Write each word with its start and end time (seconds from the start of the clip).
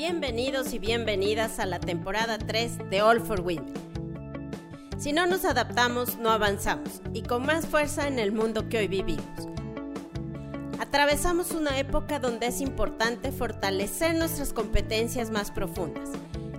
bienvenidos 0.00 0.72
y 0.72 0.78
bienvenidas 0.78 1.58
a 1.58 1.66
la 1.66 1.78
temporada 1.78 2.38
3 2.38 2.88
de 2.88 3.02
All 3.02 3.20
for 3.20 3.42
Women. 3.42 3.74
Si 4.96 5.12
no 5.12 5.26
nos 5.26 5.44
adaptamos, 5.44 6.16
no 6.16 6.30
avanzamos 6.30 7.02
y 7.12 7.20
con 7.20 7.44
más 7.44 7.66
fuerza 7.66 8.08
en 8.08 8.18
el 8.18 8.32
mundo 8.32 8.70
que 8.70 8.78
hoy 8.78 8.88
vivimos. 8.88 9.26
Atravesamos 10.78 11.50
una 11.50 11.78
época 11.78 12.18
donde 12.18 12.46
es 12.46 12.62
importante 12.62 13.30
fortalecer 13.30 14.14
nuestras 14.14 14.54
competencias 14.54 15.30
más 15.30 15.50
profundas, 15.50 16.08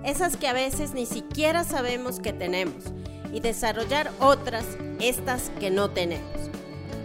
esas 0.04 0.36
que 0.36 0.46
a 0.46 0.52
veces 0.52 0.94
ni 0.94 1.04
siquiera 1.04 1.64
sabemos 1.64 2.20
que 2.20 2.32
tenemos, 2.32 2.92
y 3.32 3.40
desarrollar 3.40 4.12
otras, 4.20 4.64
estas 5.00 5.50
que 5.58 5.72
no 5.72 5.90
tenemos. 5.90 6.30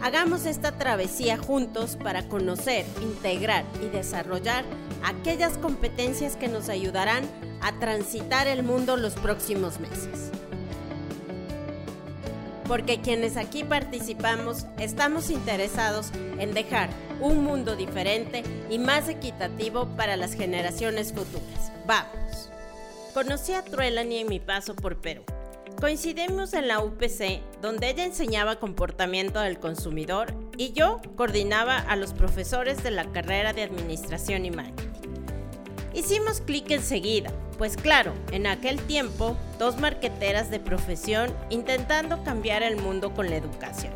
Hagamos 0.04 0.46
esta 0.46 0.78
travesía 0.78 1.40
juntos 1.40 1.96
para 1.96 2.28
conocer, 2.28 2.86
integrar 3.02 3.66
y 3.84 3.88
desarrollar 3.88 4.66
aquellas 5.04 5.58
competencias 5.58 6.36
que 6.36 6.48
nos 6.48 6.70
ayudarán 6.70 7.24
a 7.62 7.78
transitar 7.80 8.48
el 8.48 8.64
mundo 8.64 8.98
los 8.98 9.14
próximos 9.14 9.80
meses. 9.80 10.32
Porque 12.68 13.00
quienes 13.00 13.38
aquí 13.38 13.64
participamos 13.64 14.66
estamos 14.78 15.30
interesados 15.30 16.12
en 16.38 16.54
dejar 16.54 16.90
un 17.22 17.44
mundo 17.44 17.76
diferente 17.76 18.44
y 18.70 18.78
más 18.78 19.08
equitativo 19.08 19.88
para 19.96 20.18
las 20.18 20.34
generaciones 20.34 21.14
futuras. 21.14 21.72
Vamos. 21.86 22.50
Conocí 23.14 23.54
a 23.54 23.64
Truelani 23.64 24.18
en 24.18 24.28
mi 24.28 24.40
paso 24.40 24.76
por 24.76 25.00
Perú. 25.02 25.24
Coincidimos 25.80 26.54
en 26.54 26.68
la 26.68 26.80
UPC, 26.80 27.42
donde 27.62 27.90
ella 27.90 28.04
enseñaba 28.04 28.60
comportamiento 28.60 29.40
del 29.40 29.60
consumidor 29.60 30.34
y 30.58 30.74
yo 30.74 31.00
coordinaba 31.16 31.78
a 31.78 31.96
los 31.96 32.14
profesores 32.14 32.84
de 32.84 32.92
la 32.92 33.06
carrera 33.06 33.54
de 33.54 33.64
Administración 33.64 34.46
y 34.46 34.52
Marketing. 34.52 34.88
Hicimos 35.94 36.42
clic 36.42 36.70
enseguida, 36.72 37.32
pues 37.58 37.78
claro, 37.78 38.14
en 38.32 38.46
aquel 38.46 38.80
tiempo, 38.82 39.36
dos 39.58 39.78
marqueteras 39.78 40.52
de 40.52 40.60
profesión 40.60 41.34
intentando 41.50 42.24
cambiar 42.24 42.62
el 42.64 42.78
mundo 42.78 43.14
con 43.14 43.30
la 43.30 43.38
educación. 43.38 43.94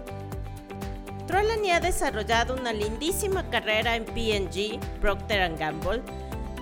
Trollani 1.28 1.72
ha 1.72 1.80
desarrollado 1.80 2.56
una 2.56 2.74
lindísima 2.74 3.50
carrera 3.50 3.96
en 3.96 4.06
P&G, 4.06 4.80
Procter 5.00 5.56
Gamble, 5.56 6.02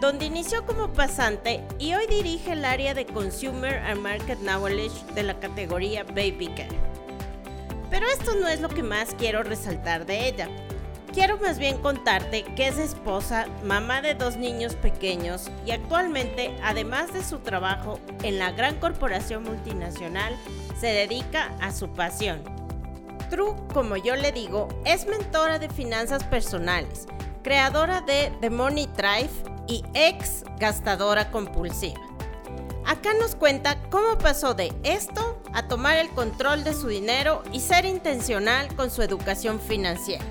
donde 0.02 0.26
inició 0.26 0.66
como 0.66 0.94
pasante 0.94 1.62
y 1.78 1.94
hoy 1.94 2.06
dirige 2.08 2.54
el 2.54 2.64
área 2.64 2.94
de 2.94 3.06
Consumer 3.06 3.80
and 3.80 4.02
Market 4.02 4.40
Knowledge 4.40 5.06
de 5.16 5.24
la 5.24 5.40
categoría 5.40 6.04
Baby 6.04 6.50
Care. 6.56 6.89
Pero 7.90 8.06
esto 8.08 8.36
no 8.36 8.48
es 8.48 8.62
lo 8.62 8.70
que 8.70 8.84
más 8.84 9.16
quiero 9.18 9.44
resaltar 9.44 10.06
de 10.06 10.28
ella, 10.28 10.50
Quiero 11.14 11.38
más 11.40 11.58
bien 11.58 11.80
contarte 11.80 12.44
que 12.44 12.68
es 12.68 12.78
esposa, 12.78 13.48
mamá 13.64 14.00
de 14.02 14.14
dos 14.14 14.38
niños 14.38 14.76
pequeños 14.76 15.50
y 15.66 15.72
actualmente, 15.72 16.56
además 16.64 17.12
de 17.14 17.24
su 17.24 17.40
trabajo 17.40 18.00
en 18.22 18.38
la 18.38 18.52
gran 18.52 18.76
corporación 18.80 19.44
multinacional, 19.44 20.36
se 20.80 20.88
dedica 20.88 21.52
a 21.62 21.72
su 21.72 21.92
pasión. 21.92 22.44
True, 23.32 23.56
como 23.74 23.98
yo 23.98 24.16
le 24.16 24.32
digo, 24.32 24.68
es 24.86 25.08
mentora 25.08 25.58
de 25.58 25.70
finanzas 25.70 26.24
personales, 26.26 27.08
creadora 27.42 28.02
de 28.02 28.32
The 28.42 28.52
Money 28.52 28.88
Drive 28.96 29.32
y 29.68 29.84
ex 29.96 30.44
gastadora 30.60 31.32
compulsiva. 31.32 32.00
Acá 32.86 33.16
nos 33.20 33.34
cuenta 33.34 33.82
cómo 33.90 34.20
pasó 34.20 34.54
de 34.54 34.72
esto 34.84 35.39
a 35.54 35.68
tomar 35.68 35.98
el 35.98 36.10
control 36.10 36.64
de 36.64 36.74
su 36.74 36.88
dinero 36.88 37.44
y 37.52 37.60
ser 37.60 37.86
intencional 37.86 38.74
con 38.76 38.92
su 38.92 39.02
educación 39.02 39.60
financiera 39.60 40.26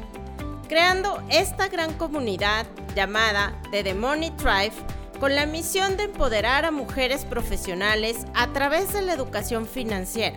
creando 0.69 1.23
esta 1.31 1.69
gran 1.69 1.95
comunidad 1.95 2.67
llamada 2.95 3.59
The 3.71 3.95
Money 3.95 4.31
Tribe 4.33 4.75
con 5.19 5.35
la 5.35 5.47
misión 5.47 5.97
de 5.97 6.05
empoderar 6.05 6.65
a 6.65 6.71
mujeres 6.71 7.25
profesionales 7.25 8.27
a 8.35 8.53
través 8.53 8.93
de 8.93 9.03
la 9.03 9.15
educación 9.15 9.67
financiera, 9.67 10.37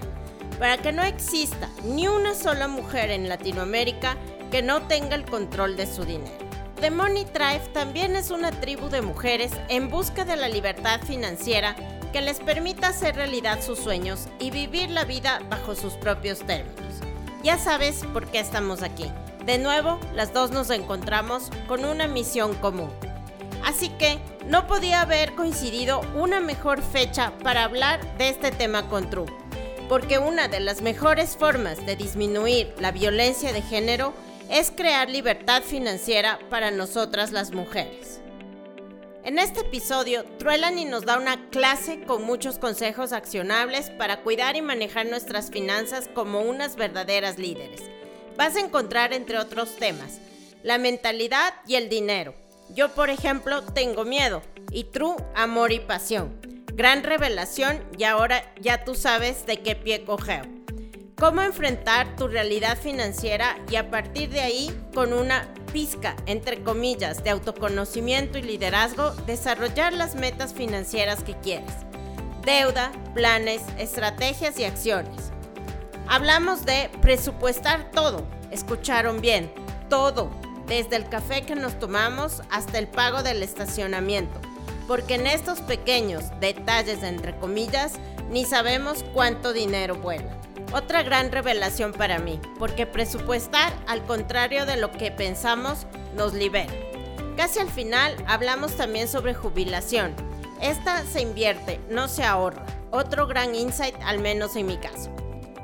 para 0.58 0.78
que 0.78 0.92
no 0.92 1.04
exista 1.04 1.70
ni 1.84 2.08
una 2.08 2.34
sola 2.34 2.68
mujer 2.68 3.12
en 3.12 3.30
Latinoamérica 3.30 4.18
que 4.50 4.64
no 4.64 4.82
tenga 4.84 5.16
el 5.16 5.26
control 5.26 5.76
de 5.76 5.86
su 5.86 6.04
dinero. 6.04 6.50
The 6.80 6.90
Money 6.90 7.26
Tribe 7.26 7.62
también 7.74 8.16
es 8.16 8.32
una 8.32 8.50
tribu 8.50 8.90
de 8.90 9.04
mujeres 9.04 9.52
en 9.70 9.90
busca 9.90 10.26
de 10.26 10.36
la 10.36 10.50
libertad 10.50 11.00
financiera 11.02 11.76
que 12.12 12.22
les 12.22 12.40
permita 12.40 12.90
hacer 12.90 13.16
realidad 13.16 13.62
sus 13.62 13.80
sueños 13.80 14.28
y 14.40 14.52
vivir 14.52 14.90
la 14.90 15.06
vida 15.06 15.42
bajo 15.50 15.76
sus 15.76 15.94
propios 15.94 16.40
términos. 16.40 16.96
Ya 17.44 17.58
sabes 17.58 18.04
por 18.14 18.28
qué 18.28 18.40
estamos 18.40 18.84
aquí 18.84 19.12
de 19.46 19.58
nuevo, 19.58 20.00
las 20.14 20.34
dos 20.34 20.52
nos 20.52 20.70
encontramos 20.70 21.50
con 21.68 21.84
una 21.84 22.08
misión 22.08 22.54
común. 22.56 22.92
Así 23.66 23.90
que 23.90 24.20
no 24.46 24.68
podía 24.68 25.02
haber 25.02 25.34
coincidido 25.34 26.02
una 26.16 26.40
mejor 26.40 26.82
fecha 26.84 27.34
para 27.44 27.64
hablar 27.64 28.18
de 28.18 28.30
este 28.30 28.52
tema 28.52 28.88
con 28.88 29.10
True, 29.10 29.26
porque 29.90 30.20
una 30.20 30.48
de 30.48 30.60
las 30.60 30.82
mejores 30.82 31.36
formas 31.38 31.84
de 31.86 31.96
disminuir 31.96 32.74
la 32.80 32.92
violencia 32.92 33.52
de 33.52 33.64
género 33.64 34.14
es 34.50 34.70
crear 34.70 35.10
libertad 35.10 35.64
financiera 35.64 36.38
para 36.52 36.70
nosotras 36.70 37.32
las 37.32 37.52
mujeres. 37.52 38.22
En 39.24 39.40
este 39.40 39.62
episodio, 39.62 40.24
Truelani 40.40 40.86
nos 40.86 41.06
da 41.06 41.18
una 41.18 41.50
clase 41.50 42.02
con 42.04 42.24
muchos 42.24 42.58
consejos 42.58 43.14
accionables 43.14 43.90
para 43.92 44.22
cuidar 44.24 44.56
y 44.56 44.62
manejar 44.62 45.06
nuestras 45.06 45.52
finanzas 45.52 46.10
como 46.14 46.42
unas 46.42 46.76
verdaderas 46.76 47.38
líderes 47.38 47.82
vas 48.42 48.56
a 48.56 48.60
encontrar 48.60 49.14
entre 49.14 49.38
otros 49.38 49.76
temas, 49.76 50.20
la 50.64 50.78
mentalidad 50.78 51.54
y 51.68 51.76
el 51.76 51.90
dinero. 51.90 52.34
Yo, 52.74 52.90
por 52.90 53.10
ejemplo, 53.10 53.62
tengo 53.64 54.06
miedo 54.06 54.42
y 54.72 54.86
True, 54.86 55.16
amor 55.36 55.72
y 55.72 55.80
pasión. 55.80 56.40
Gran 56.74 57.04
revelación 57.04 57.84
y 57.98 58.06
ahora 58.06 58.52
ya 58.60 58.84
tú 58.84 58.96
sabes 58.96 59.46
de 59.46 59.60
qué 59.62 59.76
pie 59.76 60.06
cogeo. 60.06 60.61
Cómo 61.22 61.44
enfrentar 61.44 62.16
tu 62.16 62.28
realidad 62.28 62.80
financiera 62.80 63.56
y 63.70 63.76
a 63.76 63.92
partir 63.92 64.32
de 64.32 64.42
ahí, 64.42 64.76
con 64.96 65.14
una 65.14 65.48
pizca, 65.72 66.16
entre 66.26 66.64
comillas, 66.64 67.24
de 67.24 67.30
autoconocimiento 67.30 68.40
y 68.40 68.42
liderazgo, 68.42 69.12
desarrollar 69.28 69.94
las 69.94 70.16
metas 70.16 70.56
financieras 70.56 71.22
que 71.22 71.38
quieres. 71.38 71.70
Deuda, 72.44 72.92
planes, 73.14 73.62
estrategias 73.78 74.58
y 74.58 74.64
acciones. 74.64 75.32
Hablamos 76.08 76.66
de 76.66 76.90
presupuestar 77.04 77.92
todo. 77.92 78.26
Escucharon 78.50 79.22
bien, 79.22 79.54
todo, 79.92 80.32
desde 80.66 80.96
el 80.96 81.08
café 81.08 81.44
que 81.44 81.54
nos 81.54 81.78
tomamos 81.78 82.42
hasta 82.50 82.80
el 82.80 82.88
pago 82.88 83.22
del 83.22 83.44
estacionamiento. 83.44 84.42
Porque 84.88 85.14
en 85.14 85.28
estos 85.28 85.60
pequeños 85.60 86.24
detalles, 86.40 87.04
entre 87.04 87.38
comillas, 87.38 88.00
ni 88.32 88.46
sabemos 88.46 89.04
cuánto 89.14 89.54
dinero 89.54 89.96
vuela. 89.96 90.38
Otra 90.74 91.04
gran 91.04 91.32
revelación 91.32 91.92
para 91.92 92.20
mí, 92.20 92.40
porque 92.58 92.88
presupuestar, 92.88 93.74
al 93.88 94.06
contrario 94.06 94.66
de 94.66 94.78
lo 94.78 94.92
que 94.92 95.12
pensamos, 95.12 95.86
nos 96.16 96.34
libera. 96.34 96.74
Casi 97.36 97.60
al 97.60 97.70
final 97.70 98.16
hablamos 98.28 98.78
también 98.78 99.08
sobre 99.08 99.34
jubilación. 99.34 100.14
Esta 100.62 101.06
se 101.06 101.22
invierte, 101.22 101.80
no 101.90 102.08
se 102.08 102.24
ahorra. 102.24 102.66
Otro 102.92 103.28
gran 103.28 103.54
insight, 103.54 103.96
al 104.04 104.20
menos 104.20 104.56
en 104.56 104.68
mi 104.68 104.78
caso. 104.78 105.10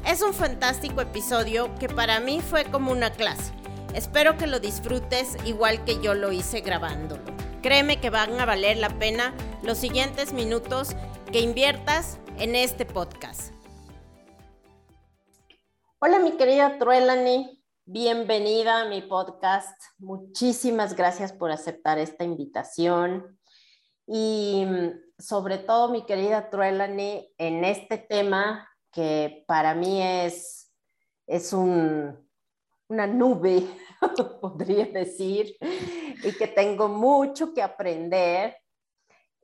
Es 0.07 0.23
un 0.23 0.33
fantástico 0.33 1.01
episodio 1.01 1.75
que 1.81 1.89
para 1.89 2.21
mí 2.21 2.41
fue 2.41 2.65
como 2.65 2.93
una 2.93 3.11
clase. 3.11 3.53
Espero 3.95 4.37
que 4.37 4.47
lo 4.47 4.61
disfrutes 4.61 5.37
igual 5.45 5.85
que 5.85 6.01
yo 6.01 6.15
lo 6.15 6.33
hice 6.33 6.61
grabándolo. 6.61 7.23
Créeme 7.61 8.01
que 8.01 8.11
van 8.11 8.41
a 8.41 8.47
valer 8.47 8.79
la 8.79 8.99
pena 8.99 9.35
los 9.63 9.79
siguientes 9.79 10.33
minutos 10.33 10.97
que 11.31 11.41
inviertas 11.41 12.19
en 12.39 12.55
este 12.55 12.87
podcast. 12.87 13.53
Hola, 15.99 16.19
mi 16.19 16.37
querida 16.37 16.79
Truelani. 16.79 17.63
Bienvenida 17.85 18.81
a 18.81 18.89
mi 18.89 19.03
podcast. 19.03 19.79
Muchísimas 19.99 20.97
gracias 20.97 21.33
por 21.33 21.51
aceptar 21.51 21.99
esta 21.99 22.25
invitación. 22.25 23.39
Y 24.07 24.67
sobre 25.23 25.59
todo, 25.59 25.89
mi 25.89 26.05
querida 26.05 26.51
Truelani, 26.51 27.33
en 27.39 27.65
este 27.65 27.97
tema 27.97 28.69
que 28.91 29.45
para 29.47 29.75
mí 29.75 30.03
es, 30.03 30.73
es 31.27 31.53
un, 31.53 32.29
una 32.89 33.07
nube, 33.07 33.63
podría 34.41 34.87
decir, 34.87 35.57
y 35.61 36.33
que 36.33 36.49
tengo 36.49 36.89
mucho 36.89 37.55
que 37.55 37.63
aprender. 37.63 38.57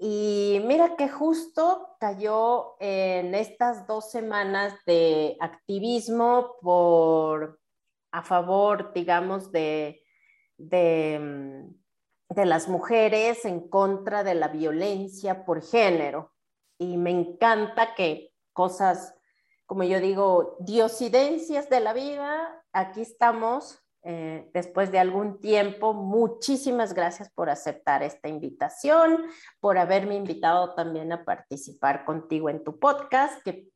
Y 0.00 0.60
mira 0.64 0.96
que 0.96 1.08
justo 1.08 1.96
cayó 1.98 2.76
en 2.78 3.34
estas 3.34 3.86
dos 3.86 4.10
semanas 4.10 4.74
de 4.84 5.36
activismo 5.40 6.56
por 6.60 7.60
a 8.12 8.22
favor, 8.22 8.92
digamos, 8.92 9.50
de, 9.52 10.02
de, 10.56 11.68
de 12.38 12.46
las 12.46 12.68
mujeres 12.68 13.44
en 13.44 13.68
contra 13.68 14.22
de 14.22 14.36
la 14.36 14.46
violencia 14.46 15.44
por 15.44 15.60
género. 15.60 16.32
Y 16.78 16.96
me 16.96 17.10
encanta 17.10 17.96
que 17.96 18.32
cosas, 18.52 19.16
como 19.66 19.82
yo 19.82 19.98
digo, 19.98 20.56
diosidencias 20.60 21.68
de 21.68 21.80
la 21.80 21.92
vida, 21.92 22.64
aquí 22.72 23.00
estamos 23.00 23.80
eh, 24.04 24.48
después 24.54 24.92
de 24.92 25.00
algún 25.00 25.40
tiempo. 25.40 25.94
Muchísimas 25.94 26.94
gracias 26.94 27.28
por 27.28 27.50
aceptar 27.50 28.04
esta 28.04 28.28
invitación, 28.28 29.24
por 29.58 29.76
haberme 29.76 30.14
invitado 30.14 30.76
también 30.76 31.10
a 31.10 31.24
participar 31.24 32.04
contigo 32.04 32.50
en 32.50 32.62
tu 32.62 32.78
podcast, 32.78 33.42
que 33.42 33.66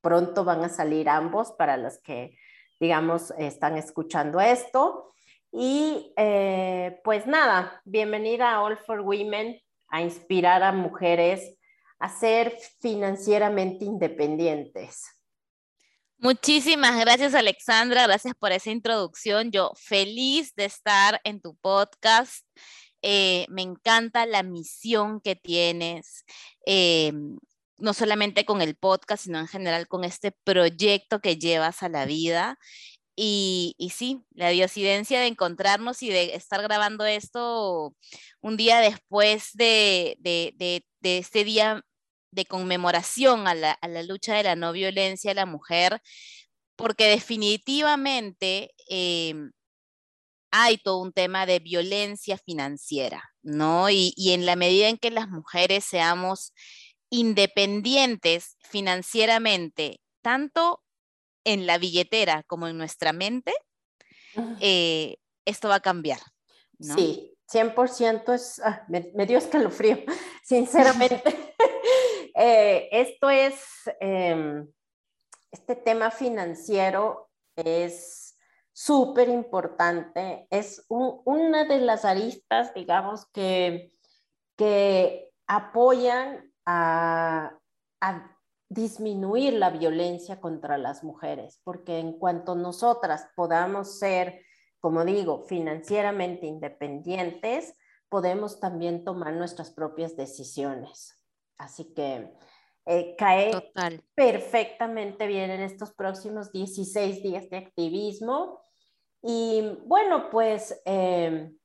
pronto 0.00 0.44
van 0.44 0.62
a 0.62 0.68
salir 0.68 1.08
ambos 1.08 1.50
para 1.50 1.76
los 1.76 1.98
que, 1.98 2.38
digamos, 2.78 3.32
están 3.36 3.76
escuchando 3.76 4.40
esto. 4.40 5.12
Y 5.52 6.14
eh, 6.16 6.98
pues 7.04 7.26
nada, 7.26 7.82
bienvenida 7.84 8.52
a 8.52 8.62
All 8.62 8.78
for 8.78 9.00
Women, 9.00 9.60
a 9.88 10.00
inspirar 10.00 10.62
a 10.62 10.72
mujeres 10.72 11.58
a 11.98 12.08
ser 12.08 12.56
financieramente 12.80 13.84
independientes. 13.84 15.04
Muchísimas 16.16 16.98
gracias, 16.98 17.34
Alexandra. 17.34 18.04
Gracias 18.06 18.34
por 18.34 18.50
esa 18.50 18.70
introducción. 18.70 19.50
Yo 19.50 19.72
feliz 19.76 20.54
de 20.54 20.64
estar 20.64 21.20
en 21.22 21.40
tu 21.40 21.54
podcast. 21.56 22.46
Eh, 23.02 23.46
me 23.50 23.62
encanta 23.62 24.24
la 24.24 24.42
misión 24.42 25.20
que 25.20 25.36
tienes, 25.36 26.24
eh, 26.64 27.12
no 27.76 27.92
solamente 27.92 28.44
con 28.44 28.62
el 28.62 28.74
podcast, 28.76 29.24
sino 29.24 29.38
en 29.38 29.48
general 29.48 29.86
con 29.86 30.04
este 30.04 30.32
proyecto 30.32 31.20
que 31.20 31.36
llevas 31.36 31.82
a 31.82 31.88
la 31.88 32.06
vida. 32.06 32.58
Y, 33.14 33.76
sí, 33.94 34.22
la 34.32 34.48
diosidencia 34.48 35.20
de 35.20 35.26
encontrarnos 35.26 36.02
y 36.02 36.08
de 36.08 36.34
estar 36.34 36.62
grabando 36.62 37.04
esto 37.04 37.94
un 38.40 38.56
día 38.56 38.80
después 38.80 39.50
de, 39.54 40.16
de 40.20 41.18
este 41.18 41.44
día 41.44 41.84
de 42.32 42.46
conmemoración 42.46 43.46
a 43.46 43.54
la, 43.54 43.78
lucha 44.02 44.34
de 44.34 44.42
la 44.42 44.56
no 44.56 44.72
violencia 44.72 45.30
a 45.32 45.34
la 45.34 45.46
mujer, 45.46 46.02
porque 46.76 47.06
definitivamente 47.08 48.72
em, 48.88 49.52
hay 50.50 50.78
todo 50.78 50.98
un 51.00 51.12
tema 51.12 51.46
de 51.46 51.60
violencia 51.60 52.38
financiera, 52.38 53.22
¿no? 53.42 53.90
Y, 53.90 54.12
y, 54.16 54.32
en 54.32 54.46
la 54.46 54.56
medida 54.56 54.88
en 54.88 54.98
que 54.98 55.10
las 55.10 55.28
mujeres 55.28 55.84
seamos 55.84 56.52
independientes 57.10 58.56
financieramente, 58.60 60.00
tanto 60.22 60.81
en 61.44 61.66
la 61.66 61.78
billetera 61.78 62.42
como 62.44 62.68
en 62.68 62.78
nuestra 62.78 63.12
mente, 63.12 63.52
eh, 64.60 65.16
esto 65.44 65.68
va 65.68 65.76
a 65.76 65.80
cambiar. 65.80 66.20
¿no? 66.78 66.94
Sí, 66.94 67.36
100% 67.52 68.32
es, 68.34 68.60
ah, 68.64 68.84
me, 68.88 69.10
me, 69.14 69.26
dio 69.26 69.38
escalofrío, 69.38 69.98
sinceramente. 70.44 71.22
Eh, 72.34 72.88
esto 72.92 73.28
es, 73.28 73.62
em, 74.00 74.66
este 75.50 75.76
tema 75.76 76.10
financiero 76.10 77.28
es 77.56 78.38
súper 78.72 79.28
importante, 79.28 80.46
es 80.48 80.82
una 80.88 81.64
de 81.66 81.80
las 81.80 82.06
aristas, 82.06 82.72
digamos, 82.72 83.26
que, 83.34 83.92
que 84.56 85.30
apoyan 85.46 86.50
a, 86.64 87.58
a 88.00 88.36
disminuir 88.72 89.54
la 89.54 89.70
violencia 89.70 90.40
contra 90.40 90.78
las 90.78 91.04
mujeres, 91.04 91.60
porque 91.62 91.98
en 91.98 92.18
cuanto 92.18 92.54
nosotras 92.54 93.28
podamos 93.36 93.98
ser, 93.98 94.40
como 94.80 95.04
digo, 95.04 95.42
financieramente 95.42 96.46
independientes, 96.46 97.74
podemos 98.08 98.60
también 98.60 99.04
tomar 99.04 99.34
nuestras 99.34 99.70
propias 99.70 100.16
decisiones. 100.16 101.22
Así 101.58 101.92
que 101.94 102.32
eh, 102.86 103.14
cae 103.16 103.52
perfectamente 104.14 105.26
bien 105.26 105.50
en 105.50 105.60
estos 105.60 105.92
próximos 105.92 106.50
16 106.50 107.22
días 107.22 107.50
de 107.50 107.58
activismo. 107.58 108.64
Y 109.22 109.78
bueno, 109.84 110.30
pues 110.30 110.80
em, 110.84 111.56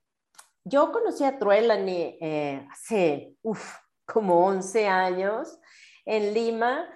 yo 0.66 0.92
conocí 0.92 1.24
a 1.24 1.40
Truelani 1.40 2.18
eh, 2.22 2.68
hace 2.70 3.34
como 4.06 4.46
11 4.46 4.88
años 4.88 5.58
en 6.06 6.34
Lima 6.34 6.88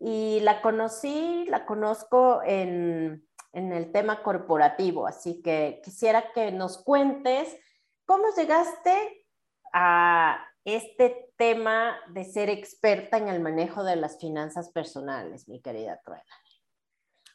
y 0.00 0.40
la 0.40 0.62
conocí, 0.62 1.44
la 1.48 1.66
conozco 1.66 2.40
en, 2.44 3.26
en 3.52 3.72
el 3.72 3.92
tema 3.92 4.22
corporativo, 4.22 5.06
así 5.06 5.42
que 5.42 5.80
quisiera 5.84 6.32
que 6.32 6.52
nos 6.52 6.78
cuentes 6.78 7.56
cómo 8.04 8.24
llegaste 8.36 9.26
a 9.72 10.44
este 10.64 11.32
tema 11.36 11.96
de 12.08 12.24
ser 12.24 12.50
experta 12.50 13.16
en 13.16 13.28
el 13.28 13.40
manejo 13.40 13.84
de 13.84 13.96
las 13.96 14.18
finanzas 14.18 14.70
personales, 14.70 15.48
mi 15.48 15.60
querida 15.60 16.00
Truela? 16.04 16.24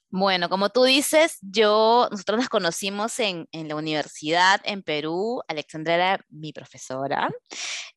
Bueno, 0.09 0.47
como 0.47 0.69
tú 0.69 0.83
dices, 0.83 1.39
yo, 1.41 2.07
nosotros 2.11 2.37
nos 2.37 2.49
conocimos 2.49 3.19
en, 3.19 3.47
la 3.51 3.75
universidad 3.75 4.61
en 4.63 4.83
Perú. 4.83 5.41
Alexandra 5.47 5.95
era 5.95 6.25
mi 6.29 6.53
profesora. 6.53 7.31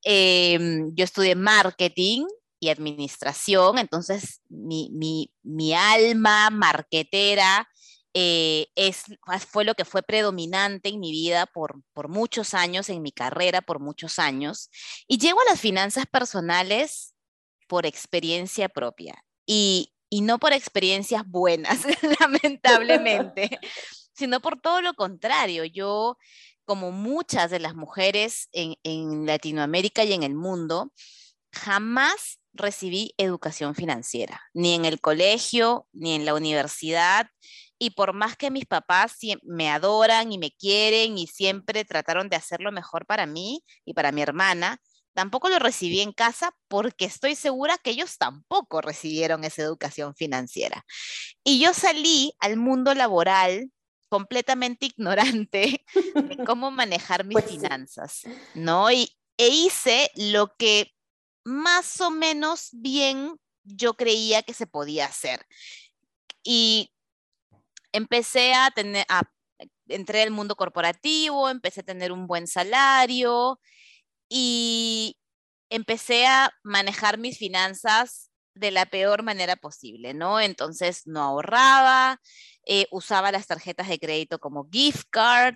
Em, 0.03 0.95
yo 0.95 1.05
estudié 1.05 1.35
marketing 1.35 2.25
y 2.67 2.71
administración, 2.71 3.79
entonces 3.79 4.43
mi, 4.49 4.91
mi, 4.93 5.33
mi 5.43 5.75
alma 5.75 6.51
marquetera 6.51 7.69
eh, 8.19 8.69
es, 8.77 9.05
fue 9.47 9.67
lo 9.67 9.75
que 9.75 9.85
fue 9.85 10.03
predominante 10.03 10.89
en 10.89 11.01
mi 11.01 11.13
vida 11.13 11.45
por, 11.45 11.83
por 11.93 12.09
muchos 12.09 12.55
años, 12.55 12.89
en 12.89 13.03
mi 13.03 13.13
carrera 13.13 13.61
por 13.61 13.79
muchos 13.79 14.19
años. 14.19 14.71
Y 15.07 15.19
llego 15.19 15.39
a 15.43 15.51
las 15.51 15.61
finanzas 15.61 16.07
personales 16.07 17.15
por 17.69 17.85
experiencia 17.85 18.71
propia 18.71 19.23
y, 19.45 19.93
y 20.09 20.23
no 20.23 20.39
por 20.39 20.55
experiencias 20.55 21.25
buenas, 21.27 21.81
lamentablemente, 22.21 23.61
sino 24.15 24.41
por 24.41 24.63
todo 24.63 24.81
lo 24.81 24.95
contrario. 24.95 25.67
Yo, 25.67 26.17
como 26.65 26.93
muchas 26.93 27.51
de 27.51 27.59
las 27.59 27.75
mujeres 27.75 28.49
en, 28.53 28.77
en 28.83 29.27
Latinoamérica 29.27 30.05
y 30.05 30.15
en 30.15 30.23
el 30.23 30.35
mundo, 30.35 30.91
jamás 31.53 32.39
recibí 32.57 33.15
educación 33.19 33.75
financiera, 33.75 34.43
ni 34.55 34.75
en 34.75 34.85
el 34.85 35.01
colegio, 35.01 35.87
ni 35.93 36.15
en 36.15 36.25
la 36.25 36.35
universidad, 36.35 37.29
y 37.79 37.91
por 37.91 38.13
más 38.13 38.37
que 38.37 38.51
mis 38.51 38.67
papás 38.67 39.17
me 39.43 39.71
adoran 39.71 40.33
y 40.33 40.39
me 40.39 40.51
quieren 40.51 41.19
y 41.19 41.27
siempre 41.27 41.85
trataron 41.85 42.29
de 42.29 42.37
hacer 42.37 42.61
lo 42.61 42.73
mejor 42.73 43.07
para 43.07 43.27
mí 43.27 43.63
y 43.85 43.95
para 43.95 44.13
mi 44.13 44.23
hermana, 44.23 44.79
tampoco 45.15 45.49
lo 45.49 45.59
recibí 45.59 46.01
en 46.01 46.13
casa 46.13 46.55
porque 46.69 47.05
estoy 47.05 47.35
segura 47.35 47.79
que 47.79 47.91
ellos 47.91 48.19
tampoco 48.19 48.81
recibieron 48.81 49.45
esa 49.45 49.63
educación 49.63 50.15
financiera. 50.15 50.85
Y 51.45 51.61
yo 51.61 51.75
salí 51.75 52.35
al 52.39 52.57
mundo 52.57 52.95
laboral 52.95 53.71
completamente 54.09 54.87
ignorante 54.97 55.85
de 55.95 56.37
cómo 56.47 56.71
manejar 56.71 57.25
mis 57.25 57.35
pues 57.35 57.51
finanzas, 57.51 58.23
¿no? 58.55 58.91
Y, 58.91 59.11
e 59.39 59.49
hice 59.49 60.11
lo 60.15 60.55
que 60.57 60.96
más 61.47 62.01
o 62.01 62.11
menos 62.11 62.71
bien 62.73 63.39
yo 63.63 63.95
creía 63.95 64.43
que 64.43 64.53
se 64.53 64.67
podía 64.67 65.07
hacer. 65.07 65.47
Y 66.43 66.93
empecé 67.93 68.53
a 68.53 68.73
tener, 68.73 69.07
a, 69.09 69.23
entré 69.87 70.23
al 70.23 70.33
mundo 70.33 70.57
corporativo, 70.57 71.49
empecé 71.49 71.81
a 71.81 71.85
tener 71.85 72.11
un 72.11 72.27
buen 72.27 72.49
salario 72.49 73.61
y 74.29 75.17
empecé 75.71 76.27
a 76.27 76.53
manejar 76.65 77.17
mis 77.17 77.39
finanzas 77.39 78.33
de 78.55 78.73
la 78.73 78.87
peor 78.87 79.23
manera 79.23 79.55
posible, 79.55 80.15
¿no? 80.15 80.41
Entonces 80.41 81.07
no 81.07 81.23
ahorraba, 81.23 82.21
eh, 82.69 82.89
usaba 82.91 83.31
las 83.31 83.47
tarjetas 83.47 83.89
de 83.89 84.01
crédito 84.01 84.41
como 84.41 84.69
gift 84.71 85.07
card, 85.11 85.55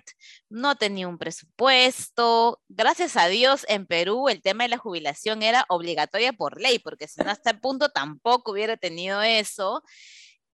no 0.49 0.75
tenía 0.75 1.09
un 1.09 1.17
presupuesto. 1.17 2.61
Gracias 2.69 3.17
a 3.17 3.27
Dios, 3.27 3.65
en 3.67 3.85
Perú 3.85 4.29
el 4.29 4.41
tema 4.41 4.63
de 4.63 4.69
la 4.69 4.77
jubilación 4.77 5.43
era 5.43 5.65
obligatoria 5.67 6.31
por 6.31 6.61
ley, 6.61 6.79
porque 6.79 7.09
si 7.09 7.21
no 7.21 7.29
hasta 7.29 7.49
el 7.51 7.59
punto 7.59 7.89
tampoco 7.89 8.53
hubiera 8.53 8.77
tenido 8.77 9.21
eso. 9.21 9.83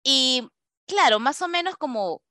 Y 0.04 0.48
claro, 0.86 1.18
más 1.18 1.42
o 1.42 1.48
menos 1.48 1.76
como 1.76 2.22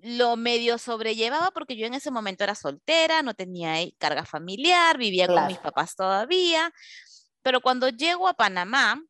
lo 0.00 0.36
medio 0.36 0.76
sobrellevaba 0.78 1.52
porque 1.52 1.76
yo 1.76 1.86
en 1.86 1.94
ese 1.94 2.10
momento 2.10 2.42
era 2.42 2.56
soltera, 2.56 3.22
no 3.22 3.34
tenía 3.34 3.74
carga 3.98 4.24
familiar, 4.24 4.98
vivía 4.98 5.28
con 5.28 5.46
mis 5.46 5.58
papás 5.58 5.94
todavía, 5.94 6.72
pero 7.42 7.60
cuando 7.60 7.88
llego 7.88 8.26
a 8.26 8.34
Panamá 8.34 9.00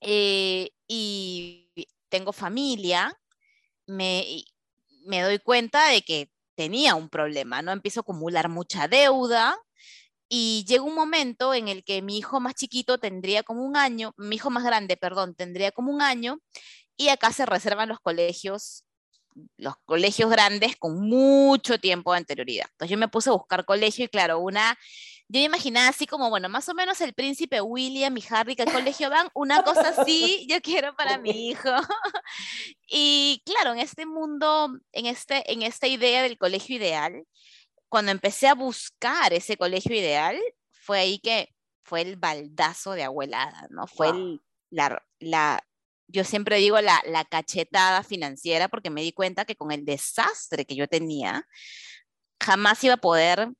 eh, 0.00 0.70
y 0.88 1.70
tengo 2.08 2.32
familia, 2.32 3.19
me, 3.90 4.44
me 5.06 5.22
doy 5.22 5.38
cuenta 5.38 5.88
de 5.88 6.02
que 6.02 6.30
tenía 6.54 6.94
un 6.94 7.08
problema, 7.08 7.62
¿no? 7.62 7.72
Empiezo 7.72 8.00
a 8.00 8.02
acumular 8.02 8.48
mucha 8.48 8.88
deuda 8.88 9.56
y 10.28 10.64
llega 10.68 10.82
un 10.84 10.94
momento 10.94 11.54
en 11.54 11.68
el 11.68 11.84
que 11.84 12.02
mi 12.02 12.18
hijo 12.18 12.40
más 12.40 12.54
chiquito 12.54 12.98
tendría 12.98 13.42
como 13.42 13.64
un 13.64 13.76
año, 13.76 14.12
mi 14.16 14.36
hijo 14.36 14.50
más 14.50 14.64
grande, 14.64 14.96
perdón, 14.96 15.34
tendría 15.34 15.72
como 15.72 15.92
un 15.92 16.02
año 16.02 16.38
y 16.96 17.08
acá 17.08 17.32
se 17.32 17.46
reservan 17.46 17.88
los 17.88 18.00
colegios 18.00 18.84
los 19.56 19.74
colegios 19.84 20.30
grandes 20.30 20.76
con 20.76 21.00
mucho 21.08 21.78
tiempo 21.78 22.12
de 22.12 22.18
anterioridad. 22.18 22.66
Entonces 22.72 22.90
yo 22.90 22.98
me 22.98 23.08
puse 23.08 23.30
a 23.30 23.34
buscar 23.34 23.64
colegio 23.64 24.04
y 24.04 24.08
claro, 24.08 24.38
una, 24.40 24.78
yo 25.32 25.38
me 25.38 25.44
imaginaba 25.44 25.86
así 25.86 26.08
como, 26.08 26.28
bueno, 26.28 26.48
más 26.48 26.68
o 26.68 26.74
menos 26.74 27.00
el 27.00 27.14
príncipe 27.14 27.60
William 27.60 28.16
y 28.18 28.24
Harry 28.30 28.56
que 28.56 28.64
al 28.64 28.72
colegio 28.72 29.08
van, 29.10 29.28
una 29.32 29.62
cosa 29.62 29.90
así 29.96 30.44
yo 30.50 30.60
quiero 30.60 30.92
para 30.96 31.18
mi 31.22 31.50
hijo. 31.50 31.68
y 32.88 33.40
claro, 33.46 33.72
en 33.72 33.78
este 33.78 34.06
mundo, 34.06 34.76
en, 34.90 35.06
este, 35.06 35.52
en 35.52 35.62
esta 35.62 35.86
idea 35.86 36.24
del 36.24 36.36
colegio 36.36 36.74
ideal, 36.74 37.24
cuando 37.88 38.10
empecé 38.10 38.48
a 38.48 38.56
buscar 38.56 39.32
ese 39.32 39.56
colegio 39.56 39.94
ideal, 39.94 40.36
fue 40.68 40.98
ahí 40.98 41.20
que 41.20 41.54
fue 41.84 42.00
el 42.00 42.16
baldazo 42.16 42.94
de 42.94 43.04
abuelada, 43.04 43.68
¿no? 43.70 43.86
Fue 43.86 44.08
el, 44.08 44.42
la, 44.68 45.00
la, 45.20 45.64
yo 46.08 46.24
siempre 46.24 46.56
digo 46.56 46.80
la, 46.80 47.00
la 47.06 47.24
cachetada 47.24 48.02
financiera 48.02 48.66
porque 48.66 48.90
me 48.90 49.02
di 49.02 49.12
cuenta 49.12 49.44
que 49.44 49.54
con 49.54 49.70
el 49.70 49.84
desastre 49.84 50.64
que 50.64 50.74
yo 50.74 50.88
tenía, 50.88 51.46
jamás 52.40 52.82
iba 52.82 52.94
a 52.94 53.00
poder 53.00 53.50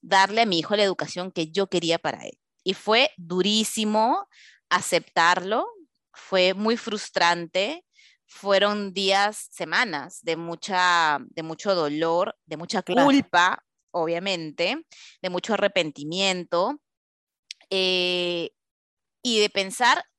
darle 0.00 0.42
a 0.42 0.46
mi 0.46 0.58
hijo 0.58 0.76
la 0.76 0.84
educación 0.84 1.32
que 1.32 1.50
yo 1.50 1.68
quería 1.68 1.98
para 1.98 2.24
él. 2.24 2.38
Y 2.64 2.74
fue 2.74 3.10
durísimo 3.16 4.28
aceptarlo, 4.68 5.66
fue 6.12 6.54
muy 6.54 6.76
frustrante, 6.76 7.84
fueron 8.26 8.92
días, 8.92 9.48
semanas 9.52 10.20
de, 10.22 10.36
mucha, 10.36 11.18
de 11.30 11.42
mucho 11.42 11.74
dolor, 11.74 12.36
de 12.44 12.56
mucha 12.56 12.82
culpa, 12.82 13.64
obviamente, 13.92 14.84
de 15.22 15.30
mucho 15.30 15.54
arrepentimiento, 15.54 16.80
eh, 17.70 18.50
y 19.22 19.40
de 19.40 19.50
pensar, 19.50 20.04
¿y 20.14 20.15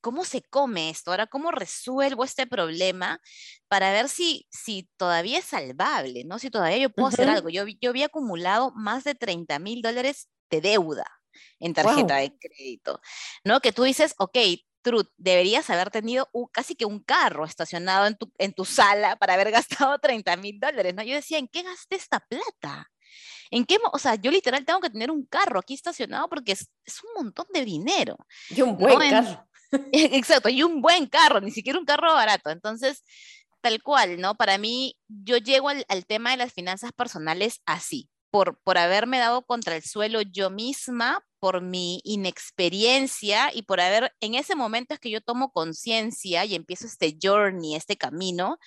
cómo 0.00 0.24
se 0.24 0.42
come 0.42 0.90
esto? 0.90 1.10
Ahora, 1.10 1.26
¿cómo 1.26 1.50
resuelvo 1.50 2.24
este 2.24 2.46
problema 2.46 3.20
para 3.68 3.92
ver 3.92 4.08
si, 4.08 4.46
si 4.50 4.88
todavía 4.96 5.38
es 5.38 5.44
salvable, 5.44 6.24
¿no? 6.24 6.38
Si 6.38 6.50
todavía 6.50 6.78
yo 6.78 6.90
puedo 6.90 7.08
hacer 7.08 7.28
algo. 7.28 7.48
Yo, 7.48 7.64
yo 7.80 7.90
había 7.90 8.06
acumulado 8.06 8.72
más 8.74 9.04
de 9.04 9.14
30 9.14 9.58
mil 9.58 9.82
dólares 9.82 10.28
de 10.50 10.60
deuda 10.60 11.06
en 11.58 11.74
tarjeta 11.74 12.16
de 12.16 12.36
crédito, 12.38 13.00
¿no? 13.44 13.60
Que 13.60 13.72
tú 13.72 13.84
dices, 13.84 14.14
ok, 14.18 14.36
Truth, 14.82 15.08
deberías 15.18 15.68
haber 15.68 15.90
tenido 15.90 16.30
casi 16.52 16.74
que 16.74 16.86
un 16.86 17.00
carro 17.00 17.44
estacionado 17.44 18.06
en 18.06 18.16
tu, 18.16 18.32
en 18.38 18.54
tu 18.54 18.64
sala 18.64 19.16
para 19.16 19.34
haber 19.34 19.50
gastado 19.50 19.98
30 19.98 20.36
mil 20.36 20.58
dólares, 20.58 20.94
¿no? 20.94 21.02
Yo 21.02 21.14
decía, 21.14 21.38
¿en 21.38 21.48
qué 21.48 21.62
gasté 21.62 21.96
esta 21.96 22.20
plata? 22.20 22.90
¿En 23.50 23.64
qué? 23.64 23.78
O 23.92 23.98
sea, 23.98 24.14
yo 24.14 24.30
literal 24.30 24.64
tengo 24.64 24.80
que 24.80 24.90
tener 24.90 25.10
un 25.10 25.26
carro 25.26 25.58
aquí 25.58 25.74
estacionado 25.74 26.28
porque 26.28 26.52
es, 26.52 26.70
un 27.02 27.24
montón 27.24 27.46
de 27.52 27.64
dinero. 27.64 28.16
Y 28.48 28.62
un 28.62 28.76
buen 28.76 29.10
carro. 29.10 29.49
Exacto, 29.92 30.48
y 30.48 30.62
un 30.62 30.80
buen 30.80 31.06
carro, 31.06 31.40
ni 31.40 31.50
siquiera 31.50 31.78
un 31.78 31.84
carro 31.84 32.12
barato. 32.14 32.50
Entonces, 32.50 33.04
tal 33.60 33.82
cual, 33.82 34.20
¿no? 34.20 34.36
Para 34.36 34.58
mí, 34.58 34.96
yo 35.08 35.36
llego 35.36 35.68
al, 35.68 36.06
tema 36.06 36.30
de 36.30 36.38
las 36.38 36.52
finanzas 36.52 36.92
personales 36.92 37.60
así, 37.66 38.08
por, 38.30 38.60
por 38.62 38.78
haberme 38.78 39.18
dado 39.18 39.42
contra 39.42 39.76
el 39.76 39.82
suelo 39.82 40.22
yo 40.22 40.50
misma, 40.50 41.24
por 41.38 41.62
mi 41.62 42.00
inexperiencia 42.04 43.50
y 43.52 43.62
por 43.62 43.80
haber, 43.80 44.14
en 44.20 44.34
ese 44.34 44.54
momento 44.54 44.94
es 44.94 45.00
que 45.00 45.10
yo 45.10 45.20
tomo 45.20 45.52
conciencia 45.52 46.44
y 46.44 46.54
empiezo 46.54 46.86
este 46.86 47.16
journey, 47.20 47.76
este 47.76 47.96
camino 47.96 48.58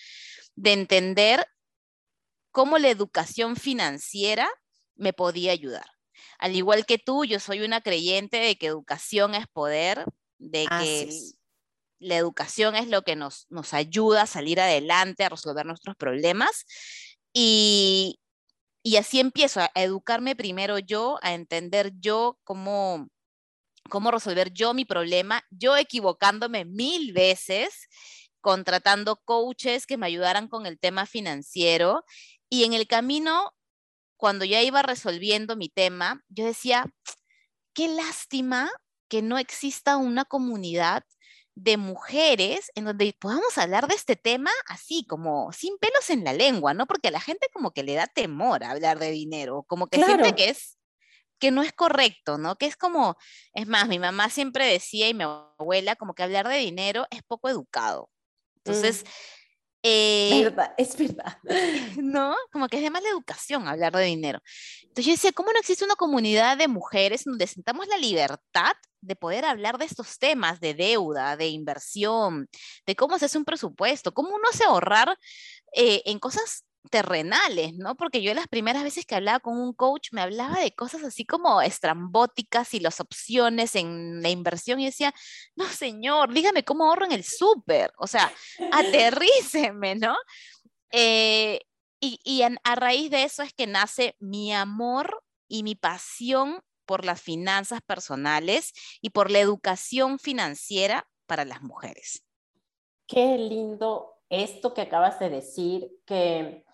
de 0.56 0.74
entender 0.74 1.46
cómo 2.52 2.78
la 2.78 2.90
educación 2.90 3.56
financiera 3.56 4.50
me 4.96 5.14
podía 5.14 5.52
ayudar. 5.52 5.86
Al 6.40 6.56
igual 6.56 6.86
que 6.86 6.98
tú, 6.98 7.26
yo 7.26 7.40
soy 7.40 7.62
una 7.62 7.82
creyente 7.82 8.38
de 8.38 8.58
que 8.58 8.68
educación 8.68 9.36
es 9.36 9.48
poder, 9.48 10.06
de 10.50 10.66
que 10.68 11.10
la 12.00 12.18
educación 12.18 12.76
es 12.76 12.88
lo 12.88 13.02
que 13.04 13.16
nos, 13.16 13.48
nos 13.50 13.74
ayuda 13.74 14.24
a 14.24 14.28
salir 14.28 14.60
adelante, 14.60 15.24
a 15.24 15.30
resolver 15.30 15.66
nuestros 15.66 15.96
problemas. 15.96 16.66
Y, 17.34 18.20
y 18.84 18.98
así 18.98 19.20
empiezo 19.20 19.62
a 19.62 19.72
educarme 19.76 20.36
primero 20.36 20.80
yo, 20.80 21.18
a 21.22 21.34
entender 21.34 21.94
yo 22.00 22.38
cómo, 22.44 23.08
cómo 23.90 24.12
resolver 24.12 24.52
yo 24.52 24.74
mi 24.74 24.86
problema, 24.86 25.44
yo 25.50 25.78
equivocándome 25.78 26.66
mil 26.66 27.14
veces, 27.14 27.88
contratando 28.42 29.22
coaches 29.24 29.88
que 29.88 29.98
me 29.98 30.08
ayudaran 30.08 30.50
con 30.50 30.66
el 30.66 30.78
tema 30.78 31.06
financiero. 31.06 32.04
Y 32.50 32.66
en 32.66 32.74
el 32.74 32.88
camino 32.88 33.54
cuando 34.24 34.46
ya 34.46 34.62
iba 34.62 34.82
resolviendo 34.82 35.58
mi 35.58 35.68
tema, 35.68 36.24
yo 36.30 36.46
decía, 36.46 36.86
qué 37.74 37.90
lástima 37.90 38.72
que 39.08 39.22
no 39.22 39.38
exista 39.38 39.98
una 39.98 40.26
comunidad 40.26 41.04
de 41.56 41.78
mujeres 41.78 42.72
en 42.76 42.86
donde 42.86 43.16
podamos 43.20 43.58
hablar 43.58 43.88
de 43.88 43.96
este 43.96 44.16
tema 44.16 44.50
así, 44.68 45.06
como 45.08 45.52
sin 45.52 45.78
pelos 45.78 46.10
en 46.10 46.24
la 46.24 46.34
lengua, 46.34 46.74
¿no? 46.74 46.88
Porque 46.88 47.10
a 47.10 47.12
la 47.12 47.20
gente 47.20 47.48
como 47.54 47.72
que 47.72 47.84
le 47.84 47.94
da 47.94 48.08
temor 48.08 48.64
a 48.64 48.72
hablar 48.72 48.98
de 49.00 49.12
dinero, 49.12 49.64
como 49.68 49.88
que 49.88 50.04
siente 50.04 50.34
que 50.34 50.50
es 50.50 50.78
que 51.40 51.52
no 51.52 51.62
es 51.62 51.74
correcto, 51.74 52.38
¿no? 52.38 52.56
Que 52.56 52.68
es 52.68 52.78
como, 52.78 53.18
es 53.54 53.68
más, 53.68 53.90
mi 53.90 54.00
mamá 54.00 54.30
siempre 54.30 54.66
decía 54.66 55.10
y 55.10 55.14
mi 55.14 55.26
abuela 55.26 55.98
como 55.98 56.16
que 56.16 56.24
hablar 56.24 56.48
de 56.48 56.58
dinero 56.58 57.06
es 57.12 57.22
poco 57.22 57.50
educado. 57.50 58.10
Entonces, 58.64 59.04
mm. 59.04 59.08
Eh, 59.84 60.44
verdad, 60.46 60.74
es 60.78 60.98
verdad. 60.98 61.38
¿No? 62.02 62.36
Como 62.52 62.68
que 62.68 62.78
es 62.78 62.84
de 62.84 62.90
mala 62.90 63.10
educación 63.10 63.68
hablar 63.68 63.94
de 63.94 64.06
dinero. 64.06 64.40
Entonces 64.82 65.06
yo 65.06 65.12
decía, 65.12 65.32
¿cómo 65.34 65.52
no 65.52 65.60
existe 65.60 65.84
una 65.84 65.96
comunidad 65.96 66.58
de 66.58 66.68
mujeres 66.68 67.24
donde 67.26 67.48
sentamos 67.48 67.88
la 67.88 67.98
libertad 67.98 68.74
de 69.02 69.16
poder 69.18 69.44
hablar 69.44 69.78
de 69.78 69.86
estos 69.86 70.18
temas 70.18 70.62
de 70.62 70.74
deuda, 70.74 71.36
de 71.36 71.48
inversión, 71.48 72.48
de 72.86 72.96
cómo 72.96 73.20
se 73.20 73.26
hace 73.26 73.38
un 73.38 73.44
presupuesto, 73.44 74.14
cómo 74.14 74.30
uno 74.30 74.48
hace 74.50 74.64
ahorrar 74.64 75.18
eh, 75.76 76.02
en 76.06 76.20
cosas 76.20 76.64
terrenales, 76.90 77.74
¿no? 77.76 77.96
Porque 77.96 78.22
yo 78.22 78.34
las 78.34 78.48
primeras 78.48 78.84
veces 78.84 79.06
que 79.06 79.16
hablaba 79.16 79.40
con 79.40 79.58
un 79.58 79.74
coach 79.74 80.10
me 80.12 80.22
hablaba 80.22 80.60
de 80.60 80.74
cosas 80.74 81.04
así 81.04 81.26
como 81.26 81.62
estrambóticas 81.62 82.74
y 82.74 82.80
las 82.80 83.00
opciones 83.00 83.76
en 83.76 84.22
la 84.22 84.30
inversión 84.30 84.80
y 84.80 84.86
decía, 84.86 85.14
no 85.56 85.66
señor, 85.68 86.34
dígame 86.34 86.64
cómo 86.64 86.86
ahorro 86.86 87.06
en 87.06 87.14
el 87.14 87.24
súper, 87.24 87.92
o 87.98 88.08
sea, 88.08 88.32
aterríceme, 88.72 89.96
¿no? 89.96 90.16
Eh, 90.92 91.62
y, 92.00 92.20
y 92.24 92.42
a 92.42 92.76
raíz 92.76 93.10
de 93.10 93.24
eso 93.24 93.44
es 93.44 93.54
que 93.54 93.66
nace 93.66 94.16
mi 94.20 94.54
amor 94.54 95.24
y 95.48 95.64
mi 95.64 95.76
pasión 95.76 96.62
por 96.86 97.06
las 97.06 97.22
finanzas 97.22 97.82
personales 97.82 98.74
y 99.02 99.12
por 99.12 99.32
la 99.32 99.40
educación 99.40 100.20
financiera 100.20 101.08
para 101.28 101.46
las 101.46 101.62
mujeres. 101.62 102.24
Qué 103.08 103.38
lindo 103.38 104.14
esto 104.30 104.74
que 104.74 104.82
acabas 104.82 105.20
de 105.20 105.30
decir, 105.30 105.92
que 106.06 106.66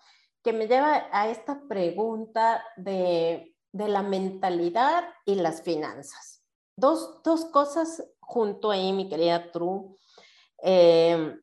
que 0.42 0.52
me 0.52 0.66
lleva 0.66 1.08
a 1.12 1.28
esta 1.28 1.62
pregunta 1.68 2.64
de, 2.76 3.54
la 3.72 4.02
mentalidad 4.02 5.04
y 5.24 5.36
las 5.36 5.62
finanzas. 5.62 6.42
Dos, 6.76 7.20
cosas 7.52 8.02
junto 8.18 8.70
ahí, 8.70 8.92
mi 8.92 9.08
querida 9.08 9.52
True. 9.52 9.96
Eh, 10.62 11.36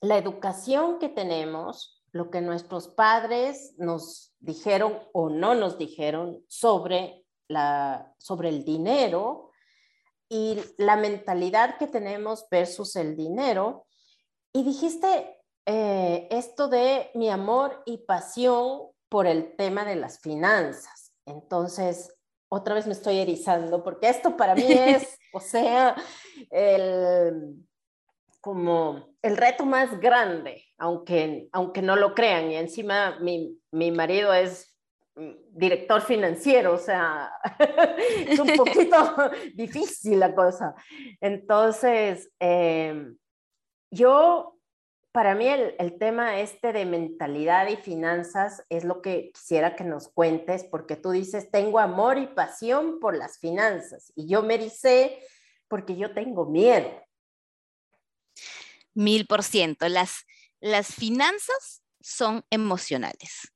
la 0.00 0.16
educación 0.16 0.98
que 0.98 1.08
tenemos, 1.08 2.02
lo 2.12 2.30
que 2.30 2.40
nuestros 2.40 2.88
padres 2.88 3.74
nos 3.78 4.34
dijeron 4.40 4.98
o 5.12 5.28
no 5.28 5.54
nos 5.54 5.78
dijeron 5.78 6.44
sobre, 6.48 7.24
la, 7.48 8.14
sobre 8.18 8.48
el 8.48 8.64
dinero 8.64 9.50
y 10.28 10.58
la 10.78 10.96
mentalidad 10.96 11.76
que 11.78 11.86
tenemos 11.86 12.46
versus 12.50 12.96
el 12.96 13.16
dinero. 13.16 13.86
Y 14.52 14.62
dijiste 14.64 15.41
eh, 15.66 16.28
esto 16.30 16.68
de 16.68 17.10
mi 17.14 17.30
amor 17.30 17.82
y 17.86 17.98
pasión 17.98 18.90
por 19.08 19.26
el 19.26 19.54
tema 19.56 19.84
de 19.84 19.96
las 19.96 20.20
finanzas. 20.20 21.12
Entonces, 21.26 22.12
otra 22.48 22.74
vez 22.74 22.86
me 22.86 22.92
estoy 22.92 23.18
erizando 23.18 23.82
porque 23.82 24.08
esto 24.08 24.36
para 24.36 24.54
mí 24.54 24.66
es, 24.68 25.18
o 25.32 25.40
sea, 25.40 25.94
el, 26.50 27.64
como 28.40 29.14
el 29.22 29.36
reto 29.36 29.64
más 29.64 30.00
grande, 30.00 30.64
aunque, 30.78 31.48
aunque 31.52 31.80
no 31.80 31.96
lo 31.96 32.14
crean. 32.14 32.50
Y 32.50 32.56
encima 32.56 33.18
mi, 33.20 33.58
mi 33.70 33.92
marido 33.92 34.34
es 34.34 34.76
mm, 35.14 35.30
director 35.50 36.02
financiero, 36.02 36.74
o 36.74 36.78
sea, 36.78 37.32
es 38.26 38.38
un 38.38 38.56
poquito 38.56 38.96
difícil 39.54 40.18
la 40.18 40.34
cosa. 40.34 40.74
Entonces, 41.20 42.30
eh, 42.40 43.14
yo 43.90 44.58
para 45.12 45.34
mí 45.34 45.46
el, 45.46 45.98
tema 45.98 46.40
este 46.40 46.72
de 46.72 46.86
mentalidad 46.86 47.68
y 47.68 47.76
finanzas 47.76 48.64
es 48.70 48.82
lo 48.84 49.02
que 49.02 49.30
quisiera 49.32 49.76
que 49.76 49.84
nos 49.84 50.08
cuentes, 50.08 50.64
porque 50.64 50.96
tú 50.96 51.10
dices, 51.10 51.50
tengo 51.50 51.78
amor 51.78 52.16
y 52.16 52.26
pasión 52.26 52.98
por 52.98 53.16
las 53.16 53.38
finanzas, 53.38 54.10
y 54.16 54.26
yo 54.26 54.42
me 54.42 54.56
dice, 54.56 55.22
porque 55.68 55.96
yo 55.96 56.14
tengo 56.14 56.46
miedo. 56.46 56.90
Mil 58.94 59.26
por 59.26 59.42
ciento. 59.42 59.88
Las, 59.88 60.24
las 60.60 60.94
finanzas 60.94 61.82
son 62.00 62.44
emocionales, 62.50 63.52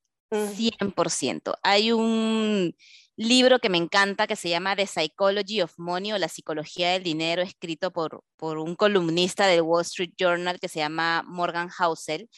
cien 0.54 0.92
por 0.94 1.10
ciento. 1.10 1.56
Hay 1.62 1.92
un 1.92 2.74
libro 3.16 3.58
que 3.58 3.70
me 3.70 3.78
encanta 3.78 4.26
que 4.26 4.36
se 4.36 4.48
llama 4.48 4.76
The 4.76 4.86
Psychology 4.86 5.62
of 5.62 5.72
Money 5.78 6.12
o 6.12 6.18
La 6.18 6.28
Psicología 6.28 6.92
del 6.92 7.02
Dinero, 7.02 7.42
escrito 7.42 7.92
por, 7.92 8.22
por 8.36 8.58
un 8.58 8.76
columnista 8.76 9.46
del 9.46 9.62
Wall 9.62 9.82
Street 9.82 10.12
Journal 10.18 10.60
que 10.60 10.68
se 10.68 10.80
llama 10.80 11.22
Morgan 11.26 11.68
Housel. 11.68 12.28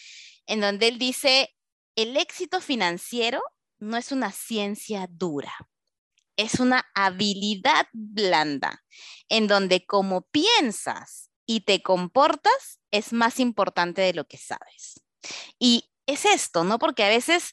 en 0.47 0.61
donde 0.61 0.89
él 0.89 0.99
dice, 0.99 1.55
el 1.97 2.17
éxito 2.17 2.61
financiero 2.61 3.43
no 3.81 3.97
es 3.97 4.13
una 4.13 4.33
ciencia 4.33 5.09
dura, 5.11 5.53
es 6.37 6.61
una 6.61 6.87
habilidad 6.95 7.87
blanda, 7.93 8.83
en 9.29 9.49
donde 9.49 9.85
como 9.85 10.23
piensas 10.23 11.31
y 11.45 11.61
te 11.61 11.83
comportas 11.83 12.81
es 12.91 13.13
más 13.13 13.41
importante 13.41 14.01
de 14.01 14.15
lo 14.15 14.27
que 14.27 14.39
sabes. 14.39 15.03
Y 15.59 15.91
es 16.07 16.25
esto, 16.25 16.65
¿no? 16.65 16.79
Porque 16.79 17.05
a 17.05 17.09
veces 17.09 17.53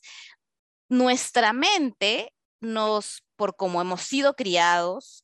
nuestra 0.87 1.51
mente 1.51 2.33
nos, 2.65 3.23
por 3.35 3.55
cómo 3.55 3.81
hemos 3.81 4.01
sido 4.01 4.35
criados, 4.35 5.23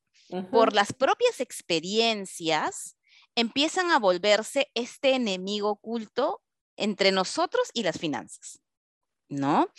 por 0.50 0.74
las 0.74 0.94
propias 0.94 1.42
experiencias, 1.42 2.96
empiezan 3.36 3.92
a 3.92 4.00
volverse 4.00 4.72
este 4.76 5.14
enemigo 5.14 5.70
oculto 5.72 6.42
entre 6.78 7.12
nosotros 7.12 7.70
y 7.74 7.84
las 7.84 7.98
finanzas, 7.98 8.60
¿no? 9.28 9.70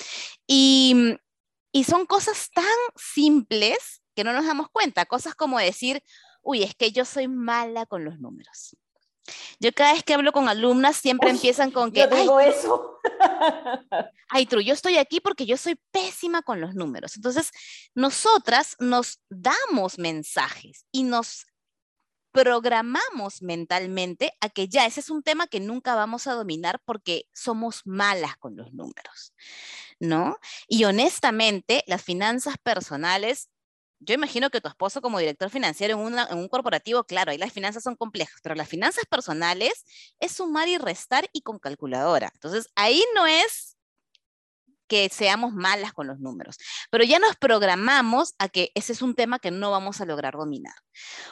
Y, 0.47 1.16
y 1.73 1.85
son 1.85 2.04
cosas 2.04 2.50
tan 2.54 2.64
simples 2.97 4.02
que 4.14 4.25
no 4.25 4.35
nos 4.35 4.45
damos 4.45 4.69
cuenta, 4.71 5.07
cosas 5.07 5.35
como 5.35 5.59
decir, 5.59 6.02
uy, 6.42 6.62
es 6.62 6.75
que 6.75 6.92
yo 6.92 7.07
soy 7.07 7.28
mala 7.28 7.87
con 7.87 8.04
los 8.04 8.19
números. 8.19 8.76
Yo 9.59 9.73
cada 9.73 9.95
vez 9.95 10.02
que 10.02 10.14
hablo 10.14 10.33
con 10.33 10.49
alumnas 10.49 10.97
siempre 10.97 11.31
empiezan 11.31 11.71
con 11.71 11.92
que... 11.92 12.00
Yo 12.00 12.09
digo 12.09 12.40
eso. 12.40 12.91
Ay, 14.28 14.47
Tru, 14.47 14.61
yo 14.61 14.75
estoy 14.75 14.99
aquí 14.99 15.21
porque 15.21 15.47
yo 15.47 15.56
soy 15.56 15.78
pésima 15.90 16.42
con 16.42 16.61
los 16.61 16.75
números. 16.75 17.16
Entonces, 17.16 17.50
nosotras 17.94 18.76
nos 18.78 19.21
damos 19.28 19.99
mensajes 19.99 20.87
y 20.92 21.02
nos 21.02 21.47
programamos 22.32 23.42
mentalmente 23.42 24.32
a 24.40 24.49
que 24.49 24.66
ya 24.66 24.87
ese 24.87 25.00
es 25.00 25.11
un 25.11 25.23
tema 25.23 25.47
que 25.47 25.61
nunca 25.61 25.94
vamos 25.94 26.26
a 26.26 26.32
dominar 26.32 26.80
porque 26.85 27.26
somos 27.32 27.82
malas 27.85 28.37
con 28.38 28.56
los 28.56 28.73
números, 28.73 29.35
¿no? 30.00 30.38
Y 30.66 30.85
honestamente, 30.85 31.85
las 31.87 32.02
finanzas 32.02 32.56
personales 32.62 33.50
yo 34.04 34.14
imagino 34.14 34.50
que 34.50 34.61
tu 34.61 34.68
esposo 34.68 35.00
como 35.00 35.18
director 35.18 35.50
financiero 35.50 35.94
en, 35.94 36.38
un 36.38 36.49
corporativo, 36.49 37.04
claro, 37.04 37.30
ahí 37.30 37.38
las 37.38 37.52
finanzas 37.52 37.82
son 37.82 37.97
complejas, 37.97 38.40
pero 38.42 38.54
las 38.54 38.68
finanzas 38.68 39.04
personales 39.06 39.85
es 40.18 40.32
sumar 40.32 40.68
y 40.68 40.78
restar 40.78 41.28
y 41.32 41.42
con 41.42 41.59
calculadora. 41.59 42.30
Entonces, 42.35 42.68
ahí 42.75 43.02
no 43.14 43.26
es 43.26 43.76
que 44.88 45.09
seamos 45.09 45.54
malas 45.54 45.92
con 45.92 46.06
los 46.06 46.18
números, 46.18 46.59
pero 46.90 47.04
ya 47.04 47.18
nos 47.18 47.37
programamos 47.37 48.35
a 48.38 48.49
que 48.49 48.73
ese 48.75 48.92
es 48.92 49.00
un 49.00 49.14
tema 49.14 49.38
que 49.38 49.50
no 49.50 49.71
vamos 49.71 50.00
a 50.00 50.04
lograr 50.04 50.35
dominar. 50.35 50.75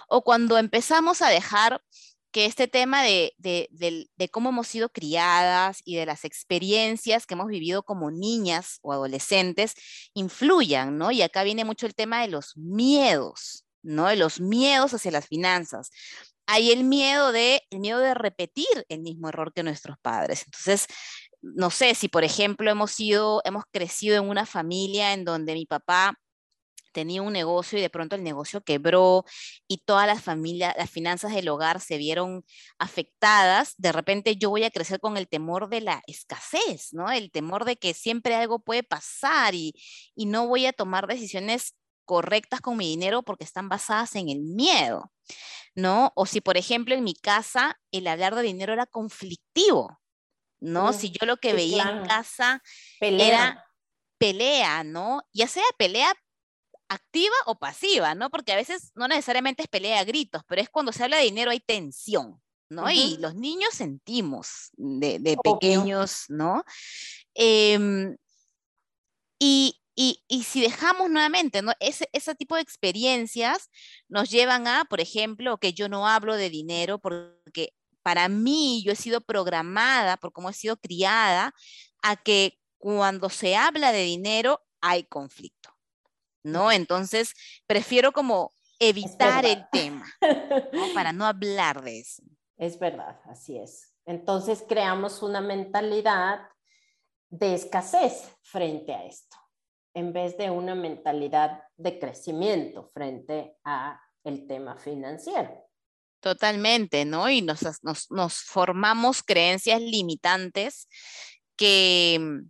O 0.08 0.22
cuando 0.22 0.56
empezamos 0.56 1.20
a 1.22 1.28
dejar 1.28 1.82
que 2.30 2.46
este 2.46 2.68
tema 2.68 3.02
de, 3.02 3.34
cómo 4.30 4.50
hemos 4.50 4.68
sido 4.68 4.90
criadas 4.90 5.80
y 5.84 5.96
de 5.96 6.06
las 6.06 6.24
experiencias 6.24 7.26
que 7.26 7.34
hemos 7.34 7.48
vivido 7.48 7.82
como 7.82 8.10
niñas 8.10 8.78
o 8.82 8.92
adolescentes 8.92 9.74
influyan, 10.14 10.98
¿no? 10.98 11.10
Y 11.10 11.22
acá 11.22 11.42
viene 11.42 11.64
mucho 11.64 11.86
el 11.86 11.94
tema 11.94 12.22
de 12.22 12.28
los 12.28 12.56
miedos, 12.56 13.64
¿no? 13.82 14.06
De 14.06 14.16
los 14.16 14.40
miedos 14.40 14.94
hacia 14.94 15.10
las 15.10 15.26
finanzas. 15.26 15.90
Hay 16.46 16.70
el 16.72 16.84
miedo 16.84 17.32
de, 17.32 17.62
el 17.70 17.80
miedo 17.80 17.98
de 18.00 18.14
repetir 18.14 18.66
el 18.88 19.00
mismo 19.00 19.28
error 19.28 19.52
que 19.52 19.62
nuestros 19.62 19.98
padres. 20.00 20.44
Entonces, 20.46 20.86
no 21.42 21.70
sé 21.70 21.94
si, 21.94 22.08
por 22.08 22.24
ejemplo, 22.24 22.70
hemos 22.70 22.90
sido, 22.92 23.40
hemos 23.44 23.64
crecido 23.70 24.16
en 24.16 24.28
una 24.28 24.46
familia 24.46 25.12
en 25.14 25.24
donde 25.24 25.54
mi 25.54 25.66
papá 25.66 26.18
tenía 26.92 27.22
un 27.22 27.32
negocio 27.32 27.78
y 27.78 27.82
de 27.82 27.90
pronto 27.90 28.16
el 28.16 28.22
negocio 28.22 28.62
quebró 28.62 29.24
y 29.68 29.78
todas 29.78 30.06
las 30.06 30.22
familias, 30.22 30.74
las 30.76 30.90
finanzas 30.90 31.34
del 31.34 31.48
hogar 31.48 31.80
se 31.80 31.96
vieron 31.98 32.44
afectadas, 32.78 33.74
de 33.78 33.92
repente 33.92 34.36
yo 34.36 34.50
voy 34.50 34.64
a 34.64 34.70
crecer 34.70 35.00
con 35.00 35.16
el 35.16 35.28
temor 35.28 35.68
de 35.68 35.80
la 35.80 36.02
escasez, 36.06 36.92
¿no? 36.92 37.10
El 37.10 37.30
temor 37.30 37.64
de 37.64 37.76
que 37.76 37.94
siempre 37.94 38.34
algo 38.34 38.60
puede 38.60 38.82
pasar 38.82 39.54
y, 39.54 39.74
y 40.14 40.26
no 40.26 40.46
voy 40.46 40.66
a 40.66 40.72
tomar 40.72 41.06
decisiones 41.06 41.74
correctas 42.04 42.60
con 42.60 42.76
mi 42.76 42.88
dinero 42.88 43.22
porque 43.22 43.44
están 43.44 43.68
basadas 43.68 44.16
en 44.16 44.28
el 44.28 44.40
miedo, 44.40 45.12
¿no? 45.74 46.12
O 46.16 46.26
si, 46.26 46.40
por 46.40 46.56
ejemplo, 46.56 46.94
en 46.94 47.04
mi 47.04 47.14
casa 47.14 47.78
el 47.92 48.06
hablar 48.08 48.34
de 48.34 48.42
dinero 48.42 48.72
era 48.72 48.86
conflictivo, 48.86 50.00
¿no? 50.60 50.92
si 50.92 51.10
yo 51.10 51.26
lo 51.26 51.38
que 51.38 51.52
veía 51.52 51.88
en 51.90 52.04
casa 52.06 52.62
era 53.00 53.64
pelea, 54.18 54.84
¿no? 54.84 55.22
Ya 55.32 55.46
sea 55.46 55.64
pelea 55.78 56.12
activa 56.90 57.34
o 57.46 57.58
pasiva, 57.58 58.14
¿no? 58.14 58.30
Porque 58.30 58.52
a 58.52 58.56
veces 58.56 58.90
no 58.96 59.06
necesariamente 59.06 59.62
es 59.62 59.68
pelea 59.68 60.00
a 60.00 60.04
gritos, 60.04 60.42
pero 60.46 60.60
es 60.60 60.68
cuando 60.68 60.92
se 60.92 61.04
habla 61.04 61.18
de 61.18 61.24
dinero 61.24 61.52
hay 61.52 61.60
tensión, 61.60 62.42
¿no? 62.68 62.90
Y 62.90 63.16
los 63.18 63.36
niños 63.36 63.74
sentimos 63.74 64.70
de, 64.72 65.38
pequeños, 65.42 66.24
¿no? 66.28 66.64
Em, 67.34 68.16
y, 69.38 69.76
si 70.44 70.60
dejamos 70.60 71.10
nuevamente, 71.10 71.62
¿no? 71.62 71.72
Ese, 71.78 72.08
ese 72.12 72.34
tipo 72.34 72.56
de 72.56 72.62
experiencias 72.62 73.70
nos 74.08 74.28
llevan 74.28 74.66
a, 74.66 74.84
por 74.84 75.00
ejemplo, 75.00 75.58
que 75.58 75.72
yo 75.72 75.88
no 75.88 76.08
hablo 76.08 76.34
de 76.36 76.50
dinero 76.50 76.98
porque 76.98 77.74
para 78.02 78.28
mí 78.28 78.82
yo 78.84 78.92
he 78.92 78.96
sido 78.96 79.20
programada 79.20 80.16
por 80.16 80.32
cómo 80.32 80.50
he 80.50 80.54
sido 80.54 80.76
criada 80.76 81.54
a 82.02 82.16
que 82.16 82.58
cuando 82.78 83.28
se 83.28 83.54
habla 83.54 83.92
de 83.92 84.02
dinero 84.02 84.60
hay 84.80 85.04
conflicto. 85.04 85.70
¿No? 86.42 86.72
Entonces, 86.72 87.34
prefiero 87.66 88.12
como 88.12 88.52
evitar 88.78 89.44
el 89.44 89.64
tema, 89.70 90.06
Para 90.94 91.12
no 91.12 91.26
hablar 91.26 91.82
de 91.82 92.00
eso. 92.00 92.22
Es 92.56 92.78
verdad, 92.78 93.20
así 93.26 93.58
es. 93.58 93.94
Entonces 94.06 94.64
creamos 94.66 95.22
una 95.22 95.40
mentalidad 95.40 96.40
de 97.28 97.54
escasez 97.54 98.28
frente 98.42 98.92
a 98.92 99.04
esto, 99.04 99.36
en 99.94 100.12
vez 100.12 100.36
de 100.36 100.50
una 100.50 100.74
mentalidad 100.74 101.62
de 101.76 101.98
crecimiento 101.98 102.84
frente 102.84 103.56
a 103.64 104.00
el 104.24 104.46
tema 104.46 104.76
financiero. 104.76 105.66
Totalmente, 106.20 107.04
¿no? 107.04 107.30
Y 107.30 107.40
nos, 107.40 107.62
nos 108.10 108.36
formamos 108.42 109.22
creencias 109.22 109.80
limitantes 109.80 110.88
que, 111.56 112.42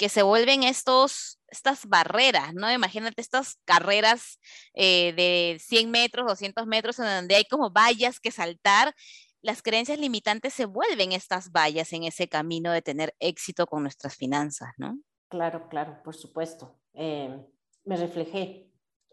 que 0.00 0.08
se 0.08 0.22
vuelven 0.22 0.62
estos, 0.62 1.38
estas 1.48 1.84
barreras, 1.84 2.54
¿no? 2.54 2.72
Imagínate 2.72 3.20
estas 3.20 3.58
carreras 3.66 4.40
eh, 4.72 5.12
de 5.12 5.58
100 5.60 5.90
metros, 5.90 6.26
200 6.26 6.66
metros, 6.66 6.98
en 7.00 7.04
donde 7.04 7.34
hay 7.34 7.44
como 7.44 7.70
vallas 7.70 8.18
que 8.18 8.30
saltar. 8.30 8.94
Las 9.42 9.60
creencias 9.60 9.98
limitantes 9.98 10.54
se 10.54 10.64
vuelven 10.64 11.12
estas 11.12 11.52
vallas 11.52 11.92
en 11.92 12.04
ese 12.04 12.30
camino 12.30 12.72
de 12.72 12.80
tener 12.80 13.14
éxito 13.18 13.66
con 13.66 13.82
nuestras 13.82 14.16
finanzas, 14.16 14.70
¿no? 14.78 14.98
Claro, 15.28 15.68
claro, 15.68 16.02
por 16.02 16.16
supuesto. 16.16 16.80
Eh, 16.94 17.38
me 17.84 17.98
reflejé. 17.98 18.70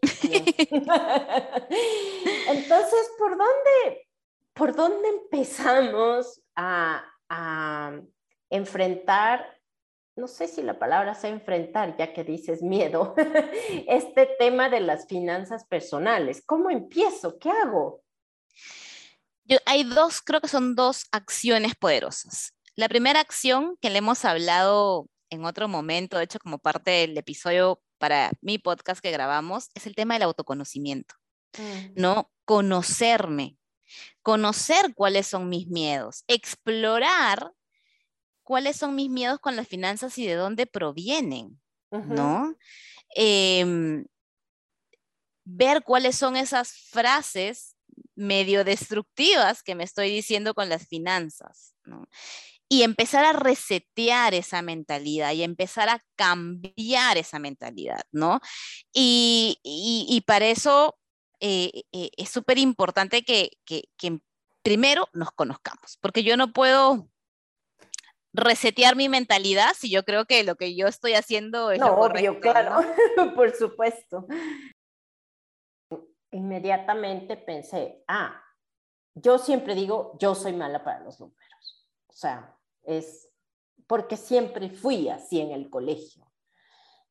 Entonces, 2.48 3.10
¿por 3.18 3.36
dónde, 3.36 4.08
por 4.54 4.74
dónde 4.74 5.06
empezamos 5.06 6.40
a, 6.56 7.04
a 7.28 7.92
enfrentar 8.48 9.57
no 10.18 10.26
sé 10.26 10.48
si 10.48 10.62
la 10.62 10.78
palabra 10.78 11.14
sea 11.14 11.30
enfrentar, 11.30 11.96
ya 11.96 12.12
que 12.12 12.24
dices 12.24 12.60
miedo, 12.60 13.14
este 13.88 14.28
tema 14.38 14.68
de 14.68 14.80
las 14.80 15.06
finanzas 15.06 15.64
personales. 15.64 16.42
¿Cómo 16.44 16.70
empiezo? 16.70 17.38
¿Qué 17.38 17.50
hago? 17.50 18.02
Yo, 19.44 19.58
hay 19.64 19.84
dos, 19.84 20.20
creo 20.20 20.40
que 20.40 20.48
son 20.48 20.74
dos 20.74 21.06
acciones 21.12 21.74
poderosas. 21.76 22.52
La 22.74 22.88
primera 22.88 23.20
acción 23.20 23.76
que 23.80 23.90
le 23.90 23.98
hemos 23.98 24.24
hablado 24.24 25.08
en 25.30 25.44
otro 25.44 25.68
momento, 25.68 26.18
de 26.18 26.24
hecho 26.24 26.38
como 26.40 26.58
parte 26.58 26.90
del 26.90 27.16
episodio 27.16 27.80
para 27.98 28.32
mi 28.40 28.58
podcast 28.58 29.00
que 29.00 29.10
grabamos, 29.10 29.70
es 29.74 29.86
el 29.86 29.94
tema 29.94 30.14
del 30.14 30.24
autoconocimiento, 30.24 31.14
mm. 31.56 31.92
¿no? 31.94 32.30
Conocerme, 32.44 33.56
conocer 34.22 34.94
cuáles 34.94 35.26
son 35.28 35.48
mis 35.48 35.68
miedos, 35.68 36.24
explorar 36.26 37.52
cuáles 38.48 38.78
son 38.78 38.94
mis 38.94 39.10
miedos 39.10 39.40
con 39.40 39.56
las 39.56 39.68
finanzas 39.68 40.16
y 40.16 40.26
de 40.26 40.32
dónde 40.32 40.66
provienen, 40.66 41.60
¿no? 41.90 42.56
Em, 43.14 44.06
ver 45.44 45.82
cuáles 45.82 46.16
son 46.16 46.34
esas 46.34 46.72
frases 46.72 47.76
medio 48.14 48.64
destructivas 48.64 49.62
que 49.62 49.74
me 49.74 49.84
estoy 49.84 50.08
diciendo 50.08 50.54
con 50.54 50.70
las 50.70 50.88
finanzas, 50.88 51.74
¿no? 51.84 52.08
Y 52.70 52.84
empezar 52.84 53.26
a 53.26 53.34
resetear 53.34 54.32
esa 54.32 54.62
mentalidad 54.62 55.32
y 55.32 55.42
empezar 55.42 55.90
a 55.90 56.02
cambiar 56.16 57.18
esa 57.18 57.38
mentalidad, 57.38 58.00
¿no? 58.12 58.40
Y, 58.94 60.22
para 60.26 60.46
eso 60.46 60.96
eh, 61.40 61.82
eh, 61.92 62.10
es 62.16 62.30
súper 62.30 62.56
importante 62.56 63.24
que, 63.24 63.58
que 63.66 64.20
primero 64.62 65.06
nos 65.12 65.32
conozcamos, 65.32 65.98
porque 66.00 66.22
yo 66.22 66.38
no 66.38 66.54
puedo 66.54 67.10
resetear 68.32 68.96
mi 68.96 69.08
mentalidad 69.08 69.72
si 69.74 69.90
yo 69.90 70.04
creo 70.04 70.26
que 70.26 70.44
lo 70.44 70.56
que 70.56 70.74
yo 70.74 70.86
estoy 70.86 71.14
haciendo 71.14 71.70
es 71.70 71.80
no, 71.80 71.94
Obvio, 71.94 72.40
claro, 72.40 72.76
por 73.34 73.54
supuesto. 73.54 74.26
Inmediatamente 76.30 77.36
pensé, 77.36 78.04
ah, 78.06 78.42
yo 79.14 79.38
siempre 79.38 79.74
digo, 79.74 80.16
yo 80.18 80.34
soy 80.34 80.52
mala 80.52 80.84
para 80.84 81.00
los 81.00 81.18
números. 81.20 81.88
O 82.06 82.12
sea, 82.12 82.54
es 82.82 83.28
porque 83.86 84.16
siempre 84.16 84.70
fui 84.70 85.08
así 85.08 85.40
en 85.40 85.52
el 85.52 85.70
colegio. 85.70 86.30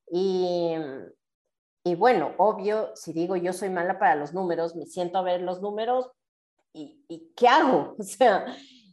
Y, 0.09 0.75
y 1.83 1.95
bueno, 1.95 2.33
obvio, 2.37 2.95
si 2.95 3.11
digo 3.11 3.35
yo 3.35 3.51
soy 3.51 3.69
mala 3.69 3.99
para 3.99 4.15
los 4.15 4.33
números, 4.33 4.75
me 4.75 4.85
siento 4.85 5.17
a 5.17 5.23
ver 5.23 5.41
los 5.41 5.61
números 5.61 6.09
y, 6.73 7.03
y 7.07 7.33
¿qué 7.35 7.47
hago? 7.47 7.95
O 7.99 8.03
sea, 8.03 8.45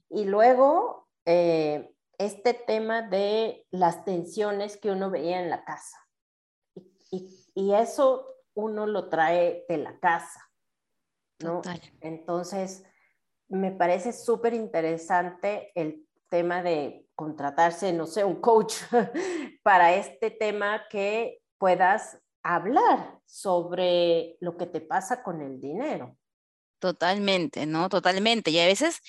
y 0.08 0.24
luego 0.24 1.08
eh, 1.26 1.93
este 2.18 2.54
tema 2.54 3.02
de 3.02 3.66
las 3.70 4.04
tensiones 4.04 4.76
que 4.76 4.90
uno 4.90 5.10
veía 5.10 5.40
en 5.40 5.50
la 5.50 5.64
casa. 5.64 5.98
Y, 7.10 7.28
y, 7.54 7.74
eso 7.74 8.26
uno 8.54 8.86
lo 8.86 9.08
trae 9.08 9.64
de 9.68 9.78
la 9.78 9.98
casa, 10.00 10.50
¿no? 11.40 11.62
Entonces, 12.00 12.84
me 13.48 13.70
parece 13.70 14.12
súper 14.12 14.54
interesante 14.54 15.70
el 15.74 16.06
tema 16.28 16.62
de 16.62 17.06
contratarse, 17.14 17.92
no 17.92 18.06
sé, 18.06 18.24
un 18.24 18.40
coach 18.40 18.74
para 19.62 19.94
este 19.94 20.30
tema 20.30 20.82
que 20.90 21.40
puedas 21.58 22.18
hablar 22.42 23.20
sobre 23.24 24.36
lo 24.40 24.56
que 24.56 24.66
te 24.66 24.80
pasa 24.80 25.22
con 25.22 25.40
el 25.40 25.60
dinero. 25.60 26.16
Totalmente, 26.80 27.66
¿no? 27.66 27.88
Totalmente. 27.88 28.50
Y 28.50 28.58
a 28.58 28.66
veces 28.66 29.00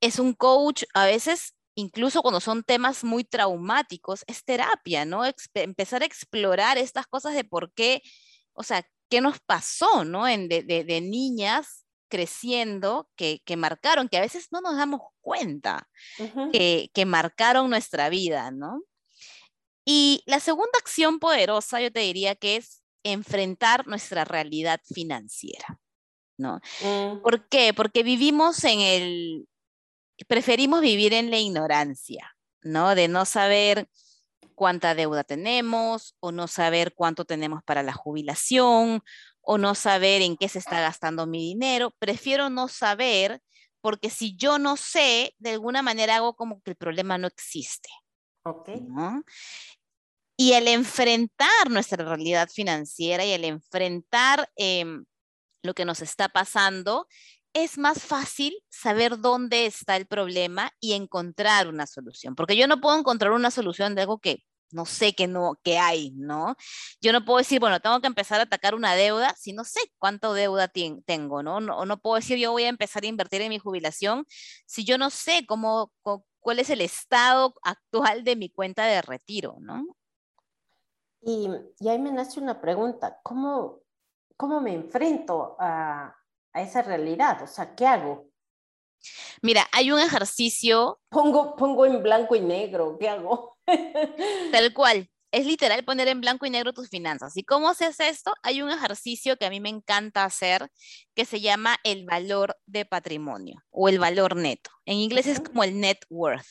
es 0.00 0.18
un 0.18 0.34
coach, 0.34 0.84
a 0.94 1.06
veces 1.06 1.55
incluso 1.76 2.22
cuando 2.22 2.40
son 2.40 2.64
temas 2.64 3.04
muy 3.04 3.22
traumáticos, 3.22 4.24
es 4.26 4.44
terapia, 4.44 5.04
¿no? 5.04 5.22
empezar 5.54 6.02
a 6.02 6.06
explorar 6.06 6.78
estas 6.78 7.06
cosas 7.06 7.34
de 7.34 7.44
por 7.44 7.72
qué, 7.74 8.02
o 8.54 8.62
sea, 8.62 8.84
qué 9.08 9.20
nos 9.20 9.38
pasó, 9.40 10.04
¿no? 10.04 10.26
En 10.26 10.48
de, 10.48 10.62
de, 10.62 11.00
niñas 11.00 11.84
creciendo 12.08 13.08
que, 13.14 13.40
que, 13.44 13.56
marcaron, 13.56 14.08
que 14.08 14.16
a 14.16 14.22
veces 14.22 14.48
no 14.50 14.60
nos 14.60 14.76
damos 14.76 15.02
cuenta, 15.20 15.88
que, 16.52 16.90
que 16.92 17.04
marcaron 17.04 17.70
nuestra 17.70 18.08
vida, 18.08 18.50
¿no? 18.50 18.82
Y 19.84 20.22
la 20.26 20.40
segunda 20.40 20.78
acción 20.80 21.20
poderosa, 21.20 21.80
yo 21.80 21.92
te 21.92 22.00
diría 22.00 22.34
que 22.34 22.56
es 22.56 22.82
enfrentar 23.04 23.86
nuestra 23.86 24.24
realidad 24.24 24.80
financiera, 24.92 25.78
¿no? 26.38 26.60
Mm. 26.80 27.20
¿Por 27.22 27.48
qué? 27.48 27.72
Porque 27.74 28.02
vivimos 28.02 28.64
en 28.64 28.80
el, 28.80 29.48
preferimos 30.24 30.80
vivir 30.80 31.12
en 31.12 31.30
la 31.30 31.38
ignorancia, 31.38 32.36
¿no? 32.62 32.94
De 32.94 33.08
no 33.08 33.24
saber 33.24 33.88
cuánta 34.54 34.94
deuda 34.94 35.22
tenemos 35.22 36.16
o 36.20 36.32
no 36.32 36.48
saber 36.48 36.94
cuánto 36.94 37.24
tenemos 37.24 37.62
para 37.62 37.82
la 37.82 37.92
jubilación 37.92 39.02
o 39.42 39.58
no 39.58 39.74
saber 39.74 40.22
en 40.22 40.36
qué 40.36 40.48
se 40.48 40.58
está 40.58 40.80
gastando 40.80 41.26
mi 41.26 41.38
dinero. 41.38 41.94
Prefiero 41.98 42.50
no 42.50 42.66
saber 42.66 43.40
porque 43.80 44.10
si 44.10 44.34
yo 44.36 44.58
no 44.58 44.76
sé, 44.76 45.34
de 45.38 45.50
alguna 45.50 45.82
manera 45.82 46.16
hago 46.16 46.34
como 46.34 46.60
que 46.62 46.72
el 46.72 46.76
problema 46.76 47.18
no 47.18 47.28
existe. 47.28 47.88
Ok. 48.42 48.70
Y 50.36 50.54
el 50.54 50.66
enfrentar 50.66 51.70
nuestra 51.70 52.04
realidad 52.04 52.48
financiera 52.52 53.24
y 53.24 53.30
el 53.30 53.44
enfrentar 53.44 54.50
em, 54.56 55.04
lo 55.62 55.74
que 55.74 55.84
nos 55.84 56.02
está 56.02 56.28
pasando 56.28 57.06
es 57.56 57.78
más 57.78 58.02
fácil 58.02 58.54
saber 58.68 59.18
dónde 59.18 59.64
está 59.64 59.96
el 59.96 60.06
problema 60.06 60.72
y 60.78 60.92
encontrar 60.92 61.68
una 61.68 61.86
solución, 61.86 62.34
porque 62.34 62.54
yo 62.54 62.66
no 62.66 62.82
puedo 62.82 62.98
encontrar 62.98 63.32
una 63.32 63.50
solución 63.50 63.94
de 63.94 64.02
algo 64.02 64.18
que 64.18 64.44
no 64.72 64.84
sé 64.84 65.14
que 65.14 65.26
no 65.26 65.58
que 65.64 65.78
hay, 65.78 66.10
¿no? 66.10 66.54
Yo 67.00 67.12
no 67.12 67.24
puedo 67.24 67.38
decir, 67.38 67.58
bueno, 67.58 67.80
tengo 67.80 67.98
que 68.02 68.08
empezar 68.08 68.40
a 68.40 68.42
atacar 68.42 68.74
una 68.74 68.94
deuda 68.94 69.34
si 69.38 69.54
no 69.54 69.64
sé 69.64 69.80
cuánta 69.98 70.30
deuda 70.34 70.68
tengo, 71.06 71.42
¿no? 71.42 71.60
¿no? 71.60 71.86
No 71.86 71.98
puedo 71.98 72.16
decir 72.16 72.36
yo 72.36 72.52
voy 72.52 72.64
a 72.64 72.68
empezar 72.68 73.04
a 73.04 73.06
invertir 73.06 73.40
en 73.40 73.48
mi 73.48 73.58
jubilación 73.58 74.26
si 74.66 74.84
yo 74.84 74.98
no 74.98 75.08
sé 75.08 75.46
cómo, 75.46 75.92
cuál 76.40 76.58
es 76.58 76.68
el 76.68 76.82
estado 76.82 77.54
actual 77.62 78.22
de 78.22 78.36
mi 78.36 78.50
cuenta 78.50 78.84
de 78.84 79.00
retiro, 79.00 79.56
¿no? 79.60 79.82
Y, 81.22 81.48
y 81.80 81.88
ahí 81.88 81.98
me 81.98 82.12
nace 82.12 82.38
una 82.38 82.60
pregunta, 82.60 83.18
¿cómo, 83.22 83.80
cómo 84.36 84.60
me 84.60 84.74
enfrento 84.74 85.56
a, 85.58 86.15
a 86.56 86.62
esa 86.62 86.80
realidad? 86.80 87.42
O 87.42 87.46
sea, 87.46 87.74
¿qué 87.74 87.86
hago? 87.86 88.30
Mira, 89.42 89.68
hay 89.72 89.92
un 89.92 90.00
ejercicio. 90.00 90.98
Pongo, 91.10 91.54
pongo 91.54 91.84
en 91.84 92.02
blanco 92.02 92.34
y 92.34 92.40
negro, 92.40 92.96
¿qué 92.98 93.10
hago? 93.10 93.58
Tal 94.52 94.72
cual. 94.72 95.08
Es 95.32 95.44
literal 95.44 95.84
poner 95.84 96.08
en 96.08 96.22
blanco 96.22 96.46
y 96.46 96.50
negro 96.50 96.72
tus 96.72 96.88
finanzas. 96.88 97.36
¿Y 97.36 97.42
cómo 97.42 97.74
se 97.74 97.84
hace 97.84 98.08
esto? 98.08 98.32
Hay 98.42 98.62
un 98.62 98.70
ejercicio 98.70 99.36
que 99.36 99.44
a 99.44 99.50
mí 99.50 99.60
me 99.60 99.68
encanta 99.68 100.24
hacer 100.24 100.70
que 101.14 101.26
se 101.26 101.42
llama 101.42 101.76
el 101.84 102.06
valor 102.06 102.56
de 102.64 102.86
patrimonio 102.86 103.62
o 103.70 103.90
el 103.90 103.98
valor 103.98 104.36
neto. 104.36 104.70
En 104.86 104.96
inglés 104.96 105.26
es 105.26 105.40
como 105.40 105.62
el 105.62 105.78
net 105.78 105.98
worth, 106.08 106.46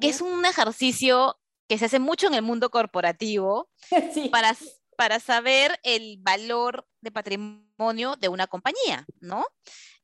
que 0.00 0.10
es 0.10 0.20
un 0.20 0.44
ejercicio 0.44 1.38
que 1.68 1.78
se 1.78 1.86
hace 1.86 2.00
mucho 2.00 2.26
en 2.26 2.34
el 2.34 2.42
mundo 2.42 2.70
corporativo 2.70 3.70
para 4.30 4.54
para 4.98 5.20
saber 5.20 5.78
el 5.84 6.16
valor 6.18 6.87
de 7.08 7.12
patrimonio 7.12 8.16
de 8.16 8.28
una 8.28 8.46
compañía, 8.46 9.06
¿no? 9.20 9.44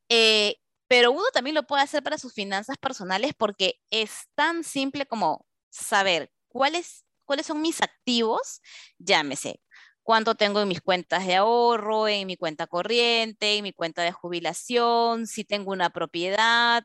Eh, 0.09 0.57
pero 0.89 1.13
uno 1.13 1.25
también 1.33 1.55
lo 1.55 1.67
puede 1.67 1.83
hacer 1.83 2.03
para 2.03 2.19
sus 2.19 2.35
finanzas 2.35 2.77
personales 2.79 3.33
porque 3.37 3.81
es 3.91 4.29
tan 4.35 4.65
simple 4.65 5.07
como 5.07 5.47
saber 5.71 6.31
cuáles, 6.49 7.05
cuáles 7.25 7.47
son 7.47 7.61
mis 7.61 7.83
activos, 7.83 8.61
llámese, 8.99 9.61
cuánto 10.03 10.35
tengo 10.35 10.61
en 10.61 10.69
mis 10.69 10.81
cuentas 10.81 11.27
de 11.27 11.37
ahorro, 11.37 12.07
en 12.07 12.27
mi 12.27 12.37
cuenta 12.37 12.67
corriente, 12.67 13.57
en 13.57 13.65
mi 13.65 13.73
cuenta 13.73 14.03
de 14.03 14.13
jubilación, 14.13 15.27
si 15.27 15.45
tengo 15.45 15.73
una 15.73 15.91
propiedad, 15.91 16.85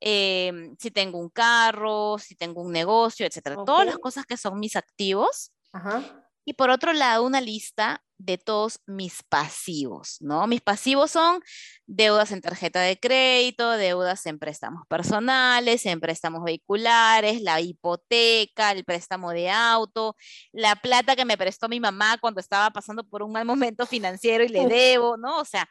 em, 0.00 0.76
si 0.78 0.90
tengo 0.90 1.18
un 1.18 1.30
carro, 1.30 2.18
si 2.18 2.34
tengo 2.34 2.60
un 2.60 2.72
negocio, 2.72 3.26
etcétera. 3.26 3.56
Todas 3.64 3.86
las 3.86 3.98
cosas 3.98 4.26
que 4.26 4.36
son 4.36 4.58
mis 4.58 4.76
activos. 4.76 5.52
Ajá. 5.72 6.25
Y 6.48 6.54
por 6.54 6.70
otro 6.70 6.92
lado, 6.92 7.24
una 7.24 7.40
lista 7.40 8.04
de 8.18 8.38
todos 8.38 8.80
mis 8.86 9.24
pasivos, 9.24 10.18
¿no? 10.20 10.46
Mis 10.46 10.60
pasivos 10.60 11.10
son 11.10 11.42
deudas 11.86 12.30
en 12.30 12.40
tarjeta 12.40 12.80
de 12.80 12.98
crédito, 12.98 13.72
deudas 13.72 14.24
en 14.26 14.38
préstamos 14.38 14.86
personales, 14.88 15.84
en 15.86 16.00
préstamos 16.00 16.44
vehiculares, 16.44 17.42
la 17.42 17.60
hipoteca, 17.60 18.70
el 18.70 18.84
préstamo 18.84 19.32
de 19.32 19.50
auto, 19.50 20.16
la 20.52 20.76
plata 20.76 21.16
que 21.16 21.24
me 21.24 21.36
prestó 21.36 21.68
mi 21.68 21.80
mamá 21.80 22.16
cuando 22.18 22.40
estaba 22.40 22.70
pasando 22.70 23.02
por 23.02 23.24
un 23.24 23.32
mal 23.32 23.44
momento 23.44 23.84
financiero 23.84 24.44
y 24.44 24.48
le 24.48 24.66
debo, 24.66 25.16
¿no? 25.16 25.40
O 25.40 25.44
sea, 25.44 25.68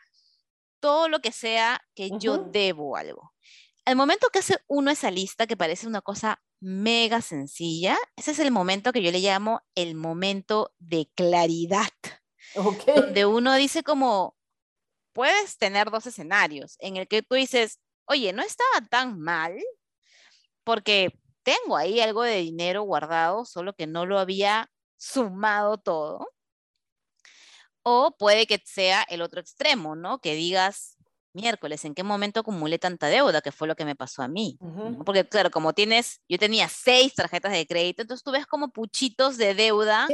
todo 0.82 1.08
lo 1.08 1.22
que 1.22 1.32
sea 1.32 1.82
que 1.96 2.12
yo 2.20 2.38
debo 2.38 2.98
algo. 2.98 3.34
Al 3.86 3.96
momento 3.96 4.28
que 4.30 4.40
hace 4.40 4.58
uno 4.68 4.92
esa 4.92 5.10
lista, 5.10 5.48
que 5.48 5.56
parece 5.56 5.88
una 5.88 6.02
cosa 6.02 6.42
mega 6.66 7.22
sencilla. 7.22 7.96
Ese 8.16 8.32
es 8.32 8.40
el 8.40 8.50
momento 8.50 8.92
que 8.92 9.04
yo 9.04 9.12
le 9.12 9.20
llamo 9.20 9.62
el 9.76 9.94
momento 9.94 10.74
de 10.80 11.08
claridad. 11.16 11.90
Donde 12.96 13.26
uno 13.26 13.54
dice 13.54 13.84
como, 13.84 14.36
puedes 15.14 15.58
tener 15.60 15.92
dos 15.92 16.08
escenarios 16.08 16.76
en 16.80 16.98
el 16.98 17.08
que 17.08 17.22
tú 17.22 17.36
dices, 17.36 17.80
oye, 18.06 18.34
no 18.34 18.42
estaba 18.42 18.82
tan 18.90 19.20
mal 19.20 19.56
porque 20.64 21.20
tengo 21.44 21.78
ahí 21.78 22.00
algo 22.00 22.24
de 22.24 22.38
dinero 22.38 22.82
guardado, 22.82 23.46
solo 23.46 23.76
que 23.76 23.86
no 23.86 24.08
lo 24.08 24.18
había 24.18 24.72
sumado 24.98 25.78
todo. 25.78 26.28
O 27.84 28.16
puede 28.18 28.48
que 28.48 28.60
sea 28.66 29.04
el 29.04 29.22
otro 29.22 29.40
extremo, 29.40 29.96
¿no? 29.96 30.20
Que 30.20 30.34
digas, 30.34 30.95
miércoles, 31.36 31.86
¿en 31.86 31.94
qué 31.94 32.04
momento 32.04 32.40
acumulé 32.40 32.80
tanta 32.80 33.08
deuda? 33.08 33.42
Que 33.42 33.52
fue 33.52 33.68
lo 33.68 33.76
que 33.76 33.86
me 33.86 33.96
pasó 33.96 34.24
a 34.24 34.28
mí. 34.28 34.58
Porque 35.06 35.28
claro, 35.28 35.52
como 35.52 35.74
tienes, 35.74 36.22
yo 36.28 36.38
tenía 36.38 36.68
seis 36.70 37.14
tarjetas 37.14 37.52
de 37.52 37.68
crédito, 37.68 38.02
entonces 38.02 38.24
tú 38.24 38.32
ves 38.32 38.48
como 38.48 38.70
puchitos 38.70 39.38
de 39.38 39.54
deuda 39.54 40.08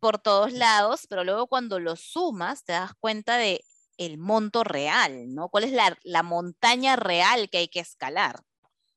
por 0.00 0.18
todos 0.18 0.52
lados, 0.52 1.06
pero 1.08 1.24
luego 1.24 1.46
cuando 1.46 1.80
los 1.80 2.00
sumas 2.00 2.64
te 2.64 2.72
das 2.72 2.92
cuenta 3.00 3.36
de 3.36 3.62
el 3.98 4.18
monto 4.18 4.62
real, 4.62 5.34
¿no? 5.34 5.48
¿Cuál 5.48 5.64
es 5.64 5.72
la, 5.72 5.96
la 6.04 6.22
montaña 6.22 6.96
real 6.96 7.48
que 7.50 7.58
hay 7.58 7.68
que 7.68 7.80
escalar? 7.80 8.40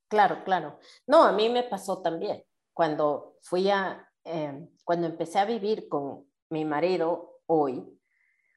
Claro, 0.09 0.43
claro. 0.43 0.79
No, 1.07 1.23
a 1.23 1.31
mí 1.31 1.49
me 1.49 1.63
pasó 1.63 2.01
también. 2.01 2.43
Cuando 2.73 3.37
fui 3.41 3.69
a, 3.69 4.09
em, 4.23 4.69
cuando 4.83 5.07
empecé 5.07 5.39
a 5.39 5.45
vivir 5.45 5.87
con 5.87 6.25
mi 6.49 6.65
marido 6.65 7.41
hoy, 7.45 7.85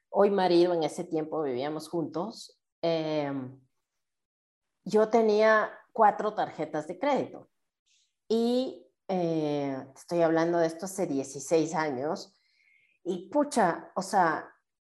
hoy 0.09 0.29
marido, 0.31 0.73
en 0.73 0.83
ese 0.83 1.03
tiempo 1.03 1.43
vivíamos 1.43 1.89
juntos, 1.89 2.59
Em, 2.85 3.57
yo 4.83 5.07
tenía 5.07 5.71
cuatro 5.93 6.33
tarjetas 6.33 6.85
de 6.85 6.99
crédito 6.99 7.49
y 8.27 8.85
eh, 9.07 9.87
estoy 9.95 10.21
hablando 10.21 10.57
de 10.57 10.67
esto 10.67 10.85
hace 10.85 11.07
16 11.07 11.75
años 11.75 12.37
y 13.05 13.29
pucha, 13.29 13.89
o 13.95 14.01
sea, 14.01 14.52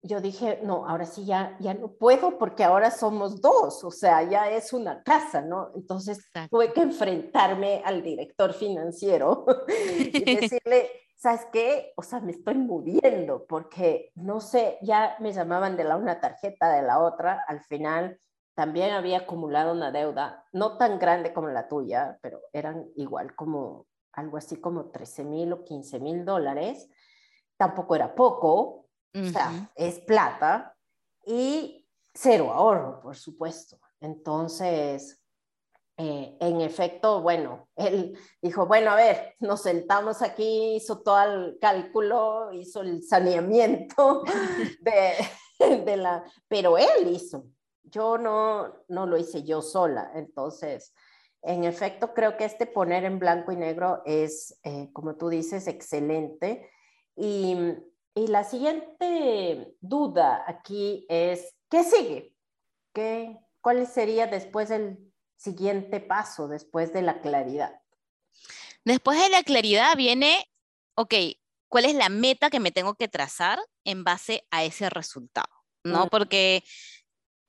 yo 0.06 0.20
dije, 0.20 0.60
no, 0.62 0.86
ahora 0.86 1.06
sí 1.06 1.24
ya, 1.24 1.56
ya 1.60 1.74
no 1.74 1.88
puedo 1.88 2.38
porque 2.38 2.64
ahora 2.64 2.90
somos 2.90 3.40
dos, 3.40 3.84
o 3.84 3.90
sea, 3.90 4.22
ya 4.22 4.50
es 4.50 4.72
una 4.72 5.02
casa, 5.02 5.42
¿no? 5.42 5.70
Entonces 5.74 6.30
tuve 6.50 6.72
que 6.72 6.82
enfrentarme 6.82 7.82
al 7.84 8.02
director 8.02 8.52
financiero 8.52 9.46
y 9.68 10.34
decirle, 10.40 10.90
¿sabes 11.16 11.46
qué? 11.52 11.92
O 11.96 12.02
sea, 12.02 12.20
me 12.20 12.32
estoy 12.32 12.54
muriendo 12.54 13.46
porque, 13.46 14.10
no 14.14 14.40
sé, 14.40 14.78
ya 14.82 15.16
me 15.20 15.32
llamaban 15.32 15.76
de 15.76 15.84
la 15.84 15.96
una 15.96 16.20
tarjeta, 16.20 16.72
de 16.72 16.82
la 16.82 17.00
otra, 17.00 17.44
al 17.48 17.60
final 17.62 18.18
también 18.54 18.92
había 18.92 19.18
acumulado 19.18 19.72
una 19.72 19.92
deuda, 19.92 20.44
no 20.52 20.78
tan 20.78 20.98
grande 20.98 21.34
como 21.34 21.48
la 21.48 21.68
tuya, 21.68 22.18
pero 22.22 22.40
eran 22.52 22.86
igual 22.96 23.34
como 23.34 23.86
algo 24.12 24.38
así 24.38 24.56
como 24.56 24.90
13 24.90 25.24
mil 25.24 25.52
o 25.52 25.62
15 25.62 26.00
mil 26.00 26.24
dólares. 26.24 26.88
Tampoco 27.58 27.94
era 27.94 28.14
poco, 28.14 28.85
o 29.16 29.30
sea, 29.30 29.70
es 29.74 30.00
plata 30.00 30.76
y 31.24 31.88
cero 32.14 32.52
ahorro, 32.52 33.00
por 33.00 33.16
supuesto. 33.16 33.78
Entonces, 34.00 35.22
eh, 35.96 36.36
en 36.40 36.60
efecto, 36.60 37.22
bueno, 37.22 37.68
él 37.76 38.18
dijo, 38.42 38.66
bueno, 38.66 38.90
a 38.90 38.96
ver, 38.96 39.34
nos 39.40 39.62
sentamos 39.62 40.20
aquí, 40.20 40.76
hizo 40.76 41.00
todo 41.00 41.22
el 41.22 41.58
cálculo, 41.58 42.52
hizo 42.52 42.82
el 42.82 43.02
saneamiento 43.02 44.22
de, 44.80 45.76
de 45.84 45.96
la, 45.96 46.22
pero 46.48 46.76
él 46.76 47.08
hizo, 47.10 47.46
yo 47.82 48.18
no, 48.18 48.84
no 48.88 49.06
lo 49.06 49.16
hice 49.16 49.42
yo 49.42 49.62
sola, 49.62 50.12
entonces, 50.14 50.92
en 51.46 51.64
efecto, 51.64 52.12
creo 52.12 52.36
que 52.36 52.44
este 52.44 52.66
poner 52.66 53.04
en 53.04 53.18
blanco 53.18 53.52
y 53.52 53.56
negro 53.56 54.02
es, 54.04 54.58
eh, 54.64 54.90
como 54.92 55.14
tú 55.14 55.28
dices, 55.28 55.68
excelente. 55.68 56.68
Y, 57.14 57.56
y, 58.16 58.26
la 58.28 58.44
siguiente 58.44 59.76
duda 59.80 60.44
aquí 60.48 61.06
es, 61.08 61.54
¿qué 61.70 61.84
sigue? 61.84 62.34
¿Qué, 62.92 63.38
¿Cuál 63.60 63.86
sería 63.86 64.26
después 64.26 64.70
el 64.70 64.98
siguiente 65.36 66.00
paso 66.00 66.48
después 66.48 66.92
de 66.92 67.02
la 67.02 67.20
claridad? 67.20 67.80
Después 68.84 69.20
de 69.20 69.28
la 69.28 69.42
claridad 69.42 69.96
viene, 69.96 70.48
ok, 70.94 71.14
¿cuál 71.68 71.84
es 71.84 71.94
la 71.94 72.08
meta 72.08 72.50
que 72.50 72.60
me 72.60 72.70
tengo 72.70 72.94
que 72.94 73.08
trazar 73.08 73.58
en 73.84 74.04
base 74.04 74.46
a 74.50 74.64
ese 74.64 74.88
resultado? 74.90 75.52
¿No? 75.84 76.08
Porque 76.08 76.64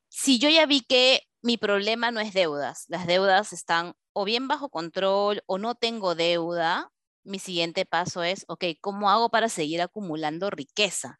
si 0.10 0.39
yo 0.39 0.49
ya 0.49 0.65
vi 0.65 0.82
que 0.82 1.23
mi 1.41 1.58
problema 1.58 2.12
no 2.12 2.19
es 2.19 2.34
deudas, 2.34 2.86
las 2.88 3.08
deudas 3.08 3.53
están 3.53 3.93
o 4.13 4.25
bien 4.25 4.47
bajo 4.47 4.69
control 4.69 5.43
o 5.45 5.58
no 5.60 5.75
tengo 5.75 6.15
deuda, 6.15 6.91
mi 7.28 7.40
siguiente 7.40 7.86
paso 7.86 8.24
es, 8.24 8.46
ok, 8.48 8.66
¿cómo 8.82 9.10
hago 9.10 9.30
para 9.30 9.50
seguir 9.50 9.82
acumulando 9.82 10.50
riqueza? 10.50 11.20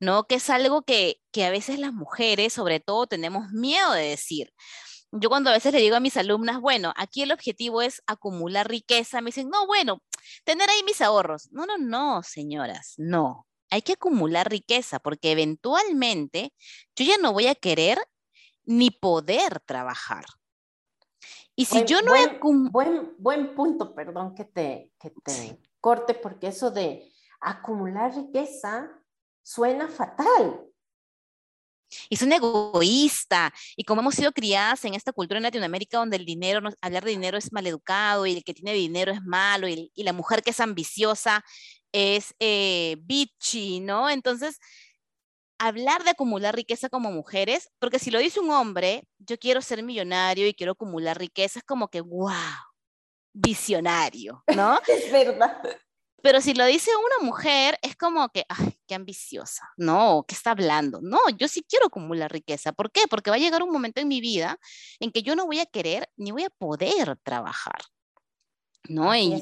¿No? 0.00 0.26
Que 0.26 0.36
es 0.36 0.50
algo 0.50 0.82
que, 0.82 1.16
que 1.32 1.44
a 1.44 1.50
veces 1.50 1.78
las 1.78 1.92
mujeres, 1.92 2.52
sobre 2.52 2.80
todo, 2.80 3.06
tenemos 3.06 3.50
miedo 3.50 3.92
de 3.92 4.08
decir 4.10 4.52
yo 5.12 5.28
cuando 5.28 5.50
a 5.50 5.52
veces 5.52 5.72
le 5.72 5.80
digo 5.80 5.96
a 5.96 6.00
mis 6.00 6.16
alumnas, 6.16 6.60
bueno, 6.60 6.92
aquí 6.96 7.22
el 7.22 7.32
objetivo 7.32 7.82
es 7.82 8.02
acumular 8.06 8.68
riqueza, 8.68 9.20
me 9.20 9.28
dicen, 9.28 9.48
no, 9.48 9.66
bueno, 9.66 10.02
tener 10.44 10.68
ahí 10.68 10.82
mis 10.84 11.00
ahorros. 11.00 11.48
No, 11.52 11.66
no, 11.66 11.78
no, 11.78 12.22
señoras, 12.22 12.94
no. 12.96 13.46
Hay 13.70 13.82
que 13.82 13.94
acumular 13.94 14.50
riqueza 14.50 14.98
porque 15.00 15.32
eventualmente 15.32 16.52
yo 16.94 17.04
ya 17.04 17.18
no 17.18 17.32
voy 17.32 17.46
a 17.48 17.54
querer 17.54 17.98
ni 18.64 18.90
poder 18.90 19.60
trabajar. 19.60 20.24
Y 21.56 21.64
si 21.64 21.84
yo 21.84 22.02
no 22.02 22.12
buen, 22.12 22.70
buen, 22.70 23.14
buen, 23.18 23.54
punto, 23.54 23.94
perdón 23.94 24.34
que 24.34 24.44
te, 24.44 24.92
que 25.00 25.10
te 25.10 25.58
corte, 25.80 26.12
porque 26.14 26.48
eso 26.48 26.70
de 26.70 27.10
acumular 27.40 28.14
riqueza 28.14 28.90
suena 29.42 29.88
fatal. 29.88 30.60
Y 32.10 32.16
son 32.16 32.32
egoísta. 32.32 33.54
Y 33.76 33.84
como 33.84 34.00
hemos 34.00 34.14
sido 34.14 34.32
criadas 34.32 34.84
en 34.84 34.94
esta 34.94 35.12
cultura 35.12 35.38
en 35.38 35.44
Latinoamérica 35.44 35.98
donde 35.98 36.16
el 36.16 36.26
dinero, 36.26 36.68
hablar 36.80 37.04
de 37.04 37.10
dinero 37.10 37.38
es 37.38 37.52
maleducado 37.52 38.26
y 38.26 38.34
el 38.34 38.44
que 38.44 38.54
tiene 38.54 38.72
dinero 38.72 39.12
es 39.12 39.22
malo 39.22 39.68
y, 39.68 39.90
la 39.96 40.12
mujer 40.12 40.42
que 40.42 40.50
es 40.50 40.60
ambiciosa 40.60 41.44
es 41.92 42.34
eh, 42.38 42.96
bitchy, 43.00 43.80
¿no? 43.80 44.10
Entonces, 44.10 44.58
hablar 45.58 46.04
de 46.04 46.10
acumular 46.10 46.54
riqueza 46.54 46.88
como 46.88 47.10
mujeres, 47.10 47.70
porque 47.78 47.98
si 47.98 48.10
lo 48.10 48.18
dice 48.18 48.40
un 48.40 48.50
hombre, 48.50 49.08
yo 49.18 49.38
quiero 49.38 49.62
ser 49.62 49.82
millonario 49.82 50.46
y 50.46 50.54
quiero 50.54 50.72
acumular 50.72 51.18
riqueza, 51.18 51.58
es 51.58 51.64
como 51.64 51.88
que, 51.88 52.00
wow, 52.00 52.32
visionario, 53.32 54.42
¿no? 54.54 54.80
es 54.88 55.10
verdad. 55.10 55.60
Pero 56.22 56.40
si 56.40 56.54
lo 56.54 56.64
dice 56.64 56.90
una 56.96 57.24
mujer, 57.24 57.78
es 57.82 57.94
como 57.94 58.28
que, 58.30 58.44
ay, 58.48 58.76
qué 58.86 58.94
ambiciosa, 58.94 59.70
no, 59.76 60.24
¿qué 60.26 60.34
está 60.34 60.52
hablando? 60.52 61.00
No, 61.00 61.18
yo 61.38 61.46
sí 61.46 61.64
quiero 61.68 61.86
acumular 61.86 62.32
riqueza. 62.32 62.72
¿Por 62.72 62.90
qué? 62.90 63.02
Porque 63.08 63.30
va 63.30 63.36
a 63.36 63.38
llegar 63.38 63.62
un 63.62 63.70
momento 63.70 64.00
en 64.00 64.08
mi 64.08 64.20
vida 64.20 64.58
en 64.98 65.12
que 65.12 65.22
yo 65.22 65.36
no 65.36 65.46
voy 65.46 65.60
a 65.60 65.66
querer 65.66 66.08
ni 66.16 66.32
voy 66.32 66.44
a 66.44 66.50
poder 66.50 67.16
trabajar, 67.22 67.80
¿no? 68.88 69.14
Y, 69.14 69.40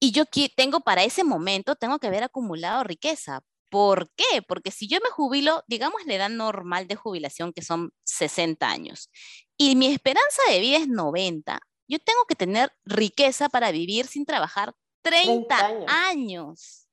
y 0.00 0.12
yo 0.12 0.24
tengo 0.56 0.80
para 0.80 1.04
ese 1.04 1.22
momento, 1.22 1.76
tengo 1.76 1.98
que 1.98 2.06
haber 2.06 2.24
acumulado 2.24 2.82
riqueza. 2.82 3.42
¿Por 3.70 4.10
qué? 4.16 4.42
Porque 4.46 4.70
si 4.70 4.88
yo 4.88 4.98
me 5.02 5.10
jubilo, 5.10 5.62
digamos 5.68 6.04
la 6.04 6.14
edad 6.14 6.28
normal 6.28 6.88
de 6.88 6.96
jubilación, 6.96 7.52
que 7.52 7.62
son 7.62 7.92
60 8.04 8.68
años, 8.68 9.10
y 9.56 9.76
mi 9.76 9.86
esperanza 9.86 10.42
de 10.50 10.60
vida 10.60 10.78
es 10.78 10.88
90, 10.88 11.60
yo 11.88 11.98
tengo 11.98 12.24
que 12.28 12.34
tener 12.34 12.72
riqueza 12.84 13.48
para 13.48 13.70
vivir 13.70 14.06
sin 14.06 14.26
trabajar 14.26 14.74
30, 15.02 15.84
años. 15.88 16.88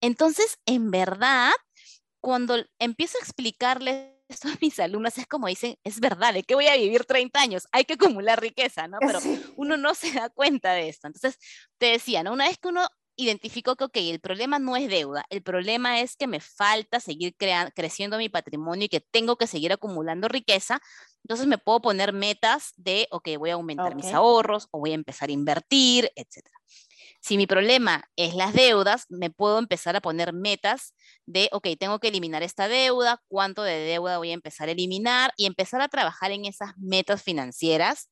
Entonces, 0.00 0.58
en 0.66 0.90
verdad, 0.90 1.52
cuando 2.20 2.56
empiezo 2.78 3.18
a 3.18 3.20
explicarles 3.20 4.12
esto 4.28 4.48
a 4.48 4.58
mis 4.60 4.78
alumnos, 4.78 5.16
es 5.16 5.26
como 5.26 5.46
dicen, 5.46 5.76
es 5.84 6.00
verdad, 6.00 6.34
¿de 6.34 6.42
qué 6.42 6.54
voy 6.54 6.66
a 6.66 6.76
vivir 6.76 7.04
30 7.04 7.40
años? 7.40 7.66
Hay 7.72 7.84
que 7.84 7.94
acumular 7.94 8.40
riqueza, 8.40 8.86
¿no? 8.86 8.98
Pero 9.18 9.20
uno 9.56 9.76
no 9.76 9.94
se 9.94 10.12
da 10.12 10.28
cuenta 10.28 10.72
de 10.72 10.88
esto. 10.88 11.06
Entonces, 11.06 11.38
te 11.78 11.86
decía, 11.86 12.22
¿no? 12.22 12.32
Una 12.32 12.48
vez 12.48 12.58
que 12.58 12.68
uno 12.68 12.86
identificó 13.18 13.76
que, 13.76 13.84
ok, 13.84 13.96
el 13.96 14.20
problema 14.20 14.58
no 14.58 14.76
es 14.76 14.88
deuda, 14.88 15.26
el 15.28 15.42
problema 15.42 16.00
es 16.00 16.16
que 16.16 16.28
me 16.28 16.40
falta 16.40 17.00
seguir 17.00 17.36
creciendo 17.74 18.16
mi 18.16 18.28
patrimonio 18.28 18.86
y 18.86 18.88
que 18.88 19.00
tengo 19.00 19.36
que 19.36 19.48
seguir 19.48 19.72
acumulando 19.72 20.28
riqueza, 20.28 20.80
entonces 21.24 21.48
me 21.48 21.58
puedo 21.58 21.80
poner 21.82 22.12
metas 22.12 22.72
de, 22.76 23.08
ok, 23.10 23.28
voy 23.36 23.50
a 23.50 23.54
aumentar 23.54 23.96
mis 23.96 24.14
ahorros 24.14 24.68
o 24.70 24.78
voy 24.78 24.92
a 24.92 24.94
empezar 24.94 25.28
a 25.28 25.32
invertir, 25.32 26.10
etc. 26.14 26.46
Si 27.20 27.36
mi 27.36 27.48
problema 27.48 28.08
es 28.14 28.34
las 28.34 28.54
deudas, 28.54 29.06
me 29.08 29.30
puedo 29.30 29.58
empezar 29.58 29.96
a 29.96 30.00
poner 30.00 30.32
metas 30.32 30.94
de, 31.26 31.48
ok, 31.52 31.66
tengo 31.78 31.98
que 31.98 32.08
eliminar 32.08 32.44
esta 32.44 32.68
deuda, 32.68 33.20
cuánto 33.26 33.64
de 33.64 33.80
deuda 33.80 34.18
voy 34.18 34.30
a 34.30 34.34
empezar 34.34 34.68
a 34.68 34.72
eliminar 34.72 35.32
y 35.36 35.46
empezar 35.46 35.80
a 35.80 35.88
trabajar 35.88 36.30
en 36.30 36.44
esas 36.44 36.70
metas 36.78 37.22
financieras, 37.24 38.08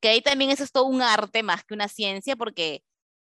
que 0.00 0.10
ahí 0.10 0.22
también 0.22 0.52
eso 0.52 0.62
es 0.62 0.70
todo 0.70 0.84
un 0.84 1.02
arte 1.02 1.42
más 1.42 1.64
que 1.64 1.74
una 1.74 1.88
ciencia, 1.88 2.36
porque 2.36 2.84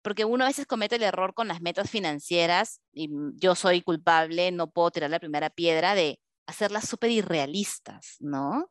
porque 0.08 0.24
uno 0.24 0.44
a 0.44 0.48
veces 0.48 0.64
comete 0.64 0.96
el 0.96 1.02
error 1.02 1.34
con 1.34 1.48
las 1.48 1.60
metas 1.60 1.90
financieras, 1.90 2.80
y 2.94 3.10
yo 3.34 3.54
soy 3.54 3.82
culpable, 3.82 4.50
no 4.52 4.70
puedo 4.70 4.90
tirar 4.90 5.10
la 5.10 5.20
primera 5.20 5.50
piedra 5.50 5.94
de 5.94 6.18
hacerlas 6.46 6.88
súper 6.88 7.10
irrealistas, 7.10 8.16
¿no? 8.18 8.70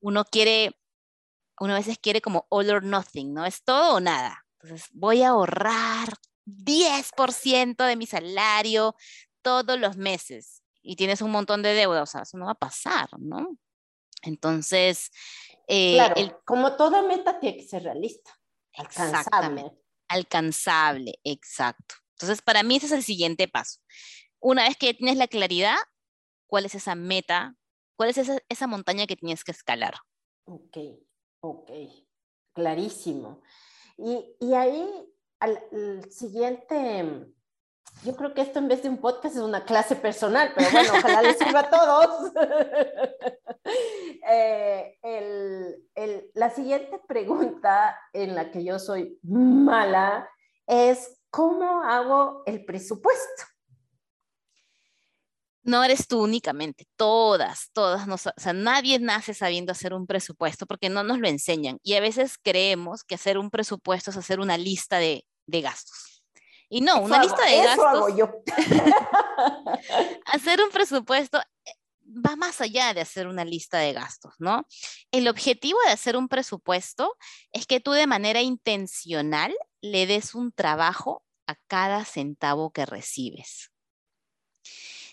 uno 0.00 0.24
quiere, 0.24 0.76
uno 1.60 1.74
a 1.74 1.76
veces 1.76 2.00
quiere 2.00 2.20
como 2.20 2.48
all 2.48 2.68
or 2.68 2.82
nothing, 2.82 3.32
¿no? 3.32 3.46
Es 3.46 3.62
todo 3.62 3.94
o 3.94 4.00
nada. 4.00 4.44
Entonces, 4.60 4.88
voy 4.92 5.22
a 5.22 5.28
ahorrar 5.28 6.08
10% 6.46 7.86
de 7.86 7.94
mi 7.94 8.06
salario 8.06 8.96
todos 9.40 9.78
los 9.78 9.96
meses 9.96 10.64
y 10.82 10.96
tienes 10.96 11.22
un 11.22 11.30
montón 11.30 11.62
de 11.62 11.74
deuda, 11.74 12.02
o 12.02 12.06
sea, 12.06 12.22
eso 12.22 12.38
no 12.38 12.46
va 12.46 12.52
a 12.52 12.56
pasar, 12.56 13.08
¿no? 13.20 13.56
Entonces, 14.22 15.12
eh, 15.68 15.94
claro, 15.94 16.42
como 16.44 16.74
toda 16.74 17.02
meta 17.02 17.38
tiene 17.38 17.58
que 17.58 17.68
ser 17.68 17.84
realista, 17.84 18.36
alcanzable 18.74 19.78
alcanzable, 20.08 21.18
exacto. 21.24 21.96
Entonces, 22.12 22.42
para 22.42 22.62
mí 22.62 22.76
ese 22.76 22.86
es 22.86 22.92
el 22.92 23.02
siguiente 23.02 23.48
paso. 23.48 23.80
Una 24.40 24.64
vez 24.66 24.76
que 24.76 24.94
tienes 24.94 25.16
la 25.16 25.28
claridad, 25.28 25.76
¿cuál 26.46 26.64
es 26.64 26.74
esa 26.74 26.94
meta? 26.94 27.56
¿Cuál 27.96 28.10
es 28.10 28.18
esa, 28.48 28.66
montaña 28.66 29.06
que 29.06 29.16
tienes 29.16 29.44
que 29.44 29.52
escalar? 29.52 29.94
Ok, 30.44 30.76
ok, 31.40 31.70
clarísimo. 32.52 33.42
Y, 33.96 34.52
ahí, 34.54 34.88
al, 35.40 35.60
siguiente, 36.10 37.26
yo 38.04 38.16
creo 38.16 38.34
que 38.34 38.40
esto 38.40 38.58
en 38.58 38.68
vez 38.68 38.82
de 38.82 38.88
un 38.88 38.98
podcast 38.98 39.36
es 39.36 39.42
una 39.42 39.64
clase 39.64 39.96
personal, 39.96 40.52
pero 40.54 40.70
bueno, 40.70 40.92
ojalá 40.96 41.22
les 41.22 41.38
sirva 41.38 41.60
a 41.60 41.70
todos. 41.70 42.32
Eh, 44.30 44.98
la 46.34 46.50
siguiente 46.50 47.00
pregunta 47.06 47.98
en 48.12 48.34
la 48.34 48.50
que 48.50 48.64
yo 48.64 48.78
soy 48.78 49.18
mala 49.22 50.28
es, 50.66 51.20
¿cómo 51.30 51.82
hago 51.82 52.42
el 52.46 52.64
presupuesto? 52.64 53.44
No 55.68 55.84
eres 55.84 56.08
tú 56.08 56.22
únicamente, 56.22 56.86
todas, 56.96 57.68
todas, 57.74 58.08
o 58.08 58.32
sea, 58.40 58.52
nadie 58.54 58.98
nace 58.98 59.34
sabiendo 59.34 59.72
hacer 59.72 59.92
un 59.92 60.06
presupuesto 60.06 60.64
porque 60.64 60.88
no 60.88 61.02
nos 61.02 61.18
lo 61.18 61.28
enseñan. 61.28 61.78
Y 61.82 61.92
a 61.92 62.00
veces 62.00 62.38
creemos 62.42 63.04
que 63.04 63.16
hacer 63.16 63.36
un 63.36 63.50
presupuesto 63.50 64.10
es 64.10 64.16
hacer 64.16 64.40
una 64.40 64.56
lista 64.56 64.96
de, 64.96 65.26
gastos. 65.46 66.17
Y 66.68 66.80
no, 66.80 67.00
una 67.00 67.22
lista 67.22 67.44
de 67.46 67.62
gastos. 67.62 67.86
Hago 67.86 68.08
yo. 68.16 68.30
hacer 70.26 70.60
un 70.62 70.70
presupuesto 70.70 71.40
va 72.08 72.36
más 72.36 72.60
allá 72.60 72.94
de 72.94 73.00
hacer 73.00 73.26
una 73.26 73.44
lista 73.44 73.78
de 73.78 73.92
gastos, 73.92 74.34
¿no? 74.38 74.66
El 75.10 75.28
objetivo 75.28 75.78
de 75.86 75.92
hacer 75.92 76.16
un 76.16 76.28
presupuesto 76.28 77.16
es 77.52 77.66
que 77.66 77.80
tú 77.80 77.92
de 77.92 78.06
manera 78.06 78.40
intencional 78.40 79.54
le 79.80 80.06
des 80.06 80.34
un 80.34 80.52
trabajo 80.52 81.22
a 81.46 81.54
cada 81.66 82.04
centavo 82.04 82.72
que 82.72 82.86
recibes, 82.86 83.72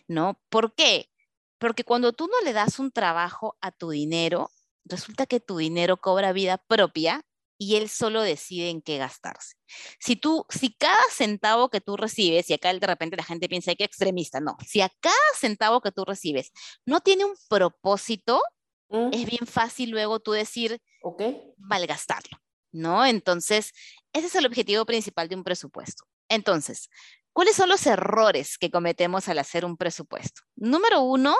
¿no? 0.07 0.39
¿Por 0.49 0.73
qué? 0.73 1.09
Porque 1.57 1.83
cuando 1.83 2.13
tú 2.13 2.27
no 2.27 2.41
le 2.43 2.53
das 2.53 2.79
un 2.79 2.91
trabajo 2.91 3.57
a 3.61 3.71
tu 3.71 3.89
dinero, 3.89 4.51
resulta 4.83 5.25
que 5.25 5.39
tu 5.39 5.57
dinero 5.57 5.97
cobra 5.97 6.33
vida 6.33 6.57
propia 6.57 7.25
y 7.57 7.75
él 7.75 7.89
solo 7.89 8.21
decide 8.21 8.69
en 8.69 8.81
qué 8.81 8.97
gastarse. 8.97 9.55
Si 9.99 10.15
tú, 10.15 10.45
si 10.49 10.73
cada 10.73 11.01
centavo 11.11 11.69
que 11.69 11.81
tú 11.81 11.97
recibes, 11.97 12.49
y 12.49 12.53
acá 12.53 12.73
de 12.73 12.87
repente 12.87 13.17
la 13.17 13.23
gente 13.23 13.47
piensa 13.47 13.75
que 13.75 13.83
extremista, 13.83 14.39
no, 14.39 14.57
si 14.65 14.81
a 14.81 14.89
cada 14.99 15.15
centavo 15.37 15.81
que 15.81 15.91
tú 15.91 16.05
recibes 16.05 16.51
no 16.85 17.01
tiene 17.01 17.25
un 17.25 17.35
propósito, 17.47 18.41
mm. 18.89 19.09
es 19.13 19.25
bien 19.25 19.47
fácil 19.47 19.91
luego 19.91 20.19
tú 20.19 20.31
decir, 20.31 20.81
ok, 21.01 21.21
malgastarlo, 21.57 22.37
¿no? 22.71 23.05
Entonces, 23.05 23.71
ese 24.13 24.27
es 24.27 24.35
el 24.35 24.45
objetivo 24.45 24.85
principal 24.85 25.27
de 25.27 25.35
un 25.35 25.43
presupuesto. 25.43 26.05
Entonces, 26.29 26.89
¿cuáles 27.33 27.55
son 27.55 27.69
los 27.69 27.85
errores 27.85 28.57
que 28.57 28.71
cometemos 28.71 29.27
al 29.29 29.39
hacer 29.39 29.65
un 29.65 29.77
presupuesto? 29.77 30.41
Número 30.55 31.01
uno, 31.01 31.35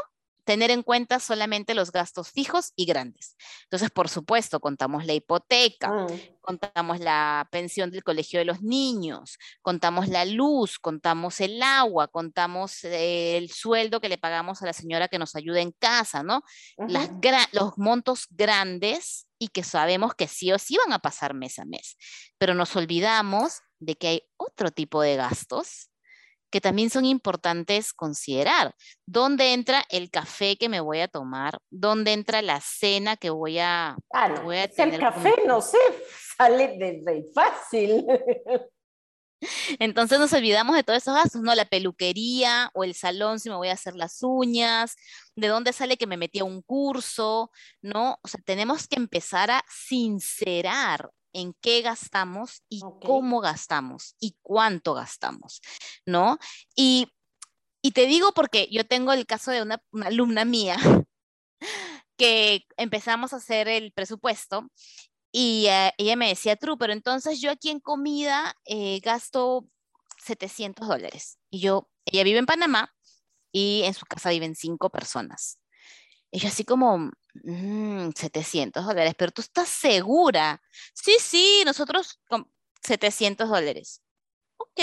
tener 0.45 0.71
en 0.71 0.83
cuenta 0.83 1.19
solamente 1.19 1.73
los 1.73 1.91
gastos 1.91 2.31
fijos 2.31 2.71
y 2.75 2.85
grandes. 2.85 3.35
Entonces, 3.63 3.89
por 3.89 4.07
supuesto, 4.07 4.59
contamos 4.59 5.05
la 5.05 5.13
hipoteca, 5.13 5.91
mm. 5.91 6.07
contamos 6.39 6.99
la 6.99 7.47
pensión 7.51 7.91
del 7.91 8.03
colegio 8.03 8.39
de 8.39 8.45
los 8.45 8.61
niños, 8.61 9.37
contamos 9.61 10.07
la 10.07 10.23
luz, 10.23 10.79
contamos 10.79 11.41
el 11.41 11.61
agua, 11.61 12.07
contamos 12.07 12.83
eh, 12.83 13.37
el 13.37 13.49
sueldo 13.49 13.99
que 13.99 14.09
le 14.09 14.17
pagamos 14.17 14.61
a 14.61 14.67
la 14.67 14.73
señora 14.73 15.07
que 15.07 15.19
nos 15.19 15.35
ayuda 15.35 15.59
en 15.59 15.71
casa, 15.71 16.23
¿no? 16.23 16.43
Las 16.87 17.09
los 17.51 17.77
montos 17.77 18.27
grandes 18.29 19.27
y 19.39 19.47
que 19.49 19.63
sabemos 19.63 20.13
que 20.13 20.27
sí 20.27 20.51
o 20.51 20.59
sí 20.59 20.77
van 20.77 20.93
a 20.93 20.99
pasar 20.99 21.33
mes 21.33 21.59
a 21.59 21.65
mes. 21.65 21.97
Pero 22.37 22.53
nos 22.53 22.75
olvidamos 22.75 23.61
de 23.79 23.95
que 23.95 24.07
hay 24.07 24.21
otro 24.37 24.71
tipo 24.71 25.01
de 25.01 25.15
gastos 25.15 25.89
que 26.55 26.61
también 26.61 26.89
son 26.89 27.03
importantes 27.03 27.91
considerar. 27.91 28.73
¿Dónde 29.05 29.51
entra 29.51 29.83
el 29.89 30.09
café 30.09 30.55
que 30.55 30.69
me 30.69 30.79
voy 30.79 31.01
a 31.01 31.09
tomar? 31.09 31.57
¿Dónde 31.69 32.13
entra 32.13 32.41
la 32.41 32.61
cena 32.61 33.17
que 33.17 33.29
voy 33.29 33.59
a, 33.59 33.97
voy 34.41 34.59
a 34.59 34.69
tener? 34.69 34.93
El 34.93 34.99
café, 35.01 35.33
no 35.45 35.59
sé, 35.59 35.77
sale 36.37 36.77
de 36.77 37.25
fácil. 37.33 38.05
Entonces 39.79 40.17
nos 40.17 40.31
olvidamos 40.31 40.77
de 40.77 40.83
todos 40.83 41.01
esos 41.03 41.13
gastos, 41.13 41.41
¿no? 41.41 41.53
La 41.55 41.65
peluquería 41.65 42.71
o 42.73 42.85
el 42.85 42.93
salón 42.93 43.41
si 43.41 43.49
me 43.49 43.57
voy 43.57 43.67
a 43.67 43.73
hacer 43.73 43.97
las 43.97 44.23
uñas, 44.23 44.95
de 45.35 45.49
dónde 45.49 45.73
sale 45.73 45.97
que 45.97 46.07
me 46.07 46.15
metí 46.15 46.39
a 46.39 46.45
un 46.45 46.61
curso, 46.61 47.51
¿no? 47.81 48.17
O 48.23 48.29
sea, 48.29 48.39
tenemos 48.45 48.87
que 48.87 48.95
empezar 48.95 49.51
a 49.51 49.61
sincerar 49.67 51.11
en 51.35 51.53
qué 51.61 51.81
gastamos 51.81 52.63
y 52.69 52.81
cómo 53.05 53.41
gastamos 53.41 54.15
y 54.19 54.37
cuánto 54.41 54.93
gastamos, 54.93 55.61
¿no? 56.05 56.39
Y, 56.75 57.11
te 57.93 58.07
digo 58.07 58.31
porque 58.33 58.67
yo 58.71 58.83
tengo 58.85 59.13
el 59.13 59.27
caso 59.27 59.51
de 59.51 59.61
una, 59.61 59.79
alumna 60.03 60.43
mía 60.43 60.75
que 62.17 62.65
empezamos 62.77 63.31
a 63.31 63.37
hacer 63.37 63.67
el 63.67 63.91
presupuesto 63.91 64.67
y 65.31 65.67
eh, 65.67 65.93
ella 65.97 66.15
me 66.15 66.29
decía, 66.29 66.55
True, 66.55 66.77
pero 66.79 66.93
entonces 66.93 67.39
yo 67.39 67.51
aquí 67.51 67.69
en 67.69 67.79
comida 67.79 68.55
eh, 68.65 68.99
gasto 69.01 69.67
700 70.17 70.87
dólares. 70.87 71.37
Y 71.51 71.59
yo, 71.59 71.89
ella 72.05 72.23
vive 72.23 72.39
en 72.39 72.47
Panamá 72.47 72.93
y 73.51 73.83
en 73.83 73.93
su 73.93 74.05
casa 74.05 74.31
viven 74.31 74.55
cinco 74.55 74.89
personas. 74.89 75.59
Y 76.31 76.39
yo 76.39 76.47
así 76.47 76.65
como, 76.65 77.11
700 77.43 78.83
mm, 78.83 78.87
dólares, 78.87 79.13
pero 79.17 79.31
tú 79.31 79.41
estás 79.41 79.69
segura. 79.69 80.61
Sí, 80.93 81.17
sí, 81.19 81.63
nosotros 81.65 82.19
con 82.27 82.49
700 82.83 83.49
dólares. 83.49 84.01
Ok, 84.57 84.79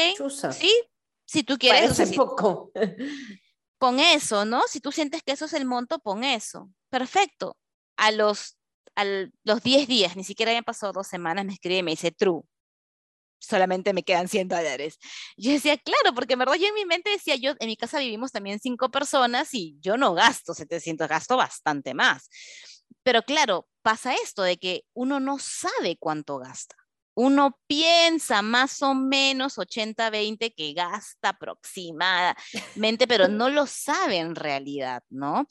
sí, 0.53 0.73
si 1.25 1.43
tú 1.43 1.57
quieres. 1.59 1.99
un 1.99 2.15
poco. 2.15 2.73
Pon 3.79 3.99
eso, 3.99 4.45
¿no? 4.45 4.63
Si 4.69 4.81
tú 4.81 4.93
sientes 4.93 5.23
que 5.23 5.33
eso 5.33 5.47
es 5.47 5.55
el 5.55 5.65
monto, 5.65 5.99
pon 5.99 6.23
eso. 6.23 6.71
Perfecto. 6.89 7.57
A 7.97 8.13
los, 8.13 8.57
a 8.95 9.05
los 9.43 9.63
10 9.65 9.89
días, 9.89 10.15
ni 10.15 10.23
siquiera 10.23 10.53
habían 10.53 10.63
pasado 10.63 10.93
dos 10.93 11.09
semanas, 11.09 11.45
me 11.45 11.53
escribe 11.53 11.79
y 11.79 11.83
me 11.83 11.91
dice, 11.91 12.13
true, 12.13 12.43
solamente 13.43 13.93
me 13.93 14.03
quedan 14.03 14.29
100 14.29 14.49
dólares. 14.49 14.99
Yo 15.37 15.51
decía, 15.51 15.77
claro, 15.77 16.15
porque 16.15 16.35
en 16.35 16.39
verdad 16.39 16.55
yo 16.55 16.69
en 16.69 16.75
mi 16.75 16.85
mente 16.85 17.11
decía, 17.11 17.37
yo 17.37 17.53
en 17.59 17.67
mi 17.67 17.77
casa 17.77 17.99
vivimos 17.99 18.33
también 18.33 18.61
cinco 18.61 18.91
personas 18.91 19.53
y 19.53 19.77
yo 19.81 19.97
no 19.97 20.15
gasto 20.15 20.55
700, 20.55 21.09
gasto 21.09 21.37
bastante 21.37 21.95
más. 21.95 22.29
Pero 23.03 23.23
claro, 23.23 23.67
pasa 23.83 24.15
esto 24.15 24.43
de 24.43 24.59
que 24.59 24.85
uno 24.95 25.21
no 25.21 25.39
sabe 25.39 25.97
cuánto 25.99 26.39
gasta. 26.39 26.77
Uno 27.15 27.59
piensa 27.67 28.41
más 28.41 28.81
o 28.81 28.95
menos 28.95 29.59
80-20 29.59 30.55
que 30.55 30.73
gasta 30.73 31.31
aproximadamente, 31.31 33.07
pero 33.07 33.29
no 33.29 33.51
lo 33.51 33.67
sabe 33.67 34.17
en 34.17 34.35
realidad, 34.35 35.03
¿no? 35.11 35.47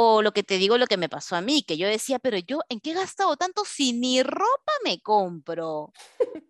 O 0.00 0.22
lo 0.22 0.30
que 0.30 0.44
te 0.44 0.58
digo, 0.58 0.78
lo 0.78 0.86
que 0.86 0.96
me 0.96 1.08
pasó 1.08 1.34
a 1.34 1.40
mí, 1.40 1.64
que 1.64 1.76
yo 1.76 1.88
decía, 1.88 2.20
pero 2.20 2.38
yo, 2.38 2.60
¿en 2.68 2.78
qué 2.78 2.92
he 2.92 2.94
gastado 2.94 3.36
tanto 3.36 3.64
si 3.64 3.92
ni 3.92 4.22
ropa 4.22 4.72
me 4.84 5.00
compro? 5.00 5.92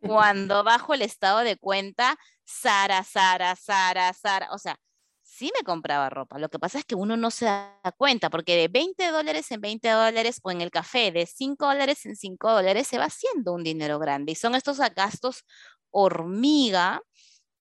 Cuando 0.07 0.63
bajo 0.65 0.93
el 0.93 1.01
estado 1.01 1.39
de 1.39 1.57
cuenta, 1.57 2.19
Sara, 2.45 3.03
Sara, 3.05 3.57
Sara, 3.57 4.13
Sara, 4.13 4.51
o 4.53 4.59
sea, 4.59 4.79
sí 5.23 5.51
me 5.59 5.65
compraba 5.65 6.11
ropa. 6.11 6.39
Lo 6.39 6.51
que 6.51 6.59
pasa 6.59 6.77
es 6.79 6.85
que 6.85 6.95
uno 6.95 7.17
no 7.17 7.31
se 7.31 7.47
da 7.47 7.81
cuenta, 7.97 8.29
porque 8.29 8.55
de 8.55 8.69
20 8.69 9.11
dólares 9.11 9.51
en 9.51 9.63
20 9.63 9.89
dólares 9.89 10.41
o 10.43 10.51
en 10.51 10.61
el 10.61 10.71
café, 10.71 11.11
de 11.11 11.25
5 11.25 11.65
dólares 11.65 12.05
en 12.05 12.17
5 12.17 12.53
dólares, 12.53 12.87
se 12.87 12.99
va 12.99 13.07
haciendo 13.07 13.55
un 13.55 13.65
dinero 13.65 13.99
grande. 13.99 14.33
Y 14.33 14.35
son 14.35 14.57
estos 14.57 14.77
gastos 14.95 15.47
hormiga 15.91 17.01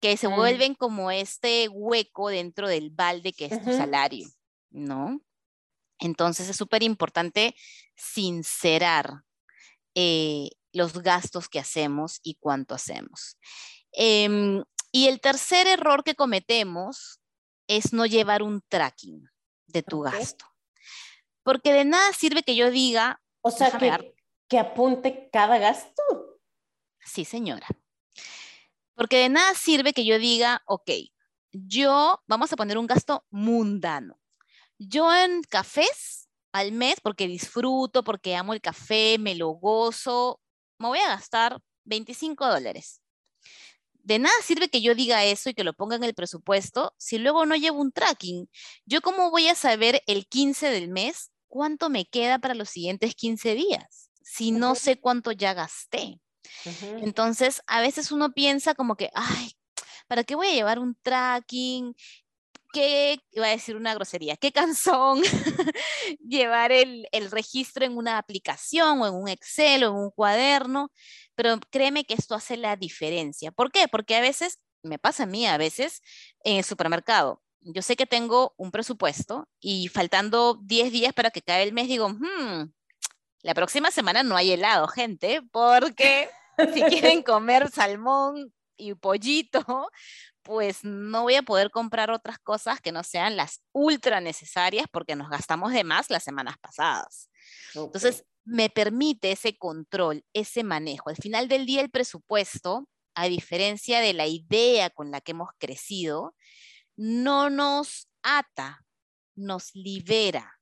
que 0.01 0.16
se 0.16 0.29
mm. 0.29 0.37
vuelven 0.37 0.75
como 0.77 1.11
este 1.11 1.68
hueco 1.68 2.29
dentro 2.29 2.68
del 2.68 2.90
balde 2.90 3.33
que 3.33 3.47
es 3.47 3.64
tu 3.64 3.73
salario, 3.73 4.29
¿no? 4.71 5.21
Entonces 6.03 6.49
es 6.49 6.57
súper 6.57 6.83
importante 6.83 7.55
sincerar 7.95 9.23
eh, 9.95 10.51
los 10.73 11.01
gastos 11.01 11.49
que 11.49 11.61
hacemos 11.61 12.19
y 12.25 12.35
cuánto 12.41 12.75
hacemos. 12.75 13.38
Em, 13.93 14.65
y 14.91 15.07
el 15.07 15.21
tercer 15.21 15.69
error 15.69 16.03
que 16.03 16.17
cometemos 16.17 17.21
es 17.69 17.93
no 17.93 18.05
llevar 18.05 18.43
un 18.43 18.62
tracking 18.69 19.29
de 19.67 19.83
tu 19.85 20.01
gasto. 20.01 20.45
Porque 21.45 21.73
de 21.73 21.85
nada 21.85 22.12
sirve 22.12 22.43
que 22.43 22.57
yo 22.57 22.73
diga... 22.73 23.23
O 23.41 23.53
sea, 23.53 23.71
que, 23.71 24.17
que 24.49 24.59
apunte 24.59 25.31
cada 25.33 25.59
gasto. 25.59 26.03
Sí, 27.05 27.25
señora. 27.25 27.69
Porque 28.95 29.19
de 29.19 29.29
nada 29.29 29.55
sirve 29.55 29.93
que 29.93 30.05
yo 30.05 30.19
diga, 30.19 30.62
ok, 30.67 30.91
yo 31.53 32.21
vamos 32.27 32.53
a 32.53 32.57
poner 32.57 32.77
un 32.77 32.88
gasto 32.88 33.25
mundano. 33.31 34.22
Yo 34.88 35.14
en 35.14 35.42
cafés 35.42 36.29
al 36.53 36.73
mes, 36.73 36.97
porque 37.01 37.27
disfruto, 37.27 38.05
porque 38.05 38.37
amo 38.37 38.53
el 38.53 38.61
café, 38.61 39.16
me 39.18 39.35
lo 39.35 39.51
gozo, 39.51 40.40
me 40.79 40.88
voy 40.88 40.99
a 40.99 41.09
gastar 41.09 41.61
25 41.85 42.47
dólares. 42.47 43.01
De 43.92 44.18
nada 44.18 44.35
sirve 44.42 44.68
que 44.68 44.83
yo 44.83 44.95
diga 44.95 45.25
eso 45.25 45.51
y 45.51 45.55
que 45.55 45.64
lo 45.64 45.75
ponga 45.75 45.97
en 45.97 46.05
el 46.05 46.14
presupuesto 46.14 46.92
si 46.99 47.18
luego 47.18 47.47
no 47.47 47.55
llevo 47.55 47.81
un 47.81 47.92
tracking. 47.92 48.49
¿Yo 48.85 49.01
cómo 49.01 49.31
voy 49.31 49.49
a 49.49 49.55
saber 49.55 50.03
el 50.07 50.27
15 50.27 50.71
del 50.71 50.88
mes 50.88 51.31
cuánto 51.47 51.88
me 51.88 52.05
queda 52.05 52.38
para 52.40 52.55
los 52.55 52.68
siguientes 52.68 53.14
15 53.14 53.55
días? 53.55 54.11
Si 54.23 54.51
no 54.51 54.75
sé 54.75 54.99
cuánto 54.99 55.31
ya 55.31 55.55
gasté. 55.55 56.21
Entonces, 57.01 57.62
a 57.66 57.81
veces 57.81 58.11
uno 58.11 58.33
piensa 58.33 58.75
como 58.75 58.97
que, 58.97 59.11
ay, 59.14 59.53
¿para 60.09 60.25
qué 60.25 60.35
voy 60.35 60.49
a 60.49 60.55
llevar 60.55 60.79
un 60.81 60.97
tracking? 61.03 61.95
Qué, 62.73 63.19
iba 63.33 63.47
a 63.47 63.51
decir 63.51 63.77
una 63.77 63.95
grosería, 63.95 64.37
qué 64.37 64.53
cansón 64.53 65.23
llevar 66.27 66.73
el, 66.73 67.07
registro 67.31 67.85
en 67.85 67.97
una 67.97 68.19
aplicación 68.19 69.01
o 69.01 69.07
en 69.07 69.15
un 69.15 69.29
Excel 69.29 69.85
o 69.85 69.89
en 69.89 69.95
un 69.95 70.11
cuaderno, 70.11 70.91
pero 71.35 71.59
créeme 71.71 72.05
que 72.05 72.15
esto 72.15 72.35
hace 72.35 72.57
la 72.57 72.77
diferencia. 72.77 73.53
¿Por 73.53 73.71
qué? 73.71 73.87
Porque 73.89 74.17
a 74.17 74.21
veces, 74.21 74.61
me 74.83 74.99
pasa 74.99 75.25
a 75.25 75.27
mí 75.27 75.47
a 75.47 75.59
veces 75.59 76.03
en 76.45 76.57
el 76.57 76.65
supermercado, 76.65 77.43
yo 77.61 77.83
sé 77.83 77.95
que 77.95 78.07
tengo 78.07 78.55
un 78.57 78.73
presupuesto 78.73 79.49
y 79.61 79.89
faltando 79.89 80.59
10 80.63 80.91
días 80.91 81.13
para 81.13 81.31
que 81.31 81.43
caiga 81.43 81.63
el 81.63 81.73
mes, 81.73 81.87
digo, 81.89 82.09
hmm, 82.09 82.73
la 83.43 83.55
próxima 83.55 83.91
semana 83.91 84.23
no 84.23 84.37
hay 84.37 84.53
helado, 84.53 84.89
gente, 84.89 85.43
porque 85.53 86.29
si 86.75 86.83
quieren 87.17 87.23
comer 87.23 87.71
salmón 87.71 88.53
y 88.77 88.95
pollito, 88.95 89.90
pues 90.43 90.85
no 90.85 91.23
voy 91.23 91.37
a 91.37 91.43
poder 91.43 91.71
comprar 91.71 92.11
otras 92.11 92.38
cosas 92.38 92.81
que 92.81 92.93
no 92.93 93.03
sean 93.03 93.37
las 93.37 93.63
ultra 93.73 94.21
necesarias 94.21 94.87
porque 94.93 95.17
nos 95.17 95.29
gastamos 95.31 95.73
de 95.73 95.85
más 95.85 96.11
las 96.11 96.25
semanas 96.25 96.57
pasadas. 96.61 97.31
Entonces, 97.75 98.25
me 98.45 98.71
permite 98.71 99.33
ese 99.33 99.57
control, 99.57 100.25
ese 100.33 100.65
manejo. 100.65 101.11
Al 101.11 101.17
final 101.17 101.49
del 101.49 101.67
día, 101.67 101.81
el 101.81 101.90
presupuesto, 101.90 102.88
a 103.15 103.27
diferencia 103.27 104.01
de 104.01 104.15
la 104.15 104.27
idea 104.27 104.90
con 104.90 105.11
la 105.11 105.21
que 105.21 105.33
hemos 105.33 105.51
crecido, 105.59 106.35
no 106.97 107.51
nos 107.51 108.09
ata, 108.23 108.85
nos 109.35 109.75
libera. 109.75 110.59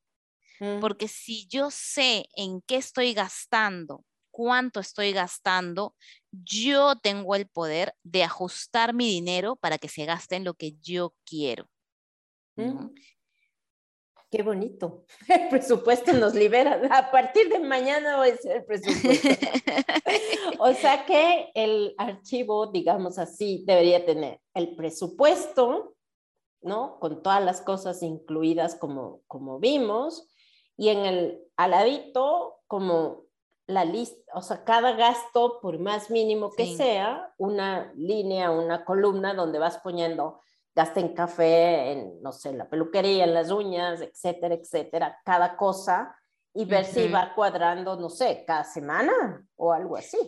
Porque 0.82 1.08
si 1.08 1.48
yo 1.48 1.70
sé 1.70 2.28
en 2.36 2.60
qué 2.60 2.76
estoy 2.76 3.14
gastando, 3.14 4.04
cuánto 4.40 4.80
estoy 4.80 5.12
gastando, 5.12 5.94
yo 6.32 6.96
tengo 6.96 7.34
el 7.34 7.46
poder 7.46 7.94
de 8.02 8.24
ajustar 8.24 8.94
mi 8.94 9.06
dinero 9.06 9.56
para 9.56 9.76
que 9.76 9.88
se 9.88 10.06
gaste 10.06 10.36
en 10.36 10.44
lo 10.44 10.54
que 10.54 10.72
yo 10.80 11.12
quiero. 11.26 11.66
Mm. 12.56 12.88
qué 14.30 14.42
bonito. 14.42 15.04
El 15.28 15.48
presupuesto 15.50 16.14
nos 16.14 16.34
libera. 16.34 16.80
A 16.90 17.10
partir 17.10 17.50
de 17.50 17.58
mañana 17.58 18.16
va 18.16 18.24
a 18.24 18.36
ser 18.36 18.56
el 18.56 18.64
presupuesto. 18.64 19.28
o 20.58 20.72
sea 20.72 21.04
que 21.04 21.50
el 21.54 21.94
archivo, 21.98 22.68
digamos 22.68 23.18
así, 23.18 23.62
debería 23.66 24.06
tener 24.06 24.40
el 24.54 24.74
presupuesto, 24.74 25.96
¿no? 26.62 26.98
Con 26.98 27.22
todas 27.22 27.44
las 27.44 27.60
cosas 27.60 28.02
incluidas 28.02 28.74
como, 28.74 29.20
como 29.26 29.58
vimos, 29.58 30.30
y 30.78 30.88
en 30.88 31.04
el 31.04 31.42
aladito 31.56 32.60
como 32.66 33.29
la 33.70 33.84
lista, 33.84 34.32
o 34.34 34.42
sea, 34.42 34.64
cada 34.64 34.92
gasto, 34.92 35.60
por 35.60 35.78
más 35.78 36.10
mínimo 36.10 36.50
que 36.50 36.76
sea, 36.76 37.32
una 37.38 37.92
línea, 37.94 38.50
una 38.50 38.84
columna 38.84 39.34
donde 39.34 39.58
vas 39.58 39.78
poniendo 39.78 40.40
gasta 40.74 41.00
en 41.00 41.14
café, 41.14 41.92
en, 41.92 42.22
no 42.22 42.32
sé, 42.32 42.52
la 42.52 42.68
peluquería, 42.68 43.24
en 43.24 43.34
las 43.34 43.50
uñas, 43.50 44.00
etcétera, 44.00 44.54
etcétera, 44.54 45.18
cada 45.24 45.56
cosa, 45.56 46.16
y 46.54 46.64
ver 46.64 46.84
si 46.84 47.08
va 47.08 47.34
cuadrando, 47.34 47.96
no 47.96 48.08
sé, 48.08 48.44
cada 48.46 48.64
semana 48.64 49.46
o 49.56 49.72
algo 49.72 49.96
así. 49.96 50.18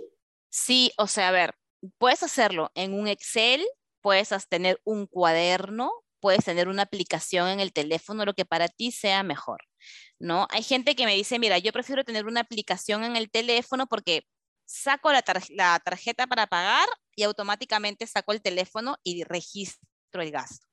Sí, 0.50 0.92
o 0.98 1.06
sea, 1.06 1.28
a 1.28 1.32
ver, 1.32 1.54
puedes 1.98 2.22
hacerlo 2.22 2.70
en 2.74 2.94
un 2.94 3.08
Excel, 3.08 3.64
puedes 4.00 4.30
tener 4.48 4.80
un 4.84 5.06
cuaderno, 5.06 5.90
puedes 6.20 6.44
tener 6.44 6.68
una 6.68 6.82
aplicación 6.82 7.48
en 7.48 7.60
el 7.60 7.72
teléfono, 7.72 8.24
lo 8.24 8.34
que 8.34 8.44
para 8.44 8.68
ti 8.68 8.92
sea 8.92 9.22
mejor, 9.22 9.62
¿no? 10.22 10.46
Hay 10.50 10.62
gente 10.62 10.94
que 10.94 11.04
me 11.04 11.16
dice, 11.16 11.38
mira, 11.40 11.58
yo 11.58 11.72
prefiero 11.72 12.04
tener 12.04 12.26
una 12.26 12.40
aplicación 12.40 13.02
en 13.02 13.16
el 13.16 13.28
teléfono 13.28 13.88
porque 13.88 14.24
saco 14.64 15.12
la, 15.12 15.24
la 15.50 15.80
tarjeta 15.80 16.28
para 16.28 16.46
pagar 16.46 16.88
y 17.16 17.24
automáticamente 17.24 18.06
saco 18.06 18.32
el 18.32 18.40
teléfono 18.40 18.96
y 19.02 19.24
registro 19.24 20.22
el 20.22 20.30
gasto. 20.30 20.64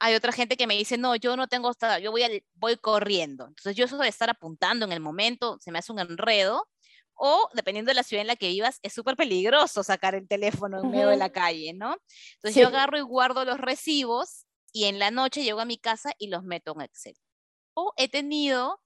Hay 0.00 0.16
otra 0.16 0.32
gente 0.32 0.56
que 0.56 0.66
me 0.66 0.76
dice, 0.76 0.98
no, 0.98 1.14
yo 1.14 1.36
no 1.36 1.46
tengo, 1.46 1.70
yo 2.02 2.10
voy, 2.10 2.44
voy 2.54 2.76
corriendo. 2.76 3.46
Entonces 3.46 3.76
yo 3.76 3.84
eso 3.84 3.96
de 3.98 4.08
estar 4.08 4.28
apuntando 4.28 4.84
en 4.84 4.90
el 4.90 4.98
momento 4.98 5.58
se 5.60 5.70
me 5.70 5.78
hace 5.78 5.92
un 5.92 6.00
enredo. 6.00 6.68
O 7.14 7.48
dependiendo 7.54 7.90
de 7.90 7.94
la 7.94 8.02
ciudad 8.02 8.22
en 8.22 8.26
la 8.26 8.36
que 8.36 8.48
vivas, 8.48 8.80
es 8.82 8.94
súper 8.94 9.16
peligroso 9.16 9.84
sacar 9.84 10.16
el 10.16 10.26
teléfono 10.26 10.80
en 10.82 10.90
medio 10.90 11.08
de 11.08 11.18
la 11.18 11.30
calle, 11.30 11.72
¿no? 11.72 11.98
Entonces 12.34 12.60
yo 12.60 12.66
agarro 12.66 12.98
y 12.98 13.02
guardo 13.02 13.44
los 13.44 13.58
recibos 13.58 14.46
y 14.72 14.86
en 14.86 14.98
la 14.98 15.12
noche 15.12 15.44
llego 15.44 15.60
a 15.60 15.66
mi 15.66 15.78
casa 15.78 16.12
y 16.18 16.28
los 16.28 16.42
meto 16.42 16.72
en 16.74 16.80
Excel. 16.80 17.14
O 17.74 17.92
he 17.96 18.08
tenido 18.08 18.80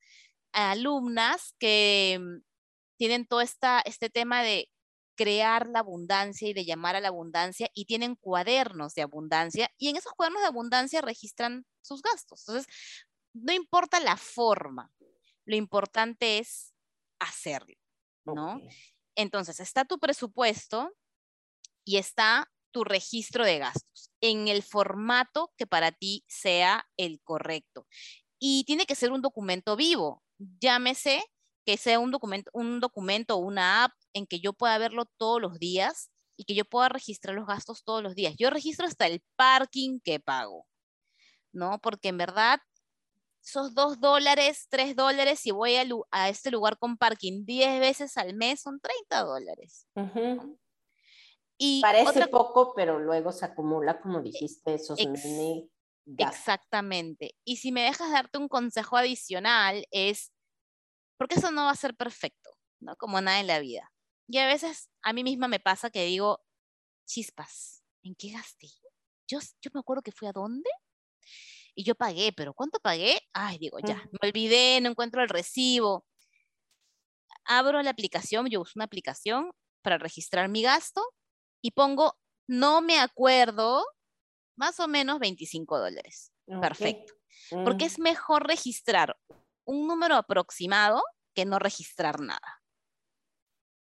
alumnas 0.53 1.55
que 1.59 2.19
mm, 2.21 2.43
tienen 2.99 3.27
todo 3.27 3.41
esta, 3.41 3.81
este 3.81 4.11
tema 4.11 4.43
de 4.43 4.71
crear 5.17 5.67
la 5.69 5.81
abundancia 5.81 6.49
y 6.49 6.53
de 6.53 6.65
llamar 6.65 6.95
a 6.95 7.01
la 7.01 7.09
abundancia 7.09 7.71
y 7.75 7.87
tienen 7.87 8.17
cuadernos 8.17 8.95
de 8.95 9.03
abundancia 9.03 9.71
y 9.79 9.89
en 9.89 9.97
esos 9.97 10.13
cuadernos 10.13 10.43
de 10.43 10.49
abundancia 10.49 11.01
registran 11.01 11.67
sus 11.83 12.03
gastos. 12.03 12.45
Entonces, 12.47 12.73
no 13.33 13.53
importa 13.53 13.99
la 14.01 14.17
forma, 14.17 14.93
lo 15.45 15.57
importante 15.57 16.39
es 16.39 16.75
hacerlo, 17.19 17.77
¿no? 18.25 18.61
Entonces, 19.15 19.61
está 19.61 19.85
tu 19.85 19.99
presupuesto 19.99 20.93
y 21.85 21.97
está 21.97 22.51
tu 22.71 22.85
registro 22.85 23.45
de 23.45 23.59
gastos 23.59 24.11
en 24.21 24.49
el 24.49 24.63
formato 24.63 25.53
que 25.57 25.67
para 25.67 25.93
ti 25.93 26.25
sea 26.29 26.87
el 26.99 27.21
correcto. 27.23 27.87
Y 28.39 28.65
tiene 28.65 28.87
que 28.87 28.95
ser 28.95 29.13
un 29.13 29.23
documento 29.23 29.77
vivo, 29.77 30.23
llámese 30.61 31.23
que 31.65 31.77
sea 31.77 31.99
un 31.99 32.13
documento, 32.13 32.51
un 32.55 32.81
documento 32.81 33.37
o 33.37 33.39
una 33.39 33.85
app 33.85 33.93
en 34.13 34.27
que 34.27 34.39
yo 34.39 34.53
pueda 34.53 34.79
verlo 34.79 35.07
todos 35.19 35.41
los 35.41 35.59
días 35.59 36.11
y 36.37 36.45
que 36.45 36.55
yo 36.55 36.65
pueda 36.65 36.89
registrar 36.89 37.35
los 37.35 37.47
gastos 37.47 37.83
todos 37.83 38.03
los 38.03 38.15
días. 38.15 38.35
Yo 38.39 38.51
registro 38.51 38.87
hasta 38.87 39.07
el 39.07 39.23
parking 39.35 39.99
que 40.01 40.21
pago, 40.21 40.67
¿no? 41.53 41.81
Porque 41.83 42.09
en 42.09 42.19
verdad, 42.19 42.61
esos 43.43 43.75
dos 43.75 44.01
dólares, 44.01 44.67
tres 44.69 44.95
dólares, 44.95 45.41
si 45.41 45.51
voy 45.51 45.75
a, 46.11 46.29
este 46.29 46.51
lugar 46.51 46.79
con 46.79 46.97
parking 46.97 47.45
diez 47.45 47.81
veces 47.81 48.17
al 48.17 48.35
mes, 48.35 48.61
son 48.61 48.79
30 48.81 49.25
dólares. 49.25 49.89
y 51.59 51.81
Parece 51.81 52.29
poco, 52.29 52.75
pero 52.75 53.01
luego 53.01 53.33
se 53.33 53.45
acumula, 53.45 54.01
como 54.01 54.21
dijiste, 54.21 54.75
esos 54.75 54.99
mini 54.99 55.69
Exactamente. 56.19 57.35
Y 57.45 57.57
si 57.57 57.73
me 57.73 57.83
dejas 57.83 58.11
darte 58.13 58.39
un 58.39 58.49
consejo 58.49 58.97
adicional, 58.97 59.87
es 59.91 60.33
porque 61.19 61.37
eso 61.37 61.51
no 61.51 61.65
va 61.65 61.71
a 61.71 61.77
ser 61.77 61.97
perfecto, 61.97 62.51
¿no? 62.81 62.97
Como 62.97 63.21
nada 63.21 63.41
en 63.41 63.47
la 63.47 63.59
vida. 63.59 63.93
Y 64.29 64.39
a 64.39 64.47
veces 64.47 64.91
a 65.03 65.13
mí 65.13 65.25
misma 65.25 65.49
me 65.49 65.61
pasa 65.61 65.91
que 65.91 66.05
digo, 66.05 66.45
chispas, 67.07 67.83
¿en 68.03 68.15
qué 68.15 68.31
gasté? 68.33 68.69
Yo, 69.29 69.39
yo 69.61 69.71
me 69.75 69.81
acuerdo 69.81 70.03
que 70.03 70.13
fui 70.13 70.29
a 70.29 70.33
dónde 70.33 70.71
y 71.75 71.85
yo 71.85 71.95
pagué, 71.95 72.33
pero 72.33 72.55
¿cuánto 72.55 72.81
pagué? 72.81 73.21
Ay, 73.33 73.59
digo, 73.59 73.79
ya, 73.81 73.97
me 73.97 74.29
olvidé, 74.29 74.81
no 74.81 74.91
encuentro 74.91 75.23
el 75.23 75.29
recibo. 75.29 76.07
Abro 77.45 77.83
la 77.83 77.91
aplicación, 77.91 78.49
yo 78.49 78.61
uso 78.61 78.73
una 78.77 78.85
aplicación 78.85 79.53
para 79.83 79.99
registrar 79.99 80.49
mi 80.49 80.63
gasto 80.63 81.03
y 81.63 81.73
pongo, 81.73 82.19
no 82.49 82.81
me 82.81 82.99
acuerdo, 82.99 83.85
más 84.57 84.81
o 84.81 84.89
menos 84.89 85.19
25 85.19 85.79
dólares. 85.79 86.33
Perfecto. 86.47 87.15
Porque 87.65 87.85
mm. 87.85 87.89
es 87.89 87.99
mejor 87.99 88.47
registrar 88.47 89.17
un 89.65 89.87
número 89.87 90.17
aproximado 90.17 91.03
que 91.35 91.45
no 91.45 91.59
registrar 91.59 92.21
nada. 92.21 92.63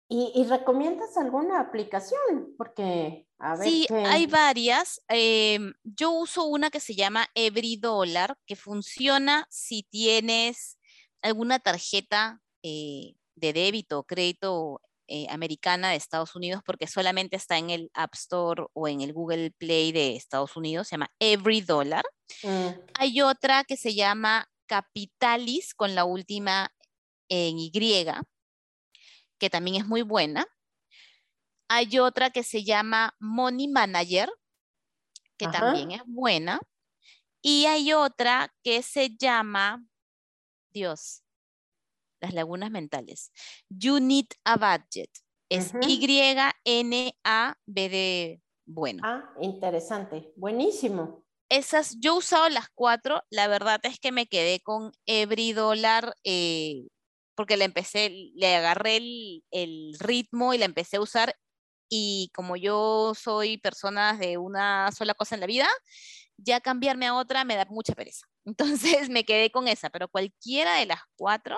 ¿Y, 0.07 0.45
recomiendas 0.47 1.17
alguna 1.17 1.59
aplicación? 1.59 2.53
Porque, 2.57 3.27
a 3.39 3.55
ver. 3.55 3.67
Sí, 3.67 3.87
hay 3.89 4.27
varias. 4.27 5.01
Em, 5.07 5.73
yo 5.83 6.11
uso 6.11 6.45
una 6.45 6.69
que 6.69 6.79
se 6.79 6.93
llama 6.93 7.27
Every 7.33 7.77
Dollar, 7.77 8.37
que 8.45 8.55
funciona 8.55 9.47
si 9.49 9.81
tienes 9.81 10.77
alguna 11.23 11.57
tarjeta 11.57 12.39
eh, 12.61 13.15
de 13.33 13.53
débito 13.53 13.99
o 13.99 14.03
crédito 14.03 14.79
eh, 15.07 15.27
americana 15.29 15.89
de 15.89 15.95
Estados 15.95 16.35
Unidos, 16.35 16.61
porque 16.65 16.87
solamente 16.87 17.35
está 17.35 17.57
en 17.57 17.69
el 17.69 17.91
App 17.93 18.13
Store 18.15 18.65
o 18.73 18.87
en 18.87 19.01
el 19.01 19.13
Google 19.13 19.51
Play 19.51 19.91
de 19.91 20.15
Estados 20.15 20.55
Unidos, 20.55 20.87
se 20.87 20.95
llama 20.95 21.11
Every 21.19 21.61
Dollar. 21.61 22.03
Mm. 22.43 22.69
Hay 22.95 23.21
otra 23.21 23.63
que 23.63 23.77
se 23.77 23.93
llama 23.93 24.49
Capitalis 24.67 25.73
con 25.75 25.95
la 25.95 26.05
última 26.05 26.71
en 27.29 27.59
Y, 27.59 27.71
que 29.39 29.49
también 29.49 29.75
es 29.75 29.85
muy 29.85 30.01
buena. 30.01 30.47
Hay 31.67 31.99
otra 31.99 32.29
que 32.29 32.43
se 32.43 32.63
llama 32.63 33.15
Money 33.19 33.67
Manager, 33.67 34.29
que 35.37 35.47
también 35.47 35.91
es 35.91 36.01
buena. 36.05 36.59
Y 37.41 37.65
hay 37.65 37.93
otra 37.93 38.53
que 38.63 38.81
se 38.81 39.15
llama, 39.15 39.85
Dios, 40.73 41.24
las 42.25 42.33
lagunas 42.33 42.71
mentales, 42.71 43.31
You 43.69 43.99
Need 43.99 44.27
a 44.43 44.57
Budget. 44.57 45.11
Es 45.47 45.73
Y-N-A-B 45.87 47.89
de 47.89 48.41
bueno. 48.65 49.03
Ah, 49.05 49.31
interesante, 49.39 50.33
buenísimo 50.35 51.25
esas, 51.49 51.97
yo 51.99 52.15
he 52.15 52.17
usado 52.17 52.49
las 52.49 52.69
cuatro, 52.73 53.23
la 53.29 53.47
verdad 53.47 53.79
es 53.83 53.99
que 53.99 54.11
me 54.11 54.27
quedé 54.27 54.61
con 54.61 54.91
Every 55.05 55.53
Dollar 55.53 56.15
eh, 56.23 56.87
porque 57.35 57.57
le 57.57 57.65
empecé, 57.65 58.31
le 58.35 58.55
agarré 58.55 58.97
el, 59.51 59.95
ritmo 59.99 60.53
y 60.53 60.57
la 60.57 60.65
empecé 60.65 60.97
a 60.97 61.01
usar 61.01 61.35
y 61.89 62.31
como 62.33 62.55
yo 62.55 63.13
soy 63.15 63.57
persona 63.57 64.13
de 64.13 64.37
una 64.37 64.91
sola 64.91 65.13
cosa 65.13 65.35
en 65.35 65.41
la 65.41 65.47
vida, 65.47 65.67
ya 66.37 66.61
cambiarme 66.61 67.07
a 67.07 67.15
otra 67.15 67.45
me 67.45 67.55
da 67.55 67.65
mucha 67.69 67.93
pereza. 67.93 68.25
Entonces 68.45 69.09
me 69.09 69.25
quedé 69.25 69.51
con 69.51 69.67
esa, 69.67 69.89
pero 69.89 70.07
cualquiera 70.09 70.75
de 70.75 70.87
las 70.87 71.01
cuatro 71.15 71.57